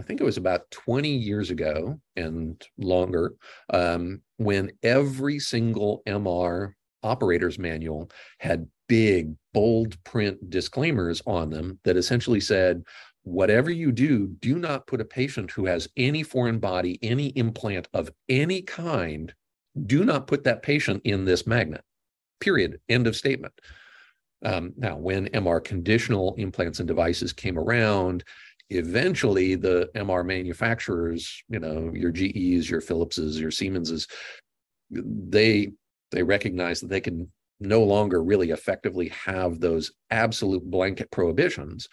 I 0.00 0.02
think 0.02 0.18
it 0.18 0.24
was 0.24 0.38
about 0.38 0.70
20 0.70 1.10
years 1.10 1.50
ago 1.50 2.00
and 2.16 2.66
longer 2.78 3.34
um, 3.68 4.22
when 4.38 4.72
every 4.82 5.38
single 5.38 6.02
MR 6.08 6.72
operator's 7.02 7.58
manual 7.58 8.10
had 8.38 8.66
big, 8.88 9.34
bold 9.52 10.02
print 10.04 10.48
disclaimers 10.48 11.20
on 11.26 11.50
them 11.50 11.78
that 11.84 11.98
essentially 11.98 12.40
said, 12.40 12.82
whatever 13.24 13.70
you 13.70 13.92
do, 13.92 14.28
do 14.40 14.58
not 14.58 14.86
put 14.86 15.02
a 15.02 15.04
patient 15.04 15.50
who 15.50 15.66
has 15.66 15.86
any 15.98 16.22
foreign 16.22 16.58
body, 16.58 16.98
any 17.02 17.26
implant 17.36 17.86
of 17.92 18.10
any 18.30 18.62
kind, 18.62 19.34
do 19.84 20.02
not 20.02 20.26
put 20.26 20.44
that 20.44 20.62
patient 20.62 21.02
in 21.04 21.26
this 21.26 21.46
magnet. 21.46 21.84
Period. 22.40 22.80
End 22.88 23.06
of 23.06 23.16
statement. 23.16 23.52
Um, 24.42 24.72
now, 24.78 24.96
when 24.96 25.26
MR 25.28 25.62
conditional 25.62 26.34
implants 26.36 26.78
and 26.78 26.88
devices 26.88 27.34
came 27.34 27.58
around, 27.58 28.24
eventually 28.70 29.56
the 29.56 29.90
MR 29.94 30.24
manufacturers, 30.24 31.42
you 31.48 31.58
know, 31.58 31.90
your 31.92 32.10
GEs, 32.10 32.70
your 32.70 32.80
Philipses, 32.80 33.40
your 33.40 33.50
Siemenses, 33.50 34.08
they 34.90 35.70
they 36.10 36.22
recognize 36.22 36.80
that 36.80 36.88
they 36.88 37.00
can 37.00 37.30
no 37.60 37.82
longer 37.82 38.22
really 38.22 38.50
effectively 38.50 39.08
have 39.08 39.60
those 39.60 39.92
absolute 40.10 40.64
blanket 40.64 41.10
prohibitions. 41.10 41.88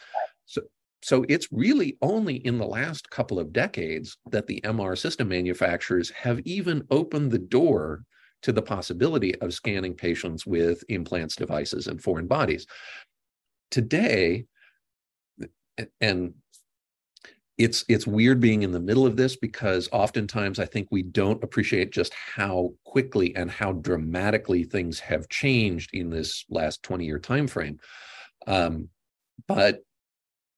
So 0.45 0.61
so 1.01 1.25
it's 1.27 1.47
really 1.51 1.97
only 2.01 2.35
in 2.35 2.57
the 2.57 2.65
last 2.65 3.09
couple 3.09 3.39
of 3.39 3.53
decades 3.53 4.17
that 4.31 4.47
the 4.47 4.61
MR 4.61 4.97
system 4.97 5.29
manufacturers 5.29 6.09
have 6.11 6.39
even 6.45 6.85
opened 6.89 7.31
the 7.31 7.39
door 7.39 8.03
to 8.43 8.51
the 8.51 8.61
possibility 8.61 9.35
of 9.41 9.53
scanning 9.53 9.93
patients 9.93 10.45
with 10.45 10.83
implants, 10.89 11.35
devices, 11.35 11.87
and 11.87 12.01
foreign 12.01 12.27
bodies. 12.27 12.65
Today, 13.71 14.45
and 16.01 16.33
it's 17.57 17.83
it's 17.87 18.05
weird 18.05 18.39
being 18.39 18.61
in 18.61 18.71
the 18.71 18.79
middle 18.79 19.05
of 19.05 19.15
this 19.15 19.35
because 19.35 19.89
oftentimes 19.91 20.59
I 20.59 20.65
think 20.65 20.87
we 20.91 21.01
don't 21.01 21.43
appreciate 21.43 21.91
just 21.91 22.13
how 22.13 22.73
quickly 22.85 23.35
and 23.35 23.49
how 23.49 23.73
dramatically 23.73 24.63
things 24.63 24.99
have 24.99 25.29
changed 25.29 25.89
in 25.93 26.09
this 26.09 26.45
last 26.49 26.83
20 26.83 27.05
year 27.05 27.17
time 27.19 27.47
frame. 27.47 27.79
Um, 28.45 28.89
but 29.47 29.81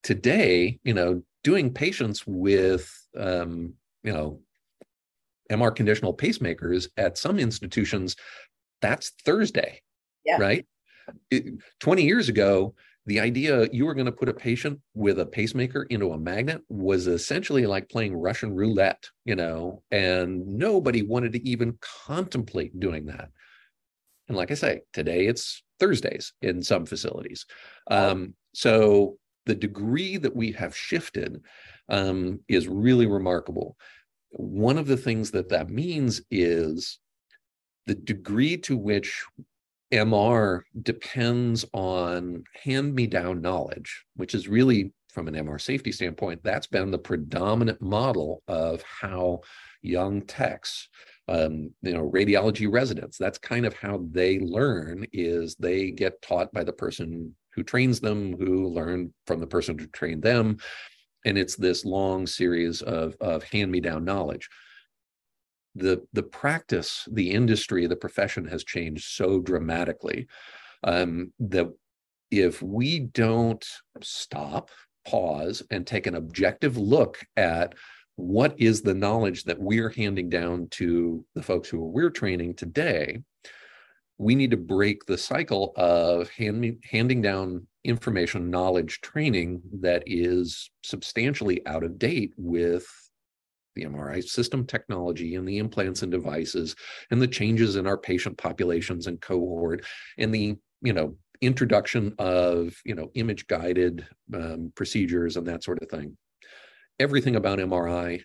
today, 0.04 0.80
you 0.84 0.94
know, 0.94 1.24
doing 1.44 1.74
patients 1.74 2.28
with, 2.28 2.92
um, 3.18 3.74
you 4.04 4.12
know, 4.12 4.42
MR 5.50 5.74
conditional 5.74 6.16
pacemakers 6.16 6.90
at 6.98 7.18
some 7.18 7.40
institutions, 7.40 8.16
that's 8.82 9.12
Thursday, 9.24 9.82
yeah. 10.26 10.38
right? 10.38 10.66
It, 11.32 11.56
20 11.80 12.04
years 12.04 12.30
ago, 12.30 12.76
the 13.10 13.20
idea 13.20 13.68
you 13.72 13.88
were 13.88 13.96
going 13.96 14.06
to 14.06 14.12
put 14.12 14.30
a 14.30 14.34
patient 14.34 14.80
with 14.94 15.20
a 15.20 15.26
pacemaker 15.26 15.82
into 15.90 16.12
a 16.12 16.18
magnet 16.18 16.62
was 16.70 17.08
essentially 17.08 17.66
like 17.66 17.90
playing 17.90 18.16
Russian 18.16 18.54
roulette, 18.54 19.10
you 19.26 19.36
know, 19.36 19.82
and 19.90 20.46
nobody 20.46 21.02
wanted 21.02 21.34
to 21.34 21.50
even 21.50 21.80
contemplate 22.06 22.80
doing 22.80 23.08
that. 23.08 23.30
And 24.28 24.38
like 24.38 24.52
I 24.52 24.54
say, 24.54 24.82
today 24.94 25.26
it's 25.26 25.64
Thursdays 25.80 26.34
in 26.44 26.62
some 26.62 26.86
facilities. 26.86 27.48
Um, 27.90 28.36
so 28.54 29.18
the 29.48 29.56
degree 29.56 30.18
that 30.18 30.36
we 30.36 30.52
have 30.52 30.78
shifted 30.78 31.42
um, 31.90 32.42
is 32.48 32.68
really 32.68 33.08
remarkable. 33.08 33.76
One 34.30 34.78
of 34.78 34.86
the 34.86 34.98
things 34.98 35.32
that 35.32 35.50
that 35.50 35.72
means 35.72 36.22
is 36.30 37.00
the 37.88 37.96
degree 37.96 38.56
to 38.58 38.78
which 38.78 39.26
MR 39.92 40.62
depends 40.82 41.66
on 41.74 42.44
hand 42.64 42.94
me 42.94 43.08
down 43.08 43.42
knowledge, 43.42 44.06
which 44.16 44.36
is 44.36 44.48
really, 44.48 44.94
from 45.10 45.28
an 45.28 45.34
MR 45.34 45.60
safety 45.60 45.92
standpoint, 45.92 46.42
that's 46.44 46.68
been 46.68 46.92
the 46.92 46.98
predominant 46.98 47.82
model 47.82 48.44
of 48.48 48.84
how 48.84 49.42
young 49.82 50.22
techs 50.22 50.90
um, 51.30 51.72
you 51.84 51.94
know 51.94 52.10
radiology 52.10 52.68
residents 52.70 53.16
that's 53.18 53.38
kind 53.38 53.66
of 53.66 53.74
how 53.76 54.04
they 54.10 54.40
learn 54.40 55.06
is 55.14 55.56
they 55.56 55.92
get 55.92 56.20
taught 56.24 56.52
by 56.52 56.64
the 56.64 56.74
person 56.74 57.36
who 57.60 57.64
trains 57.64 58.00
them, 58.00 58.38
who 58.38 58.68
learn 58.70 59.14
from 59.28 59.40
the 59.40 59.48
person 59.48 59.78
who 59.78 59.88
trained 59.88 60.24
them. 60.24 60.58
And 61.26 61.38
it's 61.38 61.56
this 61.56 61.84
long 61.84 62.26
series 62.26 62.82
of, 62.82 63.16
of 63.20 63.44
hand 63.44 63.70
me 63.72 63.82
down 63.82 64.06
knowledge. 64.06 64.48
The, 65.80 66.06
the 66.14 66.24
practice, 66.24 67.08
the 67.12 67.32
industry, 67.32 67.88
the 67.88 67.96
profession 67.96 68.46
has 68.46 68.64
changed 68.64 69.06
so 69.06 69.40
dramatically 69.40 70.28
um, 70.84 71.32
that 71.40 71.68
if 72.32 72.62
we 72.62 73.00
don't 73.00 73.66
stop, 74.02 74.70
pause, 75.08 75.64
and 75.72 75.86
take 75.86 76.06
an 76.06 76.16
objective 76.16 76.78
look 76.78 77.20
at 77.38 77.74
what 78.16 78.54
is 78.60 78.82
the 78.82 78.94
knowledge 78.94 79.46
that 79.46 79.60
we're 79.60 79.90
handing 79.90 80.30
down 80.30 80.68
to 80.72 81.26
the 81.36 81.42
folks 81.42 81.70
who 81.70 81.80
we're 81.80 82.10
training 82.10 82.54
today, 82.54 83.22
we 84.18 84.36
need 84.36 84.52
to 84.52 84.58
break 84.58 85.06
the 85.06 85.18
cycle 85.18 85.72
of 85.78 86.30
hand, 86.30 86.78
handing 86.84 87.22
down 87.22 87.66
information, 87.86 88.50
knowledge, 88.50 89.00
training 89.02 89.62
that 89.80 90.04
is 90.06 90.70
substantially 90.84 91.66
out 91.66 91.84
of 91.84 91.98
date 91.98 92.34
with 92.38 92.86
the 93.80 93.86
MRI 93.86 94.24
system 94.24 94.66
technology 94.66 95.36
and 95.36 95.48
the 95.48 95.58
implants 95.58 96.02
and 96.02 96.12
devices 96.12 96.76
and 97.12 97.22
the 97.22 97.28
changes 97.28 97.76
in 97.76 97.88
our 97.88 97.98
patient 97.98 98.38
populations 98.38 99.08
and 99.08 99.22
cohort 99.22 99.86
and 100.18 100.34
the 100.34 100.56
you 100.82 100.94
know 100.94 101.16
introduction 101.42 102.14
of 102.20 102.76
you 102.86 102.96
know 102.96 103.10
image 103.16 103.48
guided 103.48 104.06
um, 104.34 104.72
procedures 104.76 105.38
and 105.38 105.48
that 105.48 105.64
sort 105.64 105.82
of 105.82 105.90
thing 105.90 106.18
everything 107.00 107.36
about 107.36 107.60
MRI, 107.60 108.22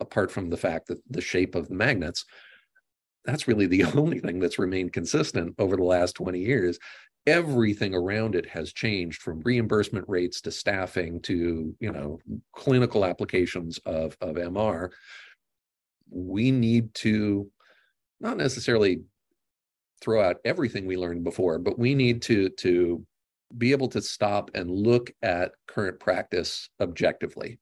apart 0.00 0.30
from 0.30 0.48
the 0.48 0.56
fact 0.56 0.86
that 0.88 0.98
the 1.10 1.20
shape 1.20 1.54
of 1.54 1.68
the 1.68 1.74
magnets, 1.74 2.24
that's 3.24 3.48
really 3.48 3.66
the 3.66 3.84
only 3.96 4.20
thing 4.20 4.38
that's 4.38 4.58
remained 4.58 4.92
consistent 4.92 5.54
over 5.58 5.76
the 5.76 5.82
last 5.82 6.14
20 6.14 6.38
years. 6.38 6.78
Everything 7.26 7.94
around 7.94 8.34
it 8.34 8.46
has 8.46 8.72
changed 8.72 9.22
from 9.22 9.40
reimbursement 9.40 10.08
rates 10.08 10.40
to 10.40 10.50
staffing 10.50 11.20
to, 11.22 11.74
you 11.78 11.92
know, 11.92 12.18
clinical 12.52 13.04
applications 13.04 13.78
of, 13.84 14.16
of 14.20 14.36
MR. 14.36 14.90
We 16.10 16.50
need 16.50 16.92
to 16.94 17.50
not 18.20 18.36
necessarily 18.36 19.02
throw 20.00 20.22
out 20.22 20.36
everything 20.44 20.86
we 20.86 20.96
learned 20.96 21.24
before, 21.24 21.58
but 21.58 21.78
we 21.78 21.94
need 21.94 22.22
to 22.22 22.48
to 22.50 23.06
be 23.56 23.70
able 23.72 23.88
to 23.88 24.02
stop 24.02 24.50
and 24.54 24.70
look 24.70 25.10
at 25.22 25.52
current 25.68 26.00
practice 26.00 26.68
objectively. 26.80 27.58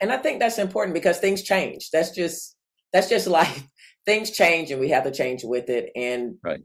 And 0.00 0.12
I 0.12 0.16
think 0.18 0.38
that's 0.38 0.58
important 0.58 0.94
because 0.94 1.18
things 1.18 1.42
change. 1.42 1.90
That's 1.90 2.10
just 2.10 2.56
that's 2.92 3.08
just 3.08 3.26
life. 3.40 3.66
Things 4.06 4.30
change 4.30 4.70
and 4.70 4.80
we 4.80 4.88
have 4.88 5.04
to 5.04 5.10
change 5.10 5.44
with 5.44 5.68
it. 5.68 5.90
And 5.94 6.36
right. 6.42 6.60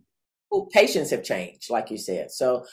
Patients 0.71 1.11
have 1.11 1.23
changed, 1.23 1.69
like 1.69 1.91
you 1.91 1.97
said. 1.97 2.31
So 2.31 2.65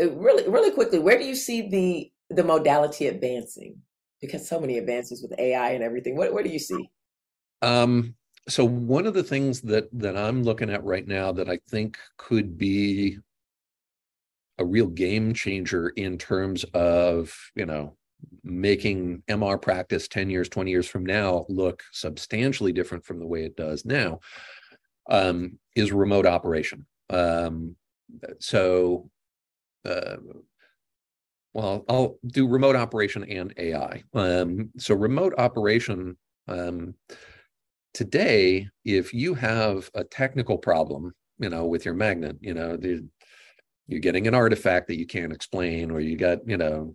uh, 0.00 0.10
really, 0.12 0.48
really 0.48 0.70
quickly, 0.70 0.98
where 0.98 1.18
do 1.18 1.24
you 1.24 1.34
see 1.34 1.68
the 1.68 2.10
the 2.34 2.44
modality 2.44 3.06
advancing? 3.06 3.76
Because 4.20 4.48
so 4.48 4.60
many 4.60 4.78
advances 4.78 5.22
with 5.22 5.38
AI 5.38 5.70
and 5.70 5.82
everything. 5.82 6.16
What 6.16 6.44
do 6.44 6.50
you 6.50 6.58
see? 6.58 6.90
Um, 7.62 8.14
so 8.48 8.64
one 8.64 9.06
of 9.06 9.14
the 9.14 9.22
things 9.22 9.60
that 9.62 9.88
that 9.92 10.16
I'm 10.16 10.42
looking 10.42 10.70
at 10.70 10.84
right 10.84 11.06
now 11.06 11.32
that 11.32 11.48
I 11.48 11.58
think 11.68 11.98
could 12.16 12.58
be 12.58 13.18
a 14.58 14.64
real 14.64 14.88
game 14.88 15.34
changer 15.34 15.90
in 15.90 16.18
terms 16.18 16.64
of 16.74 17.32
you 17.54 17.66
know 17.66 17.96
making 18.42 19.22
MR 19.28 19.60
practice 19.60 20.08
10 20.08 20.28
years 20.30 20.48
20 20.48 20.70
years 20.70 20.88
from 20.88 21.06
now 21.06 21.46
look 21.48 21.82
substantially 21.92 22.72
different 22.72 23.04
from 23.04 23.20
the 23.20 23.26
way 23.26 23.44
it 23.44 23.56
does 23.56 23.84
now 23.84 24.18
um, 25.08 25.58
is 25.76 25.92
remote 25.92 26.26
operation 26.26 26.84
um, 27.10 27.74
so 28.38 29.10
uh, 29.84 30.16
well 31.52 31.84
I'll 31.88 32.18
do 32.26 32.46
remote 32.46 32.76
operation 32.76 33.24
and 33.24 33.52
AI 33.56 34.02
um, 34.14 34.70
so 34.78 34.94
remote 34.94 35.34
operation 35.38 36.16
um, 36.46 36.94
today 37.94 38.68
if 38.84 39.12
you 39.12 39.34
have 39.34 39.90
a 39.94 40.04
technical 40.04 40.58
problem 40.58 41.14
you 41.38 41.48
know 41.48 41.66
with 41.66 41.84
your 41.84 41.94
magnet 41.94 42.36
you 42.40 42.54
know 42.54 42.76
the, 42.76 43.06
you're 43.86 44.00
getting 44.00 44.26
an 44.26 44.34
artifact 44.34 44.86
that 44.88 44.98
you 44.98 45.06
can't 45.06 45.32
explain 45.32 45.90
or 45.90 46.00
you 46.00 46.16
got 46.16 46.46
you 46.46 46.56
know 46.56 46.94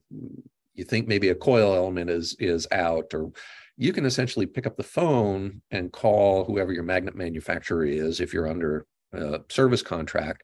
you 0.76 0.84
think 0.84 1.08
maybe 1.08 1.30
a 1.30 1.36
coil 1.36 1.74
element 1.74 2.10
is 2.10 2.36
is 2.40 2.68
out 2.72 3.14
or 3.14 3.32
you 3.76 3.92
can 3.92 4.06
essentially 4.06 4.46
pick 4.46 4.68
up 4.68 4.78
the 4.78 4.84
phone 4.84 5.62
and 5.72 5.92
call 5.92 6.46
whoever 6.46 6.72
your 6.72 6.84
magnet 6.84 7.16
manufacturer 7.16 7.86
is 7.86 8.20
if 8.20 8.34
you're 8.34 8.50
under 8.50 8.86
a 9.14 9.42
service 9.50 9.82
contract 9.82 10.44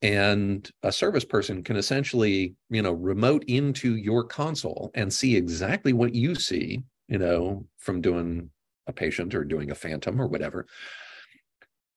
and 0.00 0.70
a 0.84 0.92
service 0.92 1.24
person 1.24 1.62
can 1.62 1.76
essentially 1.76 2.54
you 2.70 2.82
know 2.82 2.92
remote 2.92 3.44
into 3.48 3.96
your 3.96 4.24
console 4.24 4.90
and 4.94 5.12
see 5.12 5.36
exactly 5.36 5.92
what 5.92 6.14
you 6.14 6.34
see 6.34 6.82
you 7.08 7.18
know 7.18 7.66
from 7.78 8.00
doing 8.00 8.50
a 8.88 8.92
patient 8.92 9.34
or 9.34 9.44
doing 9.44 9.70
a 9.70 9.74
phantom 9.74 10.20
or 10.20 10.26
whatever. 10.26 10.66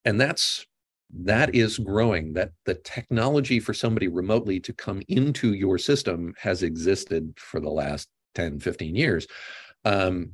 And 0.06 0.20
that's 0.20 0.66
that 1.24 1.56
is 1.56 1.78
growing 1.78 2.34
that 2.34 2.52
the 2.66 2.76
technology 2.76 3.60
for 3.60 3.74
somebody 3.74 4.08
remotely 4.08 4.60
to 4.62 4.74
come 4.74 5.02
into 5.08 5.54
your 5.54 5.78
system 5.78 6.34
has 6.38 6.64
existed 6.64 7.34
for 7.38 7.60
the 7.60 7.70
last 7.70 8.08
10 8.36 8.60
15 8.60 8.96
years 8.96 9.28
um, 9.84 10.32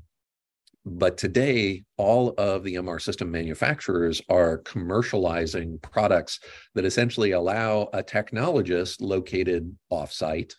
but 0.88 1.17
today 1.17 1.84
all 1.97 2.34
of 2.38 2.63
the 2.63 2.76
mr 2.76 3.02
system 3.02 3.30
manufacturers 3.30 4.21
are 4.30 4.60
commercializing 4.60 5.82
products 5.82 6.39
that 6.76 6.86
essentially 6.86 7.32
allow 7.32 7.89
a 7.93 8.02
technologist 8.02 9.02
located 9.02 9.76
offsite 9.91 10.54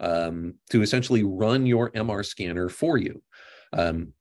um, 0.00 0.54
to 0.70 0.82
essentially 0.82 1.22
run 1.22 1.66
your 1.66 1.90
mr 1.90 2.24
scanner 2.24 2.68
for 2.68 2.96
you. 2.96 3.22
Um, 3.72 4.12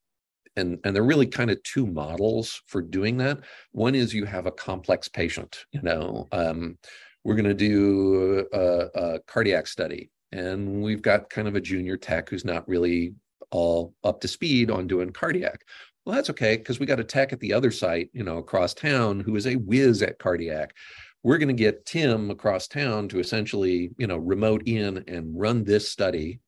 and 0.56 0.80
and 0.84 0.96
there 0.96 1.04
are 1.04 1.08
really 1.08 1.28
kind 1.28 1.50
of 1.50 1.64
two 1.64 1.88
models 1.88 2.62
for 2.68 2.82
doing 2.82 3.18
that. 3.18 3.40
One 3.72 3.96
is 3.96 4.14
you 4.14 4.26
have 4.26 4.48
a 4.48 4.52
complex 4.52 5.08
patient 5.08 5.66
you 5.72 5.82
know 5.82 6.28
um, 6.32 6.78
we're 7.24 7.36
going 7.36 7.46
to 7.46 7.54
do 7.54 8.46
a, 8.52 8.88
a, 8.96 9.20
cardiac 9.28 9.68
study 9.68 10.10
and 10.32 10.82
we've 10.82 11.02
got 11.02 11.30
kind 11.30 11.48
of 11.48 11.56
a 11.56 11.62
junior 11.62 11.98
tech 11.98 12.30
who's 12.30 12.46
not 12.46 12.68
really 12.68 13.14
all 13.52 13.94
up 14.04 14.22
to 14.22 14.28
speed 14.28 14.72
on 14.72 14.88
doing 14.88 15.12
cardiac. 15.12 15.66
Well 16.06 16.16
that's 16.16 16.30
okay 16.32 16.58
because 16.58 16.80
we 16.80 16.86
got 16.86 17.00
a 17.00 17.04
tech 17.04 17.32
at 17.32 17.40
the 17.40 17.54
other 17.54 17.72
site 17.72 18.10
you 18.14 18.24
know 18.24 18.38
across 18.38 18.74
town 18.74 19.20
who 19.20 19.36
is 19.36 19.48
a 19.48 19.56
whiz 19.56 20.02
at 20.02 20.20
cardiac. 20.20 20.76
We're 21.24 21.38
going 21.38 21.50
to 21.50 21.54
get 21.54 21.86
tim 21.86 22.32
across 22.32 22.68
town 22.68 23.08
to 23.10 23.20
essentially 23.20 23.92
you 23.98 24.08
know 24.08 24.18
remote 24.18 24.64
in 24.66 25.04
and 25.08 25.40
run 25.40 25.64
this 25.64 25.90
study 25.90 26.40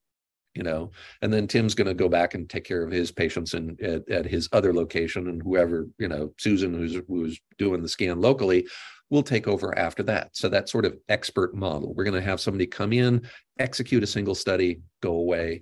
you 0.55 0.63
know 0.63 0.91
and 1.21 1.31
then 1.31 1.47
tim's 1.47 1.75
going 1.75 1.87
to 1.87 1.93
go 1.93 2.09
back 2.09 2.33
and 2.33 2.49
take 2.49 2.63
care 2.63 2.83
of 2.83 2.91
his 2.91 3.11
patients 3.11 3.53
and 3.53 3.79
at, 3.81 4.07
at, 4.09 4.25
his 4.25 4.47
other 4.51 4.73
location 4.73 5.27
and 5.27 5.41
whoever 5.41 5.87
you 5.97 6.07
know 6.07 6.31
susan 6.37 6.73
who's 6.73 6.99
who's 7.07 7.39
doing 7.57 7.81
the 7.81 7.87
scan 7.87 8.21
locally 8.21 8.65
will 9.13 9.23
take 9.23 9.47
over 9.47 9.77
after 9.77 10.01
that. 10.01 10.35
So 10.35 10.49
that 10.49 10.67
sort 10.67 10.85
of 10.85 10.97
expert 11.07 11.53
model. 11.53 11.93
We're 11.93 12.03
going 12.03 12.19
to 12.19 12.27
have 12.27 12.41
somebody 12.41 12.65
come 12.65 12.91
in 12.91 13.21
execute 13.59 14.01
a 14.01 14.07
single 14.07 14.33
study 14.33 14.79
go 15.01 15.13
away 15.13 15.61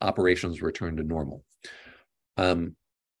operations 0.00 0.62
return 0.62 0.96
to 0.96 1.02
normal. 1.02 1.44
Um, 2.36 2.76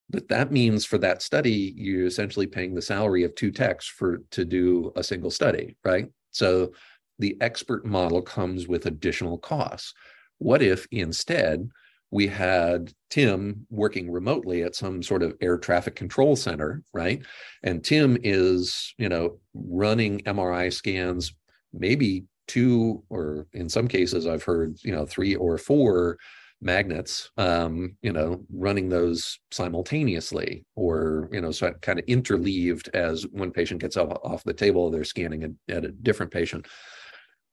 but 0.08 0.28
that 0.28 0.50
means 0.50 0.84
for 0.84 0.98
that 0.98 1.22
study 1.22 1.72
you're 1.76 2.06
essentially 2.06 2.46
paying 2.46 2.74
the 2.74 2.82
salary 2.82 3.22
of 3.24 3.34
two 3.34 3.50
techs 3.50 3.86
for 3.86 4.18
to 4.30 4.44
do 4.44 4.92
a 4.96 5.04
single 5.04 5.30
study 5.30 5.76
right? 5.84 6.08
So 6.30 6.72
the 7.18 7.36
expert 7.40 7.84
model 7.84 8.22
comes 8.22 8.66
with 8.66 8.86
additional 8.86 9.38
costs. 9.38 9.94
What 10.38 10.62
if 10.62 10.86
instead 10.90 11.70
we 12.10 12.26
had 12.26 12.92
Tim 13.10 13.66
working 13.70 14.10
remotely 14.10 14.62
at 14.62 14.74
some 14.74 15.02
sort 15.02 15.22
of 15.22 15.36
air 15.40 15.58
traffic 15.58 15.94
control 15.94 16.34
center, 16.34 16.82
right? 16.92 17.24
And 17.62 17.84
Tim 17.84 18.18
is, 18.24 18.94
you 18.98 19.08
know, 19.08 19.38
running 19.54 20.20
MRI 20.20 20.72
scans, 20.72 21.32
maybe 21.72 22.24
two, 22.48 23.04
or 23.10 23.46
in 23.52 23.68
some 23.68 23.86
cases, 23.86 24.26
I've 24.26 24.42
heard, 24.42 24.76
you 24.82 24.92
know, 24.92 25.06
three 25.06 25.36
or 25.36 25.56
four 25.56 26.18
magnets, 26.62 27.30
um, 27.36 27.96
you 28.02 28.12
know, 28.12 28.44
running 28.52 28.88
those 28.88 29.38
simultaneously, 29.50 30.64
or, 30.76 31.28
you 31.32 31.40
know, 31.40 31.50
so 31.50 31.72
kind 31.80 31.98
of 31.98 32.04
interleaved 32.06 32.88
as 32.94 33.26
one 33.32 33.50
patient 33.50 33.80
gets 33.80 33.96
off, 33.96 34.12
off 34.22 34.44
the 34.44 34.52
table, 34.52 34.90
they're 34.90 35.04
scanning 35.04 35.42
at, 35.44 35.50
at 35.74 35.84
a 35.84 35.90
different 35.90 36.32
patient. 36.32 36.66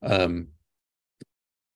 Um, 0.03 0.49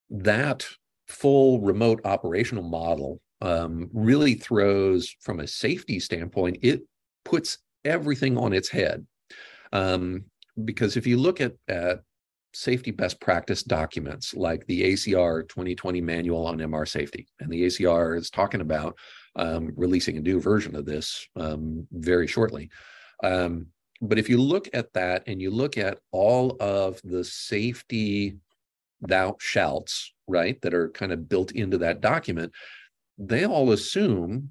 that 0.10 0.68
full 1.08 1.62
remote 1.62 2.02
operational 2.06 2.64
model 2.64 3.22
um, 3.42 3.90
really 3.94 4.34
throws, 4.34 5.16
from 5.22 5.40
a 5.40 5.48
safety 5.48 6.00
standpoint, 6.00 6.58
it 6.62 6.82
puts 7.24 7.58
everything 7.86 8.38
on 8.38 8.54
its 8.54 8.70
head. 8.70 9.06
Um, 9.74 10.26
because 10.66 10.98
if 10.98 11.08
you 11.08 11.18
look 11.18 11.40
at, 11.40 11.54
at 11.68 12.02
safety 12.54 12.92
best 12.92 13.20
practice 13.20 13.64
documents 13.64 14.34
like 14.34 14.66
the 14.68 14.94
ACR 14.94 15.48
2020 15.48 16.02
manual 16.02 16.46
on 16.46 16.58
MR 16.58 16.88
safety, 16.88 17.28
and 17.40 17.50
the 17.50 17.64
ACR 17.64 18.18
is 18.18 18.30
talking 18.30 18.62
about 18.62 18.98
um, 19.36 19.72
releasing 19.76 20.18
a 20.18 20.22
new 20.22 20.40
version 20.40 20.76
of 20.76 20.86
this 20.86 21.28
um, 21.36 21.88
very 21.92 22.28
shortly. 22.28 22.70
Um, 23.24 23.68
but 24.02 24.18
if 24.18 24.30
you 24.30 24.42
look 24.42 24.68
at 24.74 24.92
that 24.94 25.24
and 25.28 25.42
you 25.42 25.52
look 25.52 25.78
at 25.78 26.00
all 26.12 26.58
of 26.60 27.00
the 27.04 27.24
safety 27.24 28.38
thou 29.02 29.36
shalts 29.40 30.14
right, 30.28 30.60
that 30.62 30.74
are 30.74 30.90
kind 30.90 31.12
of 31.12 31.30
built 31.30 31.52
into 31.52 31.78
that 31.80 32.02
document, 32.02 32.52
they 33.18 33.46
all 33.46 33.72
assume 33.72 34.50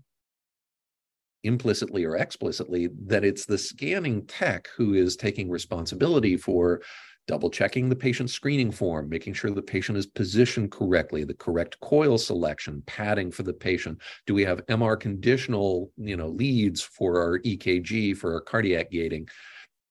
implicitly 1.42 2.04
or 2.04 2.16
explicitly 2.16 2.90
that 3.06 3.24
it's 3.24 3.46
the 3.46 3.56
scanning 3.56 4.26
tech 4.26 4.68
who 4.76 4.94
is 4.94 5.16
taking 5.16 5.48
responsibility 5.48 6.36
for 6.36 6.82
double 7.30 7.48
checking 7.48 7.88
the 7.88 7.94
patient 7.94 8.28
screening 8.28 8.72
form, 8.72 9.08
making 9.08 9.32
sure 9.32 9.52
the 9.52 9.62
patient 9.62 9.96
is 9.96 10.04
positioned 10.04 10.72
correctly, 10.72 11.22
the 11.22 11.32
correct 11.32 11.78
coil 11.78 12.18
selection, 12.18 12.82
padding 12.88 13.30
for 13.30 13.44
the 13.44 13.52
patient. 13.52 13.96
Do 14.26 14.34
we 14.34 14.44
have 14.44 14.66
MR 14.66 14.98
conditional, 14.98 15.92
you 15.96 16.16
know, 16.16 16.26
leads 16.26 16.82
for 16.82 17.20
our 17.20 17.38
EKG, 17.38 18.16
for 18.16 18.34
our 18.34 18.40
cardiac 18.40 18.90
gating? 18.90 19.28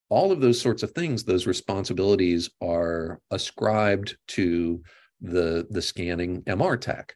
All 0.09 0.33
of 0.33 0.41
those 0.41 0.59
sorts 0.59 0.83
of 0.83 0.91
things, 0.91 1.23
those 1.23 1.47
responsibilities 1.47 2.49
are 2.61 3.21
ascribed 3.31 4.17
to 4.29 4.83
the 5.21 5.65
the 5.69 5.81
scanning 5.81 6.41
MR 6.41 6.79
tech. 6.79 7.15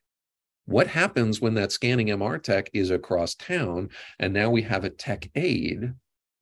What 0.67 0.87
happens 0.87 1.41
when 1.41 1.55
that 1.55 1.73
scanning 1.73 2.07
MR 2.07 2.41
tech 2.41 2.69
is 2.73 2.91
across 2.91 3.35
town 3.35 3.89
and 4.19 4.33
now 4.33 4.49
we 4.49 4.61
have 4.61 4.85
a 4.85 4.89
tech 4.89 5.29
aide 5.35 5.91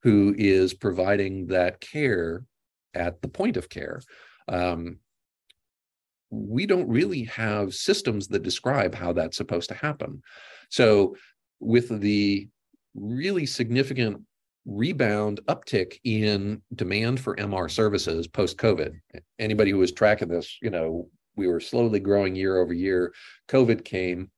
who 0.04 0.36
is 0.38 0.76
providing 0.76 1.48
that 1.48 1.82
care 1.82 2.46
at 2.94 3.22
the 3.22 3.28
point 3.28 3.58
of 3.58 3.70
care? 3.70 4.02
Um, 4.48 4.98
we 6.30 6.66
don't 6.66 6.88
really 6.88 7.24
have 7.26 7.74
systems 7.74 8.28
that 8.30 8.44
describe 8.44 8.96
how 8.96 9.14
that's 9.14 9.38
supposed 9.38 9.70
to 9.70 9.76
happen. 9.76 10.22
So, 10.70 11.16
with 11.60 12.00
the 12.02 12.48
really 12.96 13.46
significant 13.46 14.22
rebound 14.66 15.40
uptick 15.48 16.00
in 16.04 16.62
demand 16.76 17.20
for 17.20 17.36
MR 17.36 17.70
services 17.70 18.28
post 18.28 18.58
COVID, 18.58 18.94
anybody 19.40 19.72
who 19.72 19.78
was 19.78 19.92
tracking 19.92 20.30
this, 20.30 20.58
you 20.62 20.70
know, 20.70 21.10
we 21.36 21.48
were 21.48 21.60
slowly 21.60 22.00
growing 22.00 22.36
year 22.36 22.60
over 22.60 22.74
year. 22.74 23.14
COVID 23.48 23.84
came, 23.84 24.32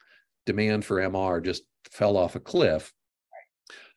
demand 0.46 0.86
for 0.86 0.98
MR 0.98 1.44
just 1.44 1.64
fell 1.92 2.18
off 2.18 2.36
a 2.36 2.40
cliff. 2.40 2.94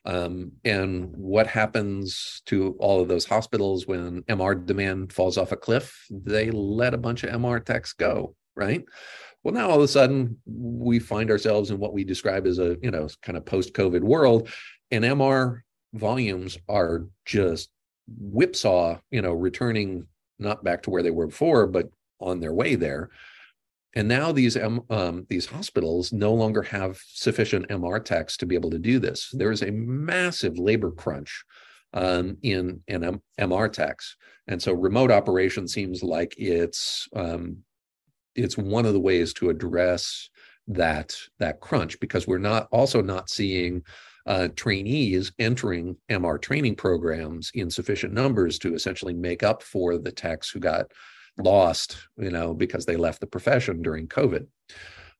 Um, 0.06 0.52
and 0.64 1.14
what 1.16 1.48
happens 1.48 2.40
to 2.46 2.76
all 2.78 3.00
of 3.00 3.08
those 3.08 3.24
hospitals 3.24 3.86
when 3.86 4.22
MR 4.22 4.64
demand 4.64 5.12
falls 5.12 5.36
off 5.36 5.52
a 5.52 5.56
cliff? 5.56 6.06
They 6.10 6.50
let 6.50 6.94
a 6.94 6.98
bunch 6.98 7.24
of 7.24 7.30
MR 7.30 7.62
techs 7.64 7.92
go, 7.92 8.36
right? 8.54 8.84
Well, 9.42 9.52
now 9.54 9.68
all 9.68 9.76
of 9.76 9.82
a 9.82 9.88
sudden 9.88 10.38
we 10.46 11.00
find 11.00 11.30
ourselves 11.30 11.70
in 11.70 11.78
what 11.78 11.92
we 11.92 12.04
describe 12.04 12.46
as 12.46 12.58
a 12.58 12.76
you 12.82 12.90
know 12.90 13.08
kind 13.22 13.36
of 13.36 13.44
post-COVID 13.44 14.00
world, 14.00 14.48
and 14.90 15.04
MR 15.04 15.60
volumes 15.92 16.56
are 16.68 17.06
just 17.24 17.70
whipsaw, 18.08 18.98
you 19.10 19.22
know, 19.22 19.32
returning 19.32 20.06
not 20.38 20.62
back 20.62 20.82
to 20.82 20.90
where 20.90 21.02
they 21.02 21.10
were 21.10 21.26
before, 21.26 21.66
but 21.66 21.90
on 22.20 22.40
their 22.40 22.52
way 22.52 22.74
there. 22.74 23.10
And 23.96 24.08
now 24.08 24.30
these 24.30 24.58
um, 24.58 25.26
these 25.30 25.46
hospitals 25.46 26.12
no 26.12 26.32
longer 26.34 26.60
have 26.62 27.00
sufficient 27.06 27.68
MR 27.70 28.04
techs 28.04 28.36
to 28.36 28.46
be 28.46 28.54
able 28.54 28.70
to 28.70 28.78
do 28.78 28.98
this. 28.98 29.30
There 29.32 29.50
is 29.50 29.62
a 29.62 29.72
massive 29.72 30.58
labor 30.58 30.90
crunch 30.90 31.42
um, 31.94 32.36
in 32.42 32.82
in 32.88 33.02
M- 33.02 33.22
MR 33.40 33.72
techs, 33.72 34.16
and 34.48 34.62
so 34.62 34.74
remote 34.74 35.10
operation 35.10 35.66
seems 35.66 36.02
like 36.02 36.34
it's 36.36 37.08
um, 37.16 37.56
it's 38.34 38.58
one 38.58 38.84
of 38.84 38.92
the 38.92 39.00
ways 39.00 39.32
to 39.34 39.48
address 39.48 40.28
that 40.68 41.16
that 41.38 41.60
crunch 41.60 41.98
because 41.98 42.26
we're 42.26 42.36
not 42.36 42.68
also 42.70 43.00
not 43.00 43.30
seeing 43.30 43.82
uh, 44.26 44.48
trainees 44.56 45.32
entering 45.38 45.96
MR 46.10 46.38
training 46.38 46.76
programs 46.76 47.50
in 47.54 47.70
sufficient 47.70 48.12
numbers 48.12 48.58
to 48.58 48.74
essentially 48.74 49.14
make 49.14 49.42
up 49.42 49.62
for 49.62 49.96
the 49.96 50.12
techs 50.12 50.50
who 50.50 50.60
got 50.60 50.92
lost, 51.38 51.96
you 52.16 52.30
know, 52.30 52.54
because 52.54 52.86
they 52.86 52.96
left 52.96 53.20
the 53.20 53.26
profession 53.26 53.82
during 53.82 54.08
COVID. 54.08 54.46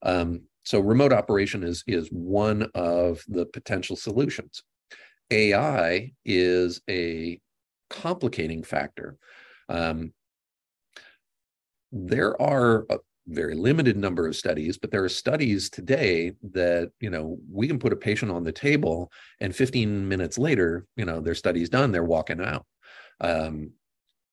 Um, 0.02 0.42
so 0.64 0.80
remote 0.80 1.12
operation 1.12 1.62
is 1.62 1.84
is 1.86 2.08
one 2.08 2.68
of 2.74 3.22
the 3.28 3.46
potential 3.46 3.96
solutions. 3.96 4.62
AI 5.30 6.12
is 6.24 6.80
a 6.90 7.40
complicating 7.90 8.62
factor. 8.62 9.16
Um, 9.68 10.12
there 11.92 12.40
are 12.40 12.84
a 12.90 12.98
very 13.28 13.54
limited 13.54 13.96
number 13.96 14.26
of 14.26 14.36
studies, 14.36 14.78
but 14.78 14.90
there 14.90 15.04
are 15.04 15.08
studies 15.08 15.70
today 15.70 16.32
that 16.52 16.90
you 17.00 17.10
know 17.10 17.38
we 17.50 17.68
can 17.68 17.78
put 17.78 17.92
a 17.92 17.96
patient 17.96 18.30
on 18.30 18.44
the 18.44 18.52
table, 18.52 19.10
and 19.40 19.54
15 19.54 20.08
minutes 20.08 20.38
later, 20.38 20.86
you 20.96 21.04
know, 21.04 21.20
their 21.20 21.34
study's 21.34 21.68
done, 21.68 21.92
they're 21.92 22.04
walking 22.04 22.40
out. 22.40 22.66
Um, 23.20 23.72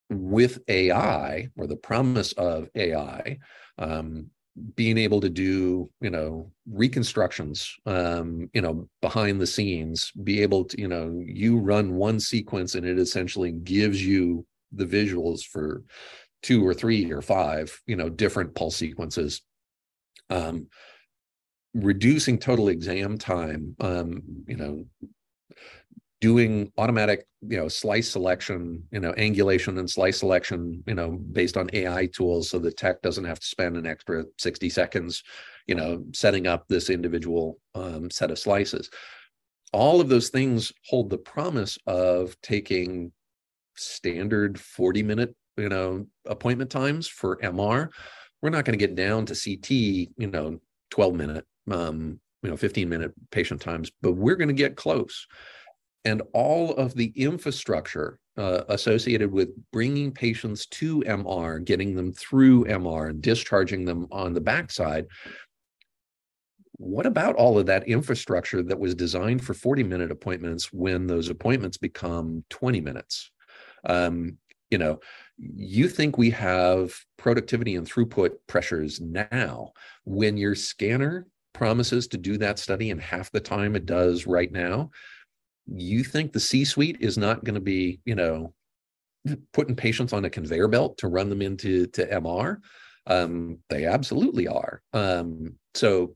with 0.10 0.60
AI 0.68 1.47
or 1.58 1.68
the 1.68 1.76
promise 1.76 2.34
of 2.34 2.70
AI, 2.76 3.38
um, 3.78 4.30
being 4.76 4.97
able 4.97 5.20
to 5.20 5.30
do 5.30 5.89
you 5.99 6.10
know 6.12 6.51
reconstructions 6.72 7.76
um 7.88 8.49
you 8.54 8.62
know 8.62 8.88
behind 9.01 9.41
the 9.41 9.47
scenes 9.47 10.12
be 10.24 10.41
able 10.41 10.64
to 10.64 10.80
you 10.80 10.88
know 10.88 11.20
you 11.26 11.58
run 11.58 11.95
one 11.95 12.20
sequence 12.20 12.76
and 12.76 12.86
it 12.86 12.99
essentially 12.99 13.51
gives 13.51 14.06
you 14.06 14.45
the 14.72 14.86
visuals 14.86 15.41
for 15.43 15.84
two 16.43 16.66
or 16.66 16.74
three 16.74 17.12
or 17.12 17.22
five 17.22 17.80
you 17.88 17.95
know 17.95 18.10
different 18.10 18.54
pulse 18.54 18.76
sequences. 18.76 19.41
Um 20.30 20.68
reducing 21.74 22.38
total 22.38 22.68
exam 22.68 23.18
time 23.18 23.76
um 23.80 24.22
you 24.47 24.56
know 24.56 24.86
doing 26.24 26.71
automatic 26.78 27.28
you 27.41 27.57
know 27.57 27.67
slice 27.67 28.09
selection 28.09 28.82
you 28.91 28.99
know 29.01 29.11
angulation 29.13 29.78
and 29.78 29.89
slice 29.89 30.19
selection 30.19 30.82
you 30.88 30.95
know 30.95 31.19
based 31.34 31.57
on 31.57 31.69
ai 31.74 32.05
tools 32.15 32.49
so 32.49 32.57
the 32.57 32.71
tech 32.71 33.01
doesn't 33.01 33.26
have 33.26 33.41
to 33.41 33.45
spend 33.45 33.76
an 33.76 33.86
extra 33.86 34.24
60 34.38 34.69
seconds 34.69 35.21
you 35.67 35.76
know 35.76 36.03
setting 36.13 36.47
up 36.47 36.65
this 36.67 36.89
individual 36.89 37.59
um, 37.76 38.09
set 38.09 38.32
of 38.32 38.39
slices. 38.39 38.89
All 39.71 39.99
of 39.99 40.09
those 40.09 40.30
things 40.30 40.71
hold 40.88 41.09
the 41.09 41.17
promise 41.17 41.78
of 41.88 42.39
taking 42.41 43.11
standard 43.76 44.59
40 44.59 45.03
minute 45.03 45.36
you 45.57 45.69
know 45.69 46.05
appointment 46.28 46.69
times 46.69 47.07
for 47.07 47.38
mr 47.38 47.89
we're 48.41 48.49
not 48.49 48.65
going 48.65 48.78
to 48.78 48.88
get 48.88 48.95
down 48.95 49.26
to 49.26 49.34
ct 49.34 49.71
you 49.71 50.28
know 50.28 50.59
12 50.91 51.15
minute 51.15 51.45
um 51.71 52.19
you 52.43 52.51
know 52.51 52.57
15 52.57 52.88
minute 52.88 53.11
patient 53.32 53.59
times 53.59 53.91
but 54.03 54.11
we're 54.11 54.36
going 54.36 54.47
to 54.47 54.53
get 54.53 54.76
close 54.76 55.26
and 56.06 56.22
all 56.34 56.74
of 56.76 56.93
the 56.93 57.14
infrastructure 57.16 58.20
uh, 58.38 58.64
associated 58.70 59.32
with 59.32 59.49
bringing 59.72 60.12
patients 60.12 60.66
to 60.68 61.01
MR, 61.01 61.64
getting 61.64 61.95
them 61.95 62.12
through 62.14 62.66
MR, 62.66 63.10
and 63.10 63.22
discharging 63.22 63.86
them 63.86 64.08
on 64.12 64.34
the 64.34 64.41
backside. 64.41 65.06
What 66.78 67.06
about 67.06 67.36
all 67.36 67.58
of 67.60 67.68
that 67.68 67.88
infrastructure 67.88 68.64
that 68.64 68.80
was 68.80 68.95
designed 68.95 69.43
for 69.43 69.54
40 69.54 69.84
minute 69.84 70.12
appointments 70.12 70.74
when 70.74 71.08
those 71.08 71.30
appointments 71.30 71.78
become 71.78 72.43
20 72.49 72.82
minutes? 72.82 73.32
Um, 73.86 74.38
you 74.72 74.80
know, 74.80 74.99
you 75.38 75.88
think 75.88 76.18
we 76.18 76.32
have 76.32 76.95
productivity 77.18 77.76
and 77.76 77.88
throughput 77.88 78.32
pressures 78.47 78.99
now 78.99 79.72
when 80.04 80.36
your 80.36 80.56
scanner 80.56 81.28
promises 81.54 82.08
to 82.08 82.18
do 82.18 82.38
that 82.39 82.58
study 82.58 82.89
in 82.89 82.97
half 82.97 83.32
the 83.32 83.39
time 83.39 83.76
it 83.76 83.86
does 83.86 84.26
right 84.26 84.51
now 84.51 84.89
you 85.68 86.03
think 86.03 86.32
the 86.32 86.39
C 86.39 86.66
suite 86.66 86.97
is 86.99 87.18
not 87.18 87.43
going 87.43 87.55
to 87.55 87.61
be, 87.61 87.99
you 88.05 88.16
know, 88.16 88.53
putting 89.53 89.76
patients 89.76 90.14
on 90.14 90.26
a 90.26 90.30
conveyor 90.30 90.68
belt 90.68 90.97
to 90.99 91.07
run 91.07 91.30
them 91.30 91.41
into 91.41 91.88
to 91.88 92.05
MR? 92.05 92.57
Um, 93.07 93.59
they 93.70 93.86
absolutely 93.86 94.47
are. 94.47 94.82
Um, 94.93 95.55
so 95.74 96.16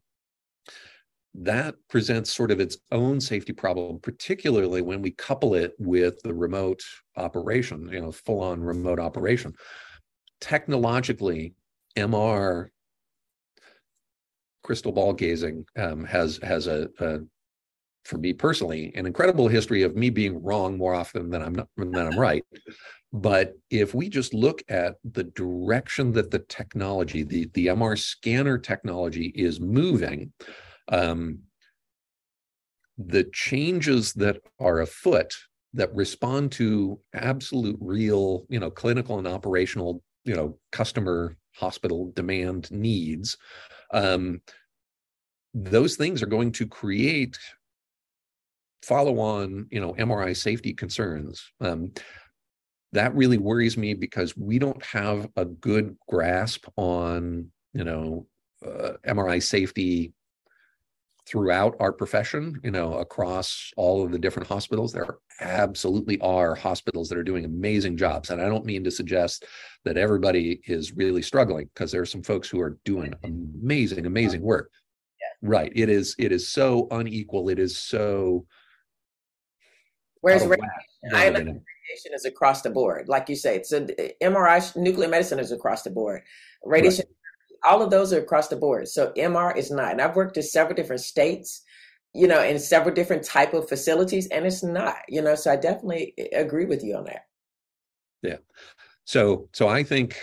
that 1.39 1.75
presents 1.89 2.33
sort 2.33 2.51
of 2.51 2.59
its 2.59 2.77
own 2.91 3.21
safety 3.21 3.53
problem, 3.53 3.99
particularly 3.99 4.81
when 4.81 5.01
we 5.01 5.11
couple 5.11 5.53
it 5.53 5.73
with 5.77 6.19
the 6.23 6.33
remote 6.33 6.81
operation, 7.15 7.89
you 7.91 8.01
know, 8.01 8.11
full 8.11 8.41
on 8.41 8.61
remote 8.61 8.99
operation. 8.99 9.53
Technologically, 10.41 11.53
MR 11.95 12.69
crystal 14.63 14.91
ball 14.91 15.13
gazing 15.13 15.65
um, 15.77 16.03
has 16.05 16.39
has 16.43 16.67
a, 16.67 16.89
a, 16.99 17.19
for 18.07 18.17
me 18.17 18.31
personally, 18.31 18.91
an 18.95 19.05
incredible 19.05 19.47
history 19.49 19.83
of 19.83 19.95
me 19.95 20.09
being 20.09 20.41
wrong 20.41 20.77
more 20.77 20.95
often 20.95 21.29
than 21.29 21.41
I'm 21.41 21.53
not, 21.53 21.67
than 21.75 21.95
I'm 21.95 22.17
right. 22.17 22.43
But 23.11 23.53
if 23.69 23.93
we 23.93 24.07
just 24.09 24.33
look 24.33 24.63
at 24.69 24.95
the 25.03 25.25
direction 25.25 26.13
that 26.13 26.31
the 26.31 26.39
technology, 26.39 27.23
the, 27.23 27.49
the 27.53 27.67
MR 27.67 27.97
scanner 27.97 28.57
technology 28.57 29.33
is 29.35 29.59
moving, 29.59 30.31
um, 30.89 31.39
the 32.97 33.25
changes 33.25 34.13
that 34.13 34.39
are 34.59 34.79
afoot 34.79 35.33
that 35.73 35.93
respond 35.93 36.51
to 36.53 36.99
absolute 37.13 37.77
real, 37.81 38.45
you 38.49 38.59
know, 38.59 38.71
clinical 38.71 39.17
and 39.19 39.27
operational, 39.27 40.01
you 40.23 40.33
know, 40.33 40.57
customer 40.71 41.37
hospital 41.55 42.11
demand 42.15 42.71
needs, 42.71 43.37
um, 43.91 44.41
those 45.53 45.95
things 45.95 46.21
are 46.23 46.27
going 46.27 46.51
to 46.53 46.67
create 46.67 47.37
follow 48.83 49.19
on, 49.19 49.67
you 49.71 49.79
know, 49.79 49.93
MRI 49.93 50.35
safety 50.35 50.73
concerns. 50.73 51.51
Um, 51.61 51.91
that 52.93 53.15
really 53.15 53.37
worries 53.37 53.77
me 53.77 53.93
because 53.93 54.37
we 54.37 54.59
don't 54.59 54.83
have 54.83 55.29
a 55.35 55.45
good 55.45 55.97
grasp 56.07 56.65
on, 56.77 57.51
you 57.73 57.83
know, 57.83 58.27
uh, 58.65 58.93
MRI 59.05 59.41
safety 59.41 60.13
throughout 61.27 61.75
our 61.81 61.91
profession, 61.91 62.59
you 62.63 62.71
know, 62.71 62.93
across 62.95 63.71
all 63.75 64.03
of 64.03 64.11
the 64.11 64.19
different 64.19 64.47
hospitals. 64.47 64.93
There 64.93 65.17
absolutely 65.41 66.19
are 66.21 66.55
hospitals 66.55 67.09
that 67.09 67.17
are 67.17 67.23
doing 67.23 67.43
amazing 67.43 67.97
jobs. 67.97 68.29
And 68.29 68.41
I 68.41 68.47
don't 68.47 68.65
mean 68.65 68.83
to 68.85 68.91
suggest 68.91 69.45
that 69.83 69.97
everybody 69.97 70.61
is 70.65 70.93
really 70.93 71.21
struggling 71.21 71.69
because 71.73 71.91
there 71.91 72.01
are 72.01 72.05
some 72.05 72.23
folks 72.23 72.49
who 72.49 72.61
are 72.61 72.77
doing 72.85 73.13
amazing, 73.25 74.05
amazing 74.05 74.41
work. 74.41 74.71
Yeah. 75.19 75.49
Right. 75.49 75.71
It 75.75 75.89
is, 75.89 76.15
it 76.17 76.31
is 76.31 76.47
so 76.47 76.87
unequal. 76.91 77.49
It 77.49 77.59
is 77.59 77.77
so 77.77 78.45
Whereas 80.21 80.45
radiation, 80.45 81.45
radiation 81.45 82.13
is 82.13 82.25
across 82.25 82.61
the 82.61 82.69
board, 82.69 83.07
like 83.07 83.29
you 83.29 83.35
say. 83.35 83.61
So 83.63 83.85
MRI, 84.21 84.75
nuclear 84.75 85.09
medicine 85.09 85.39
is 85.39 85.51
across 85.51 85.83
the 85.83 85.89
board. 85.89 86.21
Radiation, 86.63 87.05
right. 87.07 87.71
all 87.71 87.81
of 87.81 87.91
those 87.91 88.13
are 88.13 88.19
across 88.19 88.47
the 88.47 88.55
board. 88.55 88.87
So 88.87 89.11
MR 89.17 89.55
is 89.55 89.71
not. 89.71 89.91
And 89.91 90.01
I've 90.01 90.15
worked 90.15 90.37
in 90.37 90.43
several 90.43 90.75
different 90.75 91.01
states, 91.01 91.61
you 92.13 92.27
know, 92.27 92.41
in 92.41 92.59
several 92.59 92.93
different 92.93 93.23
type 93.23 93.53
of 93.53 93.69
facilities, 93.69 94.27
and 94.27 94.45
it's 94.45 94.63
not. 94.63 94.97
You 95.07 95.21
know, 95.21 95.35
so 95.35 95.51
I 95.51 95.55
definitely 95.55 96.13
agree 96.33 96.65
with 96.65 96.83
you 96.83 96.95
on 96.95 97.05
that. 97.05 97.25
Yeah. 98.21 98.37
So, 99.05 99.49
so 99.53 99.67
I 99.67 99.83
think 99.83 100.17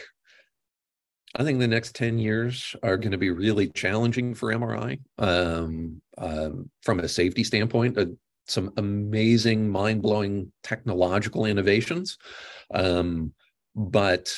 I 1.37 1.43
think 1.43 1.59
the 1.59 1.67
next 1.67 1.97
10 1.97 2.19
years 2.19 2.77
are 2.83 2.97
going 2.97 3.11
to 3.11 3.19
be 3.19 3.31
really 3.31 3.69
challenging 3.69 4.35
for 4.35 4.55
MRI 4.55 5.01
um, 5.19 6.01
um, 6.17 6.71
from 6.83 7.01
a 7.01 7.09
safety 7.09 7.43
standpoint. 7.43 7.99
Uh, 7.99 8.07
some 8.47 8.73
amazing, 8.77 9.69
mind 9.69 10.03
blowing 10.03 10.53
technological 10.63 11.47
innovations. 11.47 12.19
Um, 12.73 13.33
but 13.75 14.33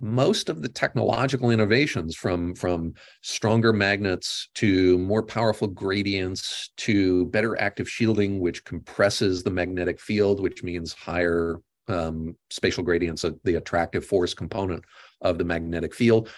most 0.00 0.48
of 0.48 0.62
the 0.62 0.68
technological 0.68 1.50
innovations 1.50 2.14
from 2.14 2.54
from 2.54 2.94
stronger 3.22 3.72
magnets 3.72 4.48
to 4.54 4.96
more 4.98 5.22
powerful 5.22 5.66
gradients 5.66 6.70
to 6.76 7.26
better 7.26 7.60
active 7.60 7.88
shielding 7.88 8.38
which 8.38 8.64
compresses 8.64 9.42
the 9.42 9.50
magnetic 9.50 9.98
field 10.00 10.40
which 10.40 10.62
means 10.62 10.92
higher 10.92 11.60
um, 11.88 12.36
spatial 12.50 12.84
gradients 12.84 13.24
of 13.24 13.36
the 13.42 13.56
attractive 13.56 14.04
force 14.04 14.32
component 14.32 14.84
of 15.22 15.38
the 15.38 15.44
magnetic 15.44 15.92
field 15.92 16.28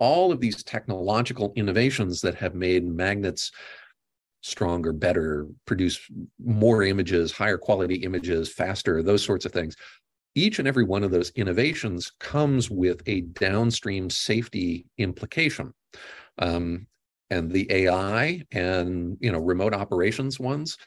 all 0.00 0.32
of 0.32 0.40
these 0.40 0.64
technological 0.64 1.52
innovations 1.54 2.20
that 2.20 2.34
have 2.34 2.54
made 2.54 2.84
magnets 2.84 3.52
stronger 4.48 4.92
better 4.92 5.46
produce 5.66 6.00
more 6.44 6.82
images 6.82 7.32
higher 7.32 7.58
quality 7.58 7.96
images 7.96 8.52
faster 8.52 9.02
those 9.02 9.22
sorts 9.22 9.44
of 9.44 9.52
things 9.52 9.76
each 10.38 10.58
and 10.58 10.68
every 10.68 10.84
one 10.84 11.02
of 11.02 11.10
those 11.10 11.30
innovations 11.30 12.12
comes 12.20 12.70
with 12.70 13.02
a 13.06 13.22
downstream 13.22 14.08
safety 14.08 14.86
implication. 14.98 15.74
Um, 16.38 16.86
and 17.30 17.50
the 17.50 17.66
AI 17.70 18.42
and 18.52 19.18
you 19.20 19.30
know 19.30 19.38
remote 19.38 19.74
operations 19.74 20.40
ones 20.40 20.78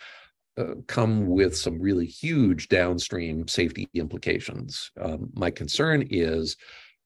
uh, 0.58 0.76
come 0.88 1.28
with 1.28 1.56
some 1.56 1.80
really 1.80 2.06
huge 2.06 2.68
downstream 2.68 3.48
safety 3.48 3.88
implications. 3.94 4.92
Um, 5.00 5.30
my 5.36 5.52
concern 5.52 6.08
is 6.10 6.58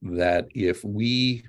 that 0.03 0.47
if 0.51 0.83
we 0.85 1.43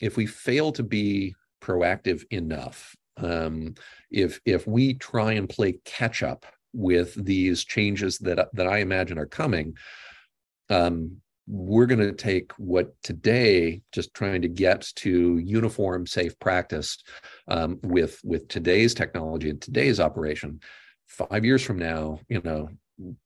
if 0.00 0.16
we 0.16 0.26
fail 0.26 0.70
to 0.72 0.82
be 0.82 1.34
proactive 1.60 2.22
enough, 2.30 2.94
um, 3.16 3.74
if 4.10 4.40
if 4.44 4.66
we 4.66 4.94
try 4.94 5.32
and 5.32 5.48
play 5.48 5.78
catch 5.84 6.22
up 6.22 6.46
with 6.72 7.14
these 7.22 7.64
changes 7.64 8.18
that 8.18 8.48
that 8.52 8.66
I 8.66 8.78
imagine 8.78 9.18
are 9.18 9.26
coming, 9.26 9.76
um, 10.68 11.16
we're 11.46 11.86
going 11.86 12.00
to 12.00 12.12
take 12.12 12.52
what 12.52 12.94
today 13.02 13.82
just 13.92 14.14
trying 14.14 14.42
to 14.42 14.48
get 14.48 14.88
to 14.96 15.38
uniform 15.38 16.06
safe 16.06 16.38
practice 16.38 16.98
um, 17.48 17.78
with 17.82 18.20
with 18.24 18.48
today's 18.48 18.94
technology 18.94 19.50
and 19.50 19.60
today's 19.60 20.00
operation. 20.00 20.60
Five 21.06 21.44
years 21.44 21.62
from 21.62 21.78
now 21.78 22.20
you 22.28 22.40
know 22.44 22.68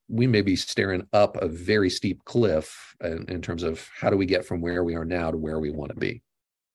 we 0.08 0.26
may 0.26 0.40
be 0.40 0.56
staring 0.56 1.06
up 1.12 1.36
a 1.42 1.48
very 1.48 1.90
steep 1.90 2.24
cliff 2.24 2.94
in, 3.02 3.24
in 3.28 3.42
terms 3.42 3.62
of 3.62 3.86
how 3.98 4.10
do 4.10 4.16
we 4.16 4.26
get 4.26 4.44
from 4.44 4.60
where 4.60 4.84
we 4.84 4.94
are 4.94 5.04
now 5.04 5.30
to 5.30 5.36
where 5.36 5.58
we 5.58 5.70
want 5.70 5.90
to 5.90 5.98
be 5.98 6.22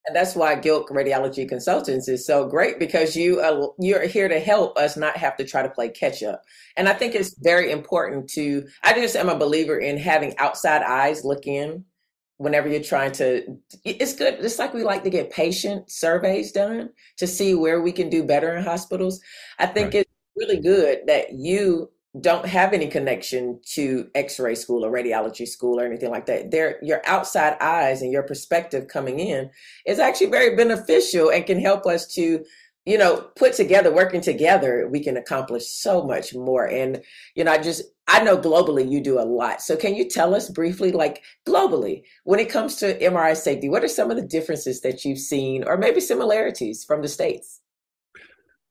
and 0.10 0.16
that's 0.16 0.36
why 0.36 0.56
Gilk 0.56 0.88
Radiology 0.88 1.48
Consultants 1.48 2.08
is 2.08 2.26
so 2.26 2.48
great 2.48 2.80
because 2.80 3.16
you 3.16 3.40
uh, 3.42 3.68
you're 3.78 4.08
here 4.08 4.28
to 4.28 4.40
help 4.40 4.76
us 4.76 4.98
not 4.98 5.16
have 5.18 5.38
to 5.38 5.46
try 5.46 5.62
to 5.62 5.70
play 5.70 5.88
catch 5.90 6.24
up. 6.24 6.42
And 6.76 6.90
I 6.90 6.94
think 6.94 7.14
it's 7.14 7.36
very 7.38 7.72
important 7.72 8.28
to. 8.32 8.68
I 8.82 8.94
just 8.94 9.16
am 9.16 9.30
a 9.30 9.38
believer 9.38 9.78
in 9.78 9.98
having 9.98 10.36
outside 10.40 10.82
eyes 10.82 11.24
look 11.24 11.46
in 11.46 11.86
whenever 12.38 12.68
you're 12.68 12.82
trying 12.82 13.12
to. 13.14 13.44
It's 13.86 14.16
good. 14.16 14.40
It's 14.40 14.58
like 14.58 14.74
we 14.74 14.84
like 14.84 15.04
to 15.04 15.12
get 15.12 15.30
patient 15.30 15.92
surveys 15.92 16.52
done 16.52 16.90
to 17.18 17.28
see 17.28 17.54
where 17.54 17.80
we 17.80 17.92
can 17.92 18.10
do 18.10 18.24
better 18.24 18.58
in 18.58 18.64
hospitals. 18.64 19.22
I 19.60 19.68
think 19.68 19.94
right. 19.94 20.02
it's 20.02 20.12
really 20.36 20.60
good 20.60 21.02
that 21.06 21.34
you 21.34 21.92
don't 22.20 22.46
have 22.48 22.74
any 22.74 22.88
connection 22.88 23.60
to 23.64 24.10
x-ray 24.16 24.56
school 24.56 24.84
or 24.84 24.92
radiology 24.92 25.48
school 25.48 25.80
or 25.80 25.86
anything 25.86 26.10
like 26.10 26.26
that. 26.26 26.50
There, 26.50 26.80
your 26.82 27.02
outside 27.06 27.56
eyes 27.62 28.02
and 28.02 28.12
your 28.12 28.24
perspective 28.24 28.88
coming 28.88 29.20
in 29.20 29.52
is 29.86 30.00
actually 30.00 30.32
very 30.32 30.56
beneficial 30.56 31.30
and 31.30 31.46
can 31.46 31.60
help 31.60 31.86
us 31.86 32.08
to 32.14 32.44
you 32.86 32.98
know 32.98 33.30
put 33.36 33.54
together 33.54 33.94
working 33.94 34.22
together 34.22 34.88
we 34.90 35.04
can 35.04 35.18
accomplish 35.18 35.68
so 35.68 36.04
much 36.04 36.34
more. 36.34 36.66
And 36.66 37.04
you 37.36 37.44
know 37.44 37.52
i 37.52 37.60
just 37.60 37.84
i 38.08 38.24
know 38.24 38.38
globally 38.38 38.90
you 38.90 39.02
do 39.02 39.20
a 39.20 39.22
lot. 39.22 39.62
So 39.62 39.76
can 39.76 39.94
you 39.94 40.10
tell 40.10 40.34
us 40.34 40.50
briefly 40.50 40.92
like 40.92 41.22
globally 41.48 42.02
when 42.24 42.40
it 42.40 42.50
comes 42.50 42.78
to 42.78 42.98
mri 42.98 43.38
safety 43.38 43.70
what 43.70 43.84
are 43.84 43.88
some 43.88 44.10
of 44.10 44.18
the 44.18 44.26
differences 44.26 44.82
that 44.82 45.06
you've 45.06 45.20
seen 45.20 45.64
or 45.64 45.78
maybe 45.78 46.00
similarities 46.00 46.84
from 46.84 47.04
the 47.04 47.08
states? 47.08 47.62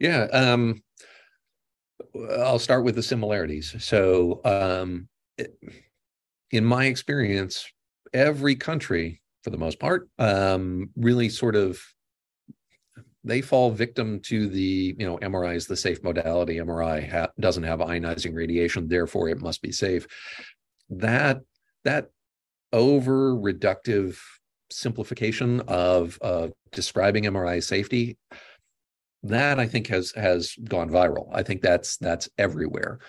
Yeah 0.01 0.27
um 0.33 0.83
I'll 2.41 2.59
start 2.59 2.85
with 2.85 2.95
the 2.95 3.03
similarities. 3.03 3.75
So, 3.79 4.41
um, 4.45 5.09
in 6.51 6.65
my 6.65 6.87
experience, 6.87 7.67
every 8.13 8.57
country, 8.57 9.21
for 9.43 9.51
the 9.51 9.59
most 9.59 9.79
part, 9.79 10.09
um, 10.19 10.91
really 10.97 11.29
sort 11.29 11.57
of 11.57 11.81
they 13.25 13.41
fall 13.43 13.71
victim 13.71 14.21
to 14.21 14.49
the 14.49 14.97
you 14.99 15.07
know 15.07 15.19
MRI 15.19 15.55
is 15.55 15.67
the 15.67 15.77
safe 15.77 16.03
modality. 16.03 16.57
MRI 16.57 17.09
ha- 17.11 17.29
doesn't 17.39 17.65
have 17.65 17.81
ionizing 17.81 18.35
radiation, 18.35 18.89
therefore 18.89 19.29
it 19.29 19.41
must 19.41 19.61
be 19.61 19.73
safe. 19.73 20.07
That 20.89 21.41
that 21.85 22.11
over 22.73 23.35
reductive 23.35 24.19
simplification 24.71 25.61
of 25.69 26.19
uh, 26.23 26.49
describing 26.73 27.25
MRI 27.25 27.63
safety 27.63 28.19
that 29.23 29.59
I 29.59 29.67
think 29.67 29.89
has 29.89 30.13
has 30.13 30.55
gone 30.65 30.91
viral. 30.91 31.29
I 31.33 31.43
think 31.43 31.63
that's 31.63 31.97
that's 31.97 32.29
everywhere. 32.39 33.01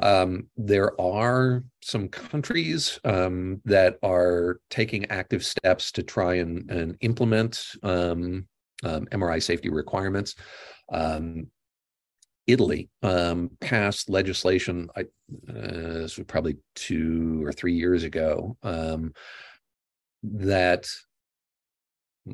Um, 0.00 0.48
there 0.56 1.00
are 1.00 1.62
some 1.82 2.08
countries 2.08 2.98
um, 3.04 3.60
that 3.64 3.98
are 4.02 4.58
taking 4.68 5.06
active 5.06 5.44
steps 5.44 5.92
to 5.92 6.02
try 6.02 6.34
and, 6.34 6.68
and 6.70 6.96
implement 7.00 7.64
um, 7.82 8.46
MRI 8.82 9.34
um, 9.34 9.40
safety 9.40 9.70
requirements. 9.70 10.34
Um, 10.92 11.46
Italy 12.46 12.90
um, 13.02 13.50
passed 13.60 14.10
legislation. 14.10 14.88
I, 14.96 15.02
uh, 15.02 15.04
this 15.48 16.18
was 16.18 16.26
probably 16.26 16.58
two 16.74 17.42
or 17.44 17.52
three 17.52 17.74
years 17.74 18.02
ago. 18.02 18.56
that, 18.62 20.86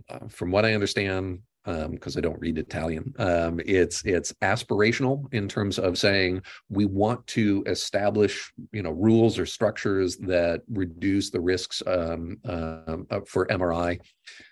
uh, 0.08 0.28
from 0.28 0.50
what 0.50 0.64
I 0.64 0.74
understand, 0.74 1.40
because 1.64 2.16
um, 2.16 2.18
I 2.18 2.20
don't 2.20 2.40
read 2.40 2.58
Italian. 2.58 3.14
Um, 3.18 3.60
it's 3.64 4.02
it's 4.04 4.32
aspirational 4.42 5.32
in 5.32 5.48
terms 5.48 5.78
of 5.78 5.98
saying 5.98 6.42
we 6.68 6.86
want 6.86 7.26
to 7.28 7.62
establish 7.66 8.52
you 8.72 8.82
know 8.82 8.90
rules 8.90 9.38
or 9.38 9.46
structures 9.46 10.16
that 10.18 10.62
reduce 10.72 11.30
the 11.30 11.40
risks 11.40 11.82
um, 11.86 12.38
uh, 12.44 13.20
for 13.26 13.46
MRI. 13.46 14.00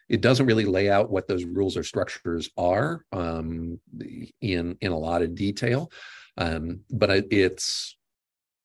It 0.09 0.21
doesn't 0.21 0.47
really 0.47 0.65
lay 0.65 0.91
out 0.91 1.11
what 1.11 1.29
those 1.29 1.45
rules 1.45 1.77
or 1.77 1.83
structures 1.83 2.51
are 2.57 3.05
um, 3.13 3.81
in 4.41 4.77
in 4.81 4.93
a 4.93 4.99
lot 4.99 5.23
of 5.23 5.35
detail, 5.35 5.91
um, 6.37 6.81
but 6.91 7.11
it's 7.33 7.97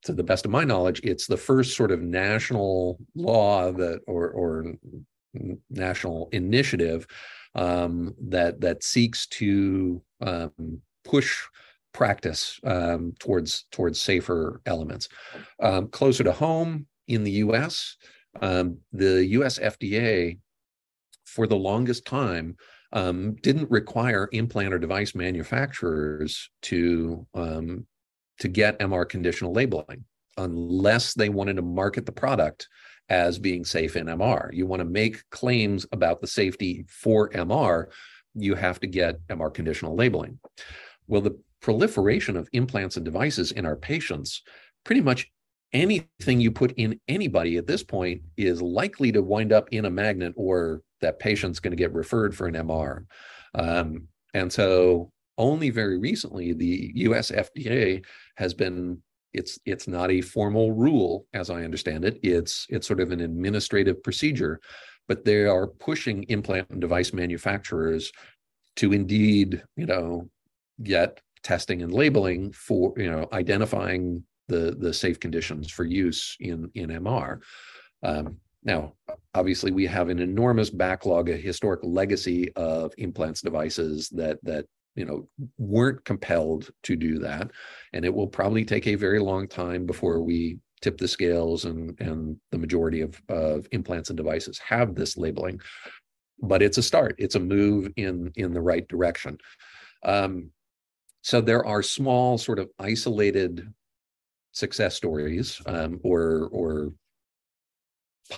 to 0.03 0.13
the 0.13 0.23
best 0.23 0.45
of 0.45 0.51
my 0.51 0.63
knowledge, 0.63 0.99
it's 1.03 1.27
the 1.27 1.37
first 1.37 1.77
sort 1.77 1.91
of 1.91 2.01
national 2.01 2.99
law 3.15 3.71
that 3.71 4.01
or 4.05 4.29
or 4.31 4.73
national 5.69 6.29
initiative 6.31 7.07
um, 7.55 8.15
that 8.19 8.61
that 8.61 8.83
seeks 8.83 9.27
to 9.27 10.01
um, 10.21 10.81
push 11.03 11.43
practice 11.93 12.59
um, 12.63 13.13
towards 13.19 13.65
towards 13.71 13.99
safer 13.99 14.61
elements. 14.65 15.09
Um, 15.61 15.87
closer 15.89 16.23
to 16.23 16.31
home 16.31 16.87
in 17.07 17.23
the 17.23 17.31
U.S., 17.31 17.97
um, 18.41 18.77
the 18.91 19.25
U.S. 19.25 19.59
FDA, 19.59 20.39
for 21.25 21.45
the 21.47 21.55
longest 21.55 22.05
time, 22.05 22.55
um, 22.93 23.35
didn't 23.35 23.69
require 23.69 24.29
implant 24.31 24.73
or 24.73 24.79
device 24.79 25.13
manufacturers 25.13 26.49
to 26.63 27.27
to 28.39 28.47
get 28.47 28.79
MR 28.79 29.07
conditional 29.07 29.53
labeling 29.53 30.03
unless 30.37 31.13
they 31.13 31.29
wanted 31.29 31.55
to 31.55 31.61
market 31.61 32.05
the 32.05 32.11
product 32.11 32.67
as 33.09 33.39
being 33.39 33.65
safe 33.65 33.95
in 33.95 34.07
MR. 34.07 34.53
You 34.53 34.65
want 34.65 34.79
to 34.79 34.85
make 34.85 35.29
claims 35.29 35.85
about 35.91 36.21
the 36.21 36.27
safety 36.27 36.85
for 36.87 37.29
MR, 37.29 37.87
you 38.35 38.55
have 38.55 38.79
to 38.79 38.87
get 38.87 39.25
MR 39.27 39.53
conditional 39.53 39.95
labeling. 39.95 40.39
Well, 41.07 41.21
the 41.21 41.39
proliferation 41.61 42.35
of 42.35 42.49
implants 42.53 42.97
and 42.97 43.05
devices 43.05 43.51
in 43.51 43.65
our 43.65 43.75
patients, 43.75 44.41
pretty 44.83 45.01
much 45.01 45.31
anything 45.71 46.39
you 46.39 46.51
put 46.51 46.71
in 46.73 46.99
anybody 47.07 47.57
at 47.57 47.67
this 47.67 47.83
point 47.83 48.21
is 48.37 48.61
likely 48.61 49.11
to 49.11 49.21
wind 49.21 49.51
up 49.51 49.67
in 49.71 49.85
a 49.85 49.89
magnet 49.89 50.33
or 50.35 50.81
that 51.01 51.19
patient's 51.19 51.59
going 51.59 51.71
to 51.71 51.77
get 51.77 51.93
referred 51.93 52.35
for 52.35 52.47
an 52.47 52.55
MR. 52.55 53.05
Um, 53.55 54.07
and 54.33 54.51
so 54.51 55.11
only 55.37 55.69
very 55.69 55.97
recently, 55.97 56.53
the 56.53 56.91
US 56.95 57.31
FDA 57.31 58.03
has 58.37 58.53
been 58.53 59.01
it's 59.33 59.59
it's 59.65 59.87
not 59.87 60.11
a 60.11 60.21
formal 60.21 60.71
rule 60.71 61.25
as 61.33 61.49
i 61.49 61.63
understand 61.63 62.05
it. 62.05 62.19
It's 62.23 62.65
it's 62.69 62.87
sort 62.87 62.99
of 62.99 63.11
an 63.11 63.21
administrative 63.21 64.03
procedure 64.03 64.59
but 65.07 65.25
they 65.25 65.43
are 65.43 65.67
pushing 65.67 66.23
implant 66.23 66.69
and 66.69 66.79
device 66.79 67.11
manufacturers 67.13 68.11
to 68.77 68.93
indeed 68.93 69.63
you 69.75 69.85
know 69.85 70.29
get 70.81 71.19
testing 71.43 71.81
and 71.81 71.93
labeling 71.93 72.51
for 72.51 72.93
you 72.97 73.09
know 73.11 73.27
identifying 73.33 74.23
the 74.47 74.75
the 74.79 74.93
safe 74.93 75.19
conditions 75.19 75.71
for 75.71 75.83
use 75.83 76.35
in 76.39 76.69
in 76.75 76.89
mr 76.89 77.39
um, 78.03 78.37
now, 78.65 78.93
obviously, 79.33 79.71
we 79.71 79.85
have 79.87 80.09
an 80.09 80.19
enormous 80.19 80.69
backlog, 80.69 81.29
a 81.29 81.35
historic 81.35 81.81
legacy 81.83 82.51
of 82.55 82.93
implants 82.97 83.41
devices 83.41 84.09
that 84.09 84.39
that 84.43 84.65
you 84.95 85.05
know 85.05 85.27
weren't 85.57 86.03
compelled 86.05 86.69
to 86.83 86.95
do 86.95 87.19
that, 87.19 87.51
and 87.93 88.05
it 88.05 88.13
will 88.13 88.27
probably 88.27 88.65
take 88.65 88.87
a 88.87 88.95
very 88.95 89.19
long 89.19 89.47
time 89.47 89.85
before 89.85 90.21
we 90.21 90.57
tip 90.81 90.97
the 90.97 91.07
scales 91.07 91.65
and 91.65 91.99
and 91.99 92.37
the 92.51 92.57
majority 92.57 93.01
of 93.01 93.21
of 93.29 93.67
implants 93.71 94.09
and 94.09 94.17
devices 94.17 94.59
have 94.59 94.95
this 94.95 95.17
labeling. 95.17 95.59
But 96.41 96.61
it's 96.61 96.77
a 96.77 96.83
start. 96.83 97.15
It's 97.17 97.35
a 97.35 97.39
move 97.39 97.91
in 97.95 98.31
in 98.35 98.53
the 98.53 98.61
right 98.61 98.87
direction. 98.87 99.37
Um, 100.03 100.51
so 101.21 101.39
there 101.39 101.65
are 101.65 101.81
small, 101.81 102.37
sort 102.37 102.59
of 102.59 102.69
isolated 102.79 103.73
success 104.51 104.95
stories 104.95 105.61
um, 105.65 105.99
or 106.03 106.49
or 106.51 106.93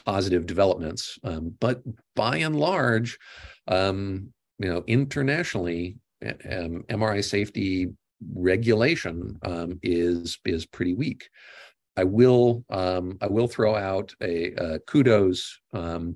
positive 0.06 0.46
developments. 0.46 1.20
Um, 1.24 1.56
but 1.60 1.82
by 2.16 2.38
and 2.38 2.56
large, 2.56 3.18
um, 3.68 4.34
you 4.60 4.70
know, 4.70 4.84
internationally, 4.88 5.98
um, 6.26 6.84
MRI 6.90 7.24
safety 7.24 7.90
regulation 8.34 9.38
um, 9.44 9.80
is 9.84 10.40
is 10.46 10.66
pretty 10.66 10.94
weak. 10.94 11.30
I 11.98 12.04
will 12.04 12.64
um, 12.70 13.18
I 13.22 13.28
will 13.28 13.48
throw 13.48 13.76
out 13.76 14.14
a, 14.22 14.52
a 14.54 14.80
kudos. 14.80 15.60
Um, 15.74 16.16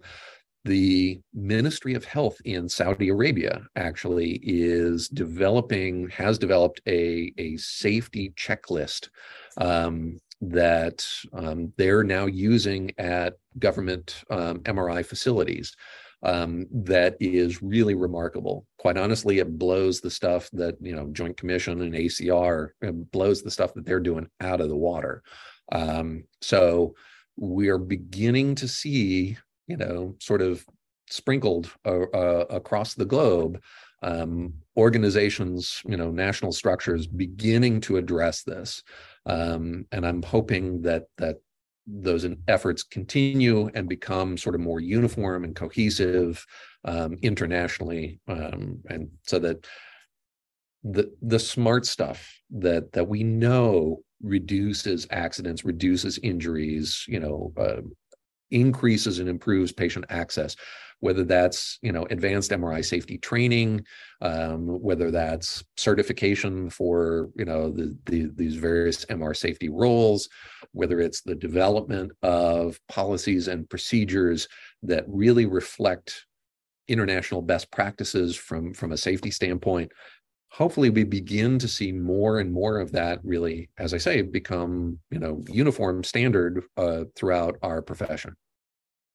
the 0.65 1.21
Ministry 1.33 1.93
of 1.93 2.03
Health 2.03 2.37
in 2.43 2.67
Saudi 2.67 3.09
Arabia 3.09 3.61
actually 3.77 4.41
is 4.43 5.07
developing 5.07 6.09
has 6.09 6.37
developed 6.37 6.81
a 6.85 7.33
a 7.37 7.55
safety 7.57 8.33
checklist 8.35 9.09
um, 9.57 10.19
that 10.41 11.07
um, 11.33 11.71
they're 11.77 12.03
now 12.03 12.25
using 12.25 12.91
at 12.97 13.35
government 13.57 14.23
MRI 14.29 15.05
facilities 15.05 15.75
um, 16.23 16.67
that 16.71 17.15
is 17.19 17.61
really 17.61 17.95
remarkable. 17.95 18.65
Quite 18.77 18.97
honestly, 18.97 19.39
it 19.39 19.57
blows 19.57 20.01
the 20.01 20.11
stuff 20.11 20.49
that 20.53 20.75
you 20.81 20.95
know 20.95 21.07
Joint 21.11 21.37
Commission 21.37 21.81
and 21.81 21.93
ACR 21.93 22.69
blows 23.11 23.41
the 23.41 23.51
stuff 23.51 23.73
that 23.73 23.85
they're 23.85 23.99
doing 23.99 24.29
out 24.41 24.61
of 24.61 24.69
the 24.69 24.75
water. 24.75 25.23
Um, 25.71 26.25
so 26.41 26.95
we 27.37 27.69
are 27.69 27.77
beginning 27.77 28.55
to 28.55 28.67
see, 28.67 29.37
you 29.67 29.77
know, 29.77 30.15
sort 30.19 30.41
of 30.41 30.65
sprinkled 31.09 31.71
uh, 31.85 32.01
uh, 32.13 32.45
across 32.49 32.93
the 32.93 33.05
globe 33.05 33.61
um, 34.01 34.53
organizations, 34.77 35.81
you 35.85 35.97
know, 35.97 36.11
national 36.11 36.51
structures 36.51 37.07
beginning 37.07 37.81
to 37.81 37.97
address 37.97 38.43
this. 38.43 38.83
Um, 39.25 39.85
and 39.91 40.05
I'm 40.05 40.23
hoping 40.23 40.81
that 40.83 41.05
that 41.17 41.37
those 41.91 42.25
efforts 42.47 42.83
continue 42.83 43.69
and 43.73 43.89
become 43.89 44.37
sort 44.37 44.55
of 44.55 44.61
more 44.61 44.79
uniform 44.79 45.43
and 45.43 45.55
cohesive 45.55 46.45
um, 46.85 47.17
internationally, 47.21 48.19
um, 48.27 48.79
and 48.89 49.09
so 49.25 49.39
that 49.39 49.65
the 50.83 51.11
the 51.21 51.39
smart 51.39 51.85
stuff 51.85 52.39
that 52.51 52.91
that 52.93 53.07
we 53.07 53.23
know 53.23 54.01
reduces 54.21 55.07
accidents, 55.11 55.65
reduces 55.65 56.17
injuries, 56.19 57.05
you 57.07 57.19
know, 57.19 57.53
uh, 57.57 57.81
increases 58.51 59.19
and 59.19 59.29
improves 59.29 59.71
patient 59.71 60.05
access 60.09 60.55
whether 61.01 61.23
that's 61.23 61.79
you 61.81 61.91
know 61.91 62.05
advanced 62.09 62.51
MRI 62.51 62.83
safety 62.83 63.17
training, 63.17 63.85
um, 64.21 64.67
whether 64.81 65.11
that's 65.11 65.63
certification 65.77 66.69
for 66.69 67.29
you 67.35 67.45
know 67.45 67.71
the, 67.71 67.97
the, 68.05 68.29
these 68.35 68.55
various 68.55 69.05
MR 69.05 69.35
safety 69.35 69.69
roles, 69.69 70.29
whether 70.71 70.99
it's 70.99 71.21
the 71.21 71.35
development 71.35 72.11
of 72.21 72.79
policies 72.89 73.47
and 73.47 73.69
procedures 73.69 74.47
that 74.83 75.05
really 75.07 75.45
reflect 75.45 76.25
international 76.87 77.41
best 77.41 77.71
practices 77.71 78.35
from 78.35 78.73
from 78.73 78.91
a 78.91 78.97
safety 78.97 79.31
standpoint 79.31 79.91
hopefully 80.51 80.89
we 80.89 81.03
begin 81.03 81.59
to 81.59 81.67
see 81.67 81.91
more 81.91 82.39
and 82.39 82.51
more 82.51 82.79
of 82.79 82.91
that 82.91 83.19
really 83.23 83.69
as 83.77 83.93
i 83.93 83.97
say 83.97 84.21
become 84.21 84.99
you 85.11 85.19
know 85.19 85.43
uniform 85.47 86.03
standard 86.03 86.63
uh, 86.77 87.03
throughout 87.15 87.57
our 87.61 87.81
profession 87.81 88.35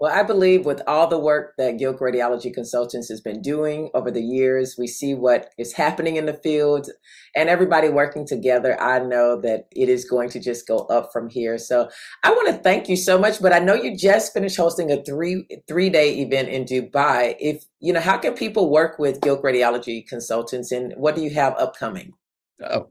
well, 0.01 0.13
I 0.13 0.25
believe 0.25 0.67
with 0.67 0.83
all 0.89 1.07
the 1.07 1.19
work 1.19 1.55
that 1.57 1.77
Gilk 1.77 2.01
Radiology 2.01 2.53
Consultants 2.53 3.09
has 3.09 3.21
been 3.21 3.41
doing 3.41 3.91
over 3.95 4.11
the 4.11 4.23
years, 4.23 4.75
we 4.77 4.89
see 4.89 5.15
what 5.15 5.51
is 5.57 5.73
happening 5.73 6.17
in 6.17 6.27
the 6.27 6.35
field 6.35 6.91
and 7.37 7.49
everybody 7.49 7.89
working 7.89 8.27
together. 8.27 8.81
I 8.81 8.99
know 8.99 9.41
that 9.43 9.67
it 9.71 9.89
is 9.89 10.05
going 10.05 10.31
to 10.31 10.41
just 10.41 10.67
go 10.67 10.79
up 10.87 11.11
from 11.13 11.29
here. 11.29 11.59
So 11.59 11.89
I 12.25 12.31
want 12.33 12.49
to 12.49 12.55
thank 12.55 12.89
you 12.89 12.97
so 12.97 13.19
much, 13.19 13.41
but 13.41 13.53
I 13.53 13.61
know 13.61 13.75
you 13.75 13.97
just 13.97 14.33
finished 14.33 14.57
hosting 14.57 14.91
a 14.91 15.03
three 15.05 15.47
three 15.69 15.91
day 15.91 16.19
event 16.19 16.49
in 16.49 16.65
Dubai. 16.65 17.37
If 17.39 17.65
you 17.79 17.93
know, 17.93 18.01
how 18.01 18.19
can 18.19 18.35
people 18.35 18.71
work 18.71 18.99
with 18.99 19.21
Gilk 19.21 19.43
Radiology 19.43 20.07
Consultants 20.09 20.73
and 20.73 20.93
what 20.97 21.15
do 21.15 21.23
you 21.23 21.31
have 21.31 21.55
upcoming? 21.57 22.13
Oh, 22.61 22.89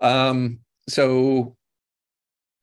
um, 0.00 0.58
so 0.90 1.56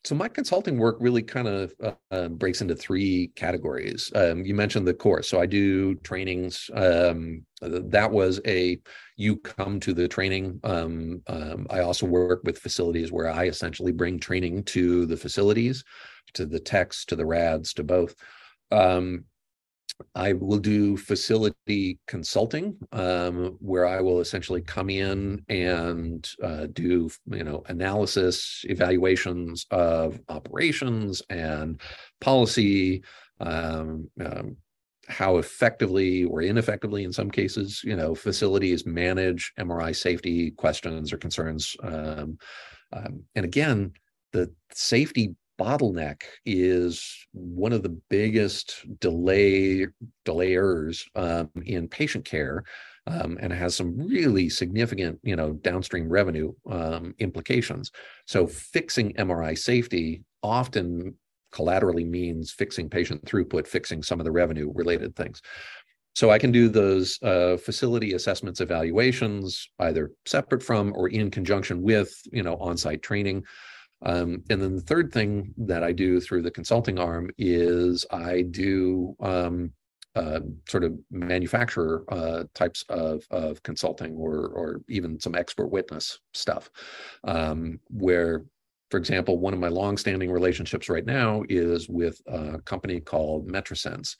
so 0.03 0.15
my 0.15 0.27
consulting 0.27 0.77
work 0.77 0.97
really 0.99 1.21
kind 1.21 1.47
of 1.47 1.73
uh, 1.83 1.91
uh, 2.09 2.27
breaks 2.29 2.61
into 2.61 2.75
three 2.75 3.31
categories. 3.35 4.11
Um, 4.15 4.43
you 4.43 4.55
mentioned 4.55 4.87
the 4.87 4.93
course, 4.93 5.29
so 5.29 5.39
I 5.39 5.45
do 5.45 5.95
trainings. 5.95 6.69
Um, 6.73 7.45
that 7.61 8.11
was 8.11 8.41
a 8.47 8.79
you 9.15 9.37
come 9.37 9.79
to 9.81 9.93
the 9.93 10.07
training. 10.07 10.59
Um, 10.63 11.21
um 11.27 11.67
I 11.69 11.81
also 11.81 12.07
work 12.07 12.41
with 12.43 12.57
facilities 12.57 13.11
where 13.11 13.29
I 13.29 13.45
essentially 13.45 13.91
bring 13.91 14.19
training 14.19 14.63
to 14.65 15.05
the 15.05 15.17
facilities, 15.17 15.83
to 16.33 16.47
the 16.47 16.59
techs, 16.59 17.05
to 17.05 17.15
the 17.15 17.25
rads, 17.25 17.73
to 17.75 17.83
both. 17.83 18.15
Um, 18.71 19.25
I 20.15 20.33
will 20.33 20.57
do 20.57 20.97
facility 20.97 21.99
consulting, 22.07 22.77
um, 22.91 23.57
where 23.59 23.85
I 23.85 24.01
will 24.01 24.19
essentially 24.19 24.61
come 24.61 24.89
in 24.89 25.43
and 25.49 26.29
uh, 26.43 26.67
do, 26.73 27.09
you 27.27 27.43
know, 27.43 27.63
analysis, 27.67 28.63
evaluations 28.67 29.65
of 29.71 30.19
operations 30.29 31.21
and 31.29 31.81
policy, 32.19 33.03
um, 33.39 34.09
um, 34.23 34.57
how 35.07 35.37
effectively 35.37 36.23
or 36.23 36.41
ineffectively, 36.41 37.03
in 37.03 37.11
some 37.11 37.29
cases, 37.29 37.81
you 37.83 37.95
know, 37.95 38.15
facilities 38.15 38.85
manage 38.85 39.51
MRI 39.59 39.95
safety 39.95 40.51
questions 40.51 41.11
or 41.11 41.17
concerns. 41.17 41.75
Um, 41.83 42.37
um, 42.93 43.23
and 43.35 43.45
again, 43.45 43.93
the 44.31 44.53
safety 44.73 45.35
bottleneck 45.61 46.23
is 46.45 47.27
one 47.33 47.71
of 47.71 47.83
the 47.83 48.01
biggest 48.09 48.83
delay 48.99 49.85
delayers 50.25 51.05
um, 51.15 51.49
in 51.65 51.87
patient 51.87 52.25
care 52.25 52.63
um, 53.05 53.37
and 53.41 53.53
has 53.53 53.75
some 53.75 53.95
really 53.95 54.49
significant 54.49 55.19
you 55.21 55.35
know 55.35 55.53
downstream 55.53 56.09
revenue 56.09 56.51
um, 56.69 57.13
implications 57.19 57.91
so 58.25 58.47
fixing 58.47 59.13
mri 59.13 59.55
safety 59.55 60.23
often 60.41 61.13
collaterally 61.51 62.05
means 62.05 62.51
fixing 62.51 62.89
patient 62.89 63.23
throughput 63.25 63.67
fixing 63.67 64.01
some 64.01 64.19
of 64.19 64.25
the 64.25 64.31
revenue 64.31 64.71
related 64.73 65.15
things 65.15 65.43
so 66.13 66.29
I 66.29 66.39
can 66.39 66.51
do 66.51 66.67
those 66.67 67.17
uh, 67.23 67.55
facility 67.57 68.13
assessments 68.13 68.59
evaluations 68.59 69.69
either 69.79 70.11
separate 70.25 70.61
from 70.61 70.91
or 70.93 71.07
in 71.07 71.31
conjunction 71.31 71.81
with, 71.81 72.13
you 72.33 72.43
know, 72.43 72.57
on-site 72.57 73.01
training. 73.01 73.45
Um, 74.03 74.43
and 74.49 74.61
then 74.61 74.75
the 74.75 74.81
third 74.81 75.11
thing 75.11 75.53
that 75.57 75.83
I 75.83 75.91
do 75.91 76.19
through 76.19 76.41
the 76.41 76.51
consulting 76.51 76.97
arm 76.97 77.29
is 77.37 78.05
I 78.11 78.41
do 78.41 79.15
um, 79.19 79.71
uh, 80.15 80.41
sort 80.67 80.83
of 80.83 80.97
manufacturer 81.09 82.03
uh, 82.09 82.43
types 82.53 82.83
of, 82.89 83.25
of 83.31 83.61
consulting 83.63 84.15
or, 84.15 84.47
or 84.47 84.81
even 84.89 85.19
some 85.19 85.35
expert 85.35 85.67
witness 85.67 86.19
stuff, 86.33 86.69
um, 87.23 87.79
where, 87.89 88.43
for 88.89 88.97
example, 88.97 89.37
one 89.37 89.53
of 89.53 89.59
my 89.59 89.69
longstanding 89.69 90.31
relationships 90.31 90.89
right 90.89 91.05
now 91.05 91.43
is 91.47 91.87
with 91.87 92.21
a 92.27 92.59
company 92.59 92.99
called 92.99 93.47
Metrasens. 93.47 94.17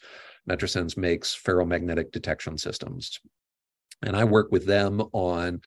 Metrasens 0.50 0.96
makes 0.96 1.36
ferromagnetic 1.36 2.12
detection 2.12 2.58
systems. 2.58 3.20
And 4.04 4.16
I 4.16 4.24
work 4.24 4.52
with 4.52 4.66
them 4.66 5.02
on 5.12 5.62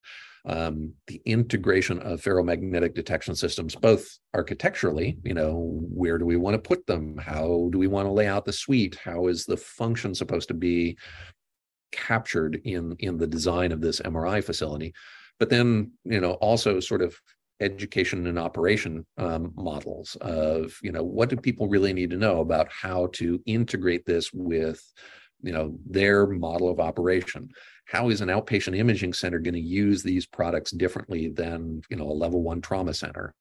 um, 0.47 0.93
the 1.07 1.21
integration 1.25 1.99
of 2.01 2.21
ferromagnetic 2.21 2.95
detection 2.95 3.35
systems, 3.35 3.75
both 3.75 4.07
architecturally, 4.35 5.19
you 5.25 5.33
know, 5.33 5.81
where 5.89 6.19
do 6.19 6.27
we 6.27 6.37
want 6.37 6.55
to 6.55 6.59
put 6.59 6.87
them? 6.87 7.17
How 7.17 7.69
do 7.73 7.79
we 7.79 7.87
want 7.87 8.07
to 8.07 8.13
lay 8.13 8.27
out 8.27 8.45
the 8.45 8.53
suite? 8.53 8.97
How 8.97 9.29
is 9.29 9.47
the 9.47 9.57
function 9.57 10.15
supposed 10.15 10.49
to 10.49 10.55
be 10.55 10.99
captured 11.93 12.61
in 12.65 12.97
in 12.99 13.17
the 13.17 13.27
design 13.27 13.73
of 13.73 13.81
this 13.81 14.01
MRI 14.01 14.45
facility? 14.45 14.93
But 15.39 15.49
then, 15.49 15.93
you 16.05 16.21
know, 16.21 16.33
also 16.35 16.79
sort 16.79 17.01
of 17.01 17.17
education 17.61 18.27
and 18.27 18.39
operation 18.39 19.07
um, 19.17 19.53
models 19.57 20.17
of, 20.21 20.77
you 20.83 20.93
know, 20.93 21.05
what 21.05 21.31
do 21.31 21.37
people 21.37 21.69
really 21.69 21.93
need 21.93 22.11
to 22.11 22.17
know 22.17 22.41
about 22.41 22.71
how 22.71 23.07
to 23.15 23.41
integrate 23.47 24.05
this 24.05 24.31
with 24.33 24.83
you 25.45 25.53
know 25.53 25.79
their 25.87 26.27
model 26.27 26.71
of 26.71 26.81
operation 26.81 27.51
how 27.87 28.09
is 28.09 28.21
an 28.21 28.29
outpatient 28.29 28.77
imaging 28.77 29.13
center 29.13 29.39
going 29.39 29.55
to 29.55 29.61
use 29.61 30.03
these 30.03 30.27
products 30.27 30.71
differently 30.71 31.29
than 31.29 31.83
you 31.91 31.97
know 31.97 32.09
a 32.09 32.13
level 32.13 32.43
one 32.43 32.61
trauma 32.61 32.95
center? 32.95 33.35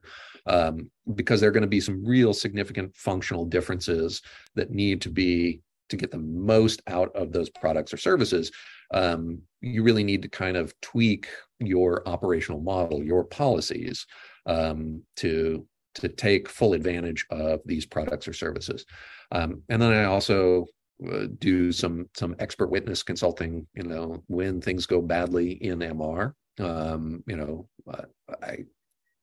Um, 0.45 0.91
because 1.15 1.39
there 1.39 1.49
are 1.49 1.53
going 1.53 1.61
to 1.61 1.67
be 1.67 1.79
some 1.79 2.05
real 2.05 2.33
significant 2.33 2.95
functional 2.95 3.45
differences 3.45 4.21
that 4.55 4.71
need 4.71 5.01
to 5.01 5.09
be 5.09 5.61
to 5.89 5.97
get 5.97 6.11
the 6.11 6.17
most 6.17 6.81
out 6.87 7.15
of 7.15 7.31
those 7.31 7.49
products 7.49 7.93
or 7.93 7.97
services. 7.97 8.51
Um, 8.93 9.39
you 9.61 9.83
really 9.83 10.03
need 10.03 10.21
to 10.23 10.27
kind 10.27 10.57
of 10.57 10.73
tweak 10.81 11.27
your 11.59 12.07
operational 12.07 12.59
model 12.59 13.03
your 13.03 13.23
policies 13.23 14.05
um, 14.45 15.03
to 15.17 15.65
to 15.95 16.09
take 16.09 16.49
full 16.49 16.73
advantage 16.73 17.25
of 17.29 17.61
these 17.65 17.85
products 17.85 18.27
or 18.27 18.33
services. 18.33 18.85
Um, 19.31 19.61
and 19.69 19.81
then 19.81 19.93
i 19.93 20.05
also 20.05 20.65
uh, 21.11 21.27
do 21.39 21.71
some 21.71 22.07
some 22.15 22.35
expert 22.39 22.69
witness 22.69 23.03
consulting 23.03 23.67
you 23.73 23.83
know 23.83 24.23
when 24.27 24.61
things 24.61 24.85
go 24.85 25.01
badly 25.01 25.53
in 25.63 25.79
mr 25.79 26.33
um, 26.59 27.23
you 27.27 27.35
know 27.35 27.67
uh, 27.91 28.05
i 28.41 28.59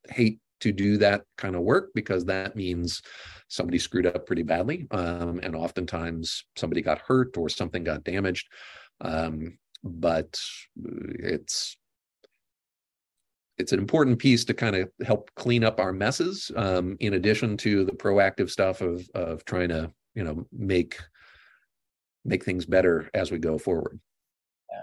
hate 0.08 0.40
to 0.60 0.72
do 0.72 0.96
that 0.98 1.24
kind 1.36 1.56
of 1.56 1.62
work 1.62 1.90
because 1.94 2.24
that 2.26 2.54
means 2.54 3.02
somebody 3.48 3.78
screwed 3.78 4.06
up 4.06 4.26
pretty 4.26 4.42
badly. 4.42 4.86
Um, 4.90 5.40
and 5.42 5.56
oftentimes 5.56 6.44
somebody 6.56 6.82
got 6.82 6.98
hurt 6.98 7.36
or 7.36 7.48
something 7.48 7.84
got 7.84 8.04
damaged. 8.04 8.48
Um, 9.00 9.58
but 9.82 10.40
it's 10.76 11.76
it's 13.58 13.72
an 13.72 13.78
important 13.78 14.18
piece 14.18 14.44
to 14.46 14.54
kind 14.54 14.74
of 14.76 14.90
help 15.04 15.30
clean 15.36 15.64
up 15.64 15.80
our 15.80 15.92
messes 15.92 16.50
um, 16.56 16.96
in 17.00 17.14
addition 17.14 17.56
to 17.58 17.84
the 17.84 17.92
proactive 17.92 18.50
stuff 18.50 18.80
of 18.80 19.08
of 19.14 19.44
trying 19.44 19.70
to 19.70 19.90
you 20.14 20.22
know 20.22 20.46
make 20.52 20.98
make 22.24 22.44
things 22.44 22.66
better 22.66 23.10
as 23.14 23.30
we 23.30 23.38
go 23.38 23.58
forward 23.58 23.98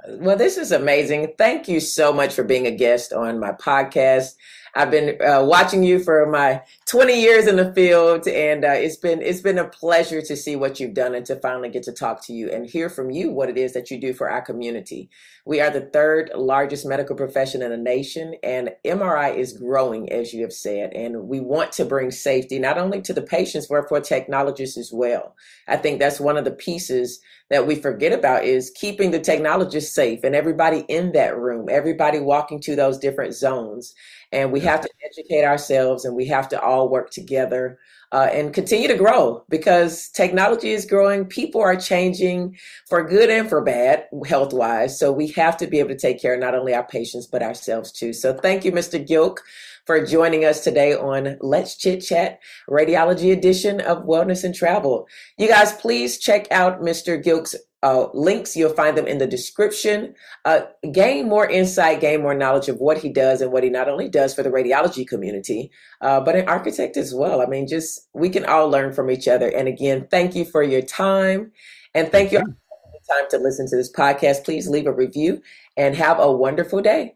well, 0.10 0.38
this 0.38 0.58
is 0.58 0.72
amazing. 0.72 1.34
Thank 1.38 1.68
you 1.68 1.80
so 1.80 2.14
much 2.14 2.34
for 2.34 2.44
being 2.44 2.68
a 2.68 2.72
guest 2.72 3.14
on 3.14 3.40
my 3.40 3.52
podcast. 3.52 4.34
I've 4.76 4.92
been 4.92 5.22
uh, 5.22 5.44
watching 5.44 5.84
you 5.84 6.04
for 6.04 6.26
my 6.26 6.62
20 6.88 7.20
years 7.20 7.48
in 7.48 7.56
the 7.56 7.74
field, 7.74 8.28
and 8.28 8.64
uh, 8.64 8.70
it's 8.70 8.98
been 8.98 9.22
it's 9.22 9.42
been 9.42 9.58
a 9.58 9.68
pleasure 9.68 10.22
to 10.22 10.36
see 10.36 10.56
what 10.56 10.80
you've 10.80 10.94
done 10.94 11.16
and 11.16 11.26
to 11.26 11.36
finally 11.38 11.70
get 11.70 11.84
to 11.84 11.92
talk 11.92 12.26
to 12.26 12.34
you 12.34 12.50
and 12.50 12.70
hear 12.70 12.90
from 12.90 13.10
you 13.12 13.32
what 13.32 13.50
it 13.50 13.58
is 13.58 13.74
that 13.74 13.92
you 13.92 14.00
do 14.00 14.14
for 14.14 14.30
our 14.30 14.42
community. 14.42 15.10
We 15.46 15.62
are 15.62 15.70
the 15.70 15.90
third 15.94 16.32
largest 16.36 16.86
medical 16.86 17.16
profession 17.16 17.62
in 17.62 17.72
the 17.72 17.78
nation, 17.78 18.36
and 18.44 18.72
MRI 18.86 19.36
is 19.36 19.54
growing, 19.54 20.12
as 20.12 20.34
you 20.34 20.42
have 20.42 20.54
said, 20.54 20.94
and 20.94 21.28
we 21.28 21.40
want 21.40 21.72
to 21.74 21.86
bring 21.86 22.12
safety 22.12 22.60
not 22.60 22.78
only 22.78 23.02
to 23.04 23.14
the 23.14 23.22
patients 23.22 23.68
but 23.68 23.88
for 23.88 24.02
technologists 24.02 24.78
as 24.78 24.92
well. 24.94 25.36
I 25.68 25.78
think 25.78 26.00
that's 26.00 26.20
one 26.20 26.38
of 26.38 26.46
the 26.46 26.52
pieces 26.52 27.20
that 27.50 27.66
we 27.66 27.76
forget 27.76 28.12
about 28.12 28.44
is 28.44 28.72
keeping 28.76 29.12
the 29.12 29.20
technologists 29.20 29.96
safe 29.96 30.24
and 30.24 30.36
everybody 30.36 30.84
in 30.90 31.14
that 31.14 31.38
room, 31.38 31.68
everybody 31.70 32.20
walking 32.20 32.60
to 32.62 32.76
those 32.76 32.98
different 32.98 33.34
zones. 33.34 33.94
And 34.32 34.52
we 34.52 34.60
have 34.62 34.82
to 34.82 34.90
educate 35.06 35.46
ourselves 35.46 36.06
and 36.06 36.16
we 36.16 36.26
have 36.28 36.50
to 36.50 36.62
all 36.62 36.90
work 36.90 37.12
together 37.12 37.80
uh, 38.12 38.30
and 38.32 38.54
continue 38.54 38.88
to 38.88 38.96
grow 38.96 39.44
because 39.50 40.10
technology 40.10 40.72
is 40.72 40.86
growing. 40.86 41.26
People 41.26 41.62
are 41.62 41.76
changing 41.76 42.58
for 42.88 43.04
good 43.04 43.30
and 43.30 43.50
for 43.50 43.62
bad, 43.62 44.06
health 44.26 44.54
wise. 44.54 44.98
So 44.98 45.12
we 45.12 45.28
have 45.30 45.58
to 45.58 45.68
be 45.68 45.80
able 45.80 45.90
to 45.90 45.98
take 45.98 46.22
care 46.22 46.34
of 46.34 46.40
not 46.40 46.56
only 46.56 46.74
our 46.74 46.86
patients, 46.86 47.28
but 47.28 47.44
ourselves 47.44 47.92
too. 47.92 48.14
So 48.14 48.34
thank 48.34 48.64
you, 48.64 48.72
Mr. 48.72 49.06
Gilk, 49.06 49.40
for 49.86 50.06
joining 50.06 50.46
us 50.46 50.64
today 50.64 50.94
on 50.94 51.38
Let's 51.42 51.76
Chit 51.76 52.02
Chat 52.02 52.40
Radiology 52.70 53.32
Edition 53.34 53.82
of 53.82 54.06
Wellness 54.06 54.44
and 54.44 54.56
Travel. 54.56 55.08
You 55.38 55.48
guys, 55.48 55.74
please 55.74 56.18
check 56.18 56.48
out 56.52 56.82
Mr. 56.82 57.22
Gilk's 57.22 57.56
uh, 57.84 58.08
links. 58.14 58.56
You'll 58.56 58.74
find 58.74 58.98
them 58.98 59.08
in 59.08 59.18
the 59.18 59.28
description. 59.28 60.16
Uh, 60.46 60.62
gain 60.92 61.30
more 61.30 61.50
insight, 61.50 62.02
gain 62.02 62.22
more 62.22 62.34
knowledge 62.34 62.70
of 62.70 62.78
what 62.78 62.98
he 62.98 63.10
does 63.10 63.42
and 63.42 63.52
what 63.52 63.64
he 63.64 63.70
not 63.70 63.90
only 63.90 64.10
does 64.10 64.34
for 64.34 64.44
the 64.44 64.50
radiology 64.50 65.08
community, 65.08 65.72
uh, 66.02 66.20
but 66.20 66.36
an 66.36 66.48
architect 66.48 66.98
as 66.98 67.14
well. 67.14 67.42
I 67.42 67.46
mean, 67.46 67.68
just 67.68 68.08
we 68.14 68.30
can 68.30 68.46
all 68.46 68.70
learn 68.70 68.94
from 68.94 69.12
each 69.12 69.28
other. 69.28 69.50
And 69.50 69.68
again, 69.68 70.08
thank 70.10 70.36
you 70.36 70.46
for 70.46 70.64
your 70.64 70.82
time. 70.82 71.52
And 71.94 72.12
thank 72.12 72.32
you 72.32 72.40
for 72.40 72.46
the 72.46 73.14
time 73.14 73.30
to 73.32 73.38
listen 73.38 73.68
to 73.70 73.76
this 73.76 73.92
podcast. 73.92 74.44
Please 74.44 74.68
leave 74.68 74.88
a 74.88 74.94
review 74.94 75.42
and 75.76 75.96
have 75.96 76.20
a 76.20 76.32
wonderful 76.32 76.82
day. 76.82 77.16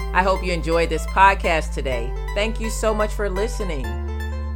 I 0.00 0.22
hope 0.22 0.42
you 0.42 0.52
enjoyed 0.52 0.88
this 0.88 1.06
podcast 1.06 1.74
today. 1.74 2.12
Thank 2.34 2.60
you 2.60 2.70
so 2.70 2.94
much 2.94 3.12
for 3.12 3.28
listening. 3.28 4.07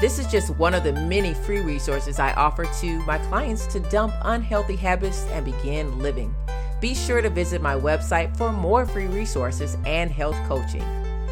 This 0.02 0.18
is 0.18 0.26
just 0.26 0.50
one 0.56 0.74
of 0.74 0.82
the 0.82 0.92
many 0.92 1.32
free 1.32 1.60
resources 1.60 2.18
I 2.18 2.32
offer 2.32 2.64
to 2.80 2.98
my 3.06 3.18
clients 3.18 3.68
to 3.68 3.78
dump 3.78 4.12
unhealthy 4.22 4.74
habits 4.74 5.22
and 5.30 5.44
begin 5.44 5.96
living. 6.00 6.34
Be 6.80 6.92
sure 6.92 7.22
to 7.22 7.30
visit 7.30 7.62
my 7.62 7.76
website 7.76 8.36
for 8.36 8.50
more 8.50 8.84
free 8.84 9.06
resources 9.06 9.76
and 9.86 10.10
health 10.10 10.34
coaching. 10.48 10.82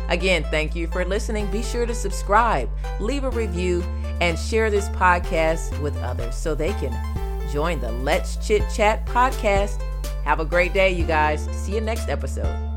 Again, 0.09 0.45
thank 0.53 0.77
you 0.77 0.87
for 0.87 1.05
listening. 1.05 1.51
Be 1.51 1.65
sure 1.65 1.85
to 1.85 1.93
subscribe, 1.93 2.71
leave 3.01 3.25
a 3.25 3.31
review, 3.31 3.83
and 4.21 4.39
share 4.39 4.71
this 4.71 4.89
podcast 4.91 5.77
with 5.83 5.97
others 5.97 6.37
so 6.37 6.55
they 6.55 6.73
can 6.75 6.97
join 7.51 7.81
the 7.81 7.91
Let's 7.91 8.37
Chit 8.37 8.63
Chat 8.73 9.05
podcast. 9.05 9.83
Have 10.23 10.39
a 10.39 10.45
great 10.45 10.73
day, 10.73 10.93
you 10.93 11.05
guys. 11.05 11.49
See 11.51 11.75
you 11.75 11.81
next 11.81 12.09
episode. 12.09 12.70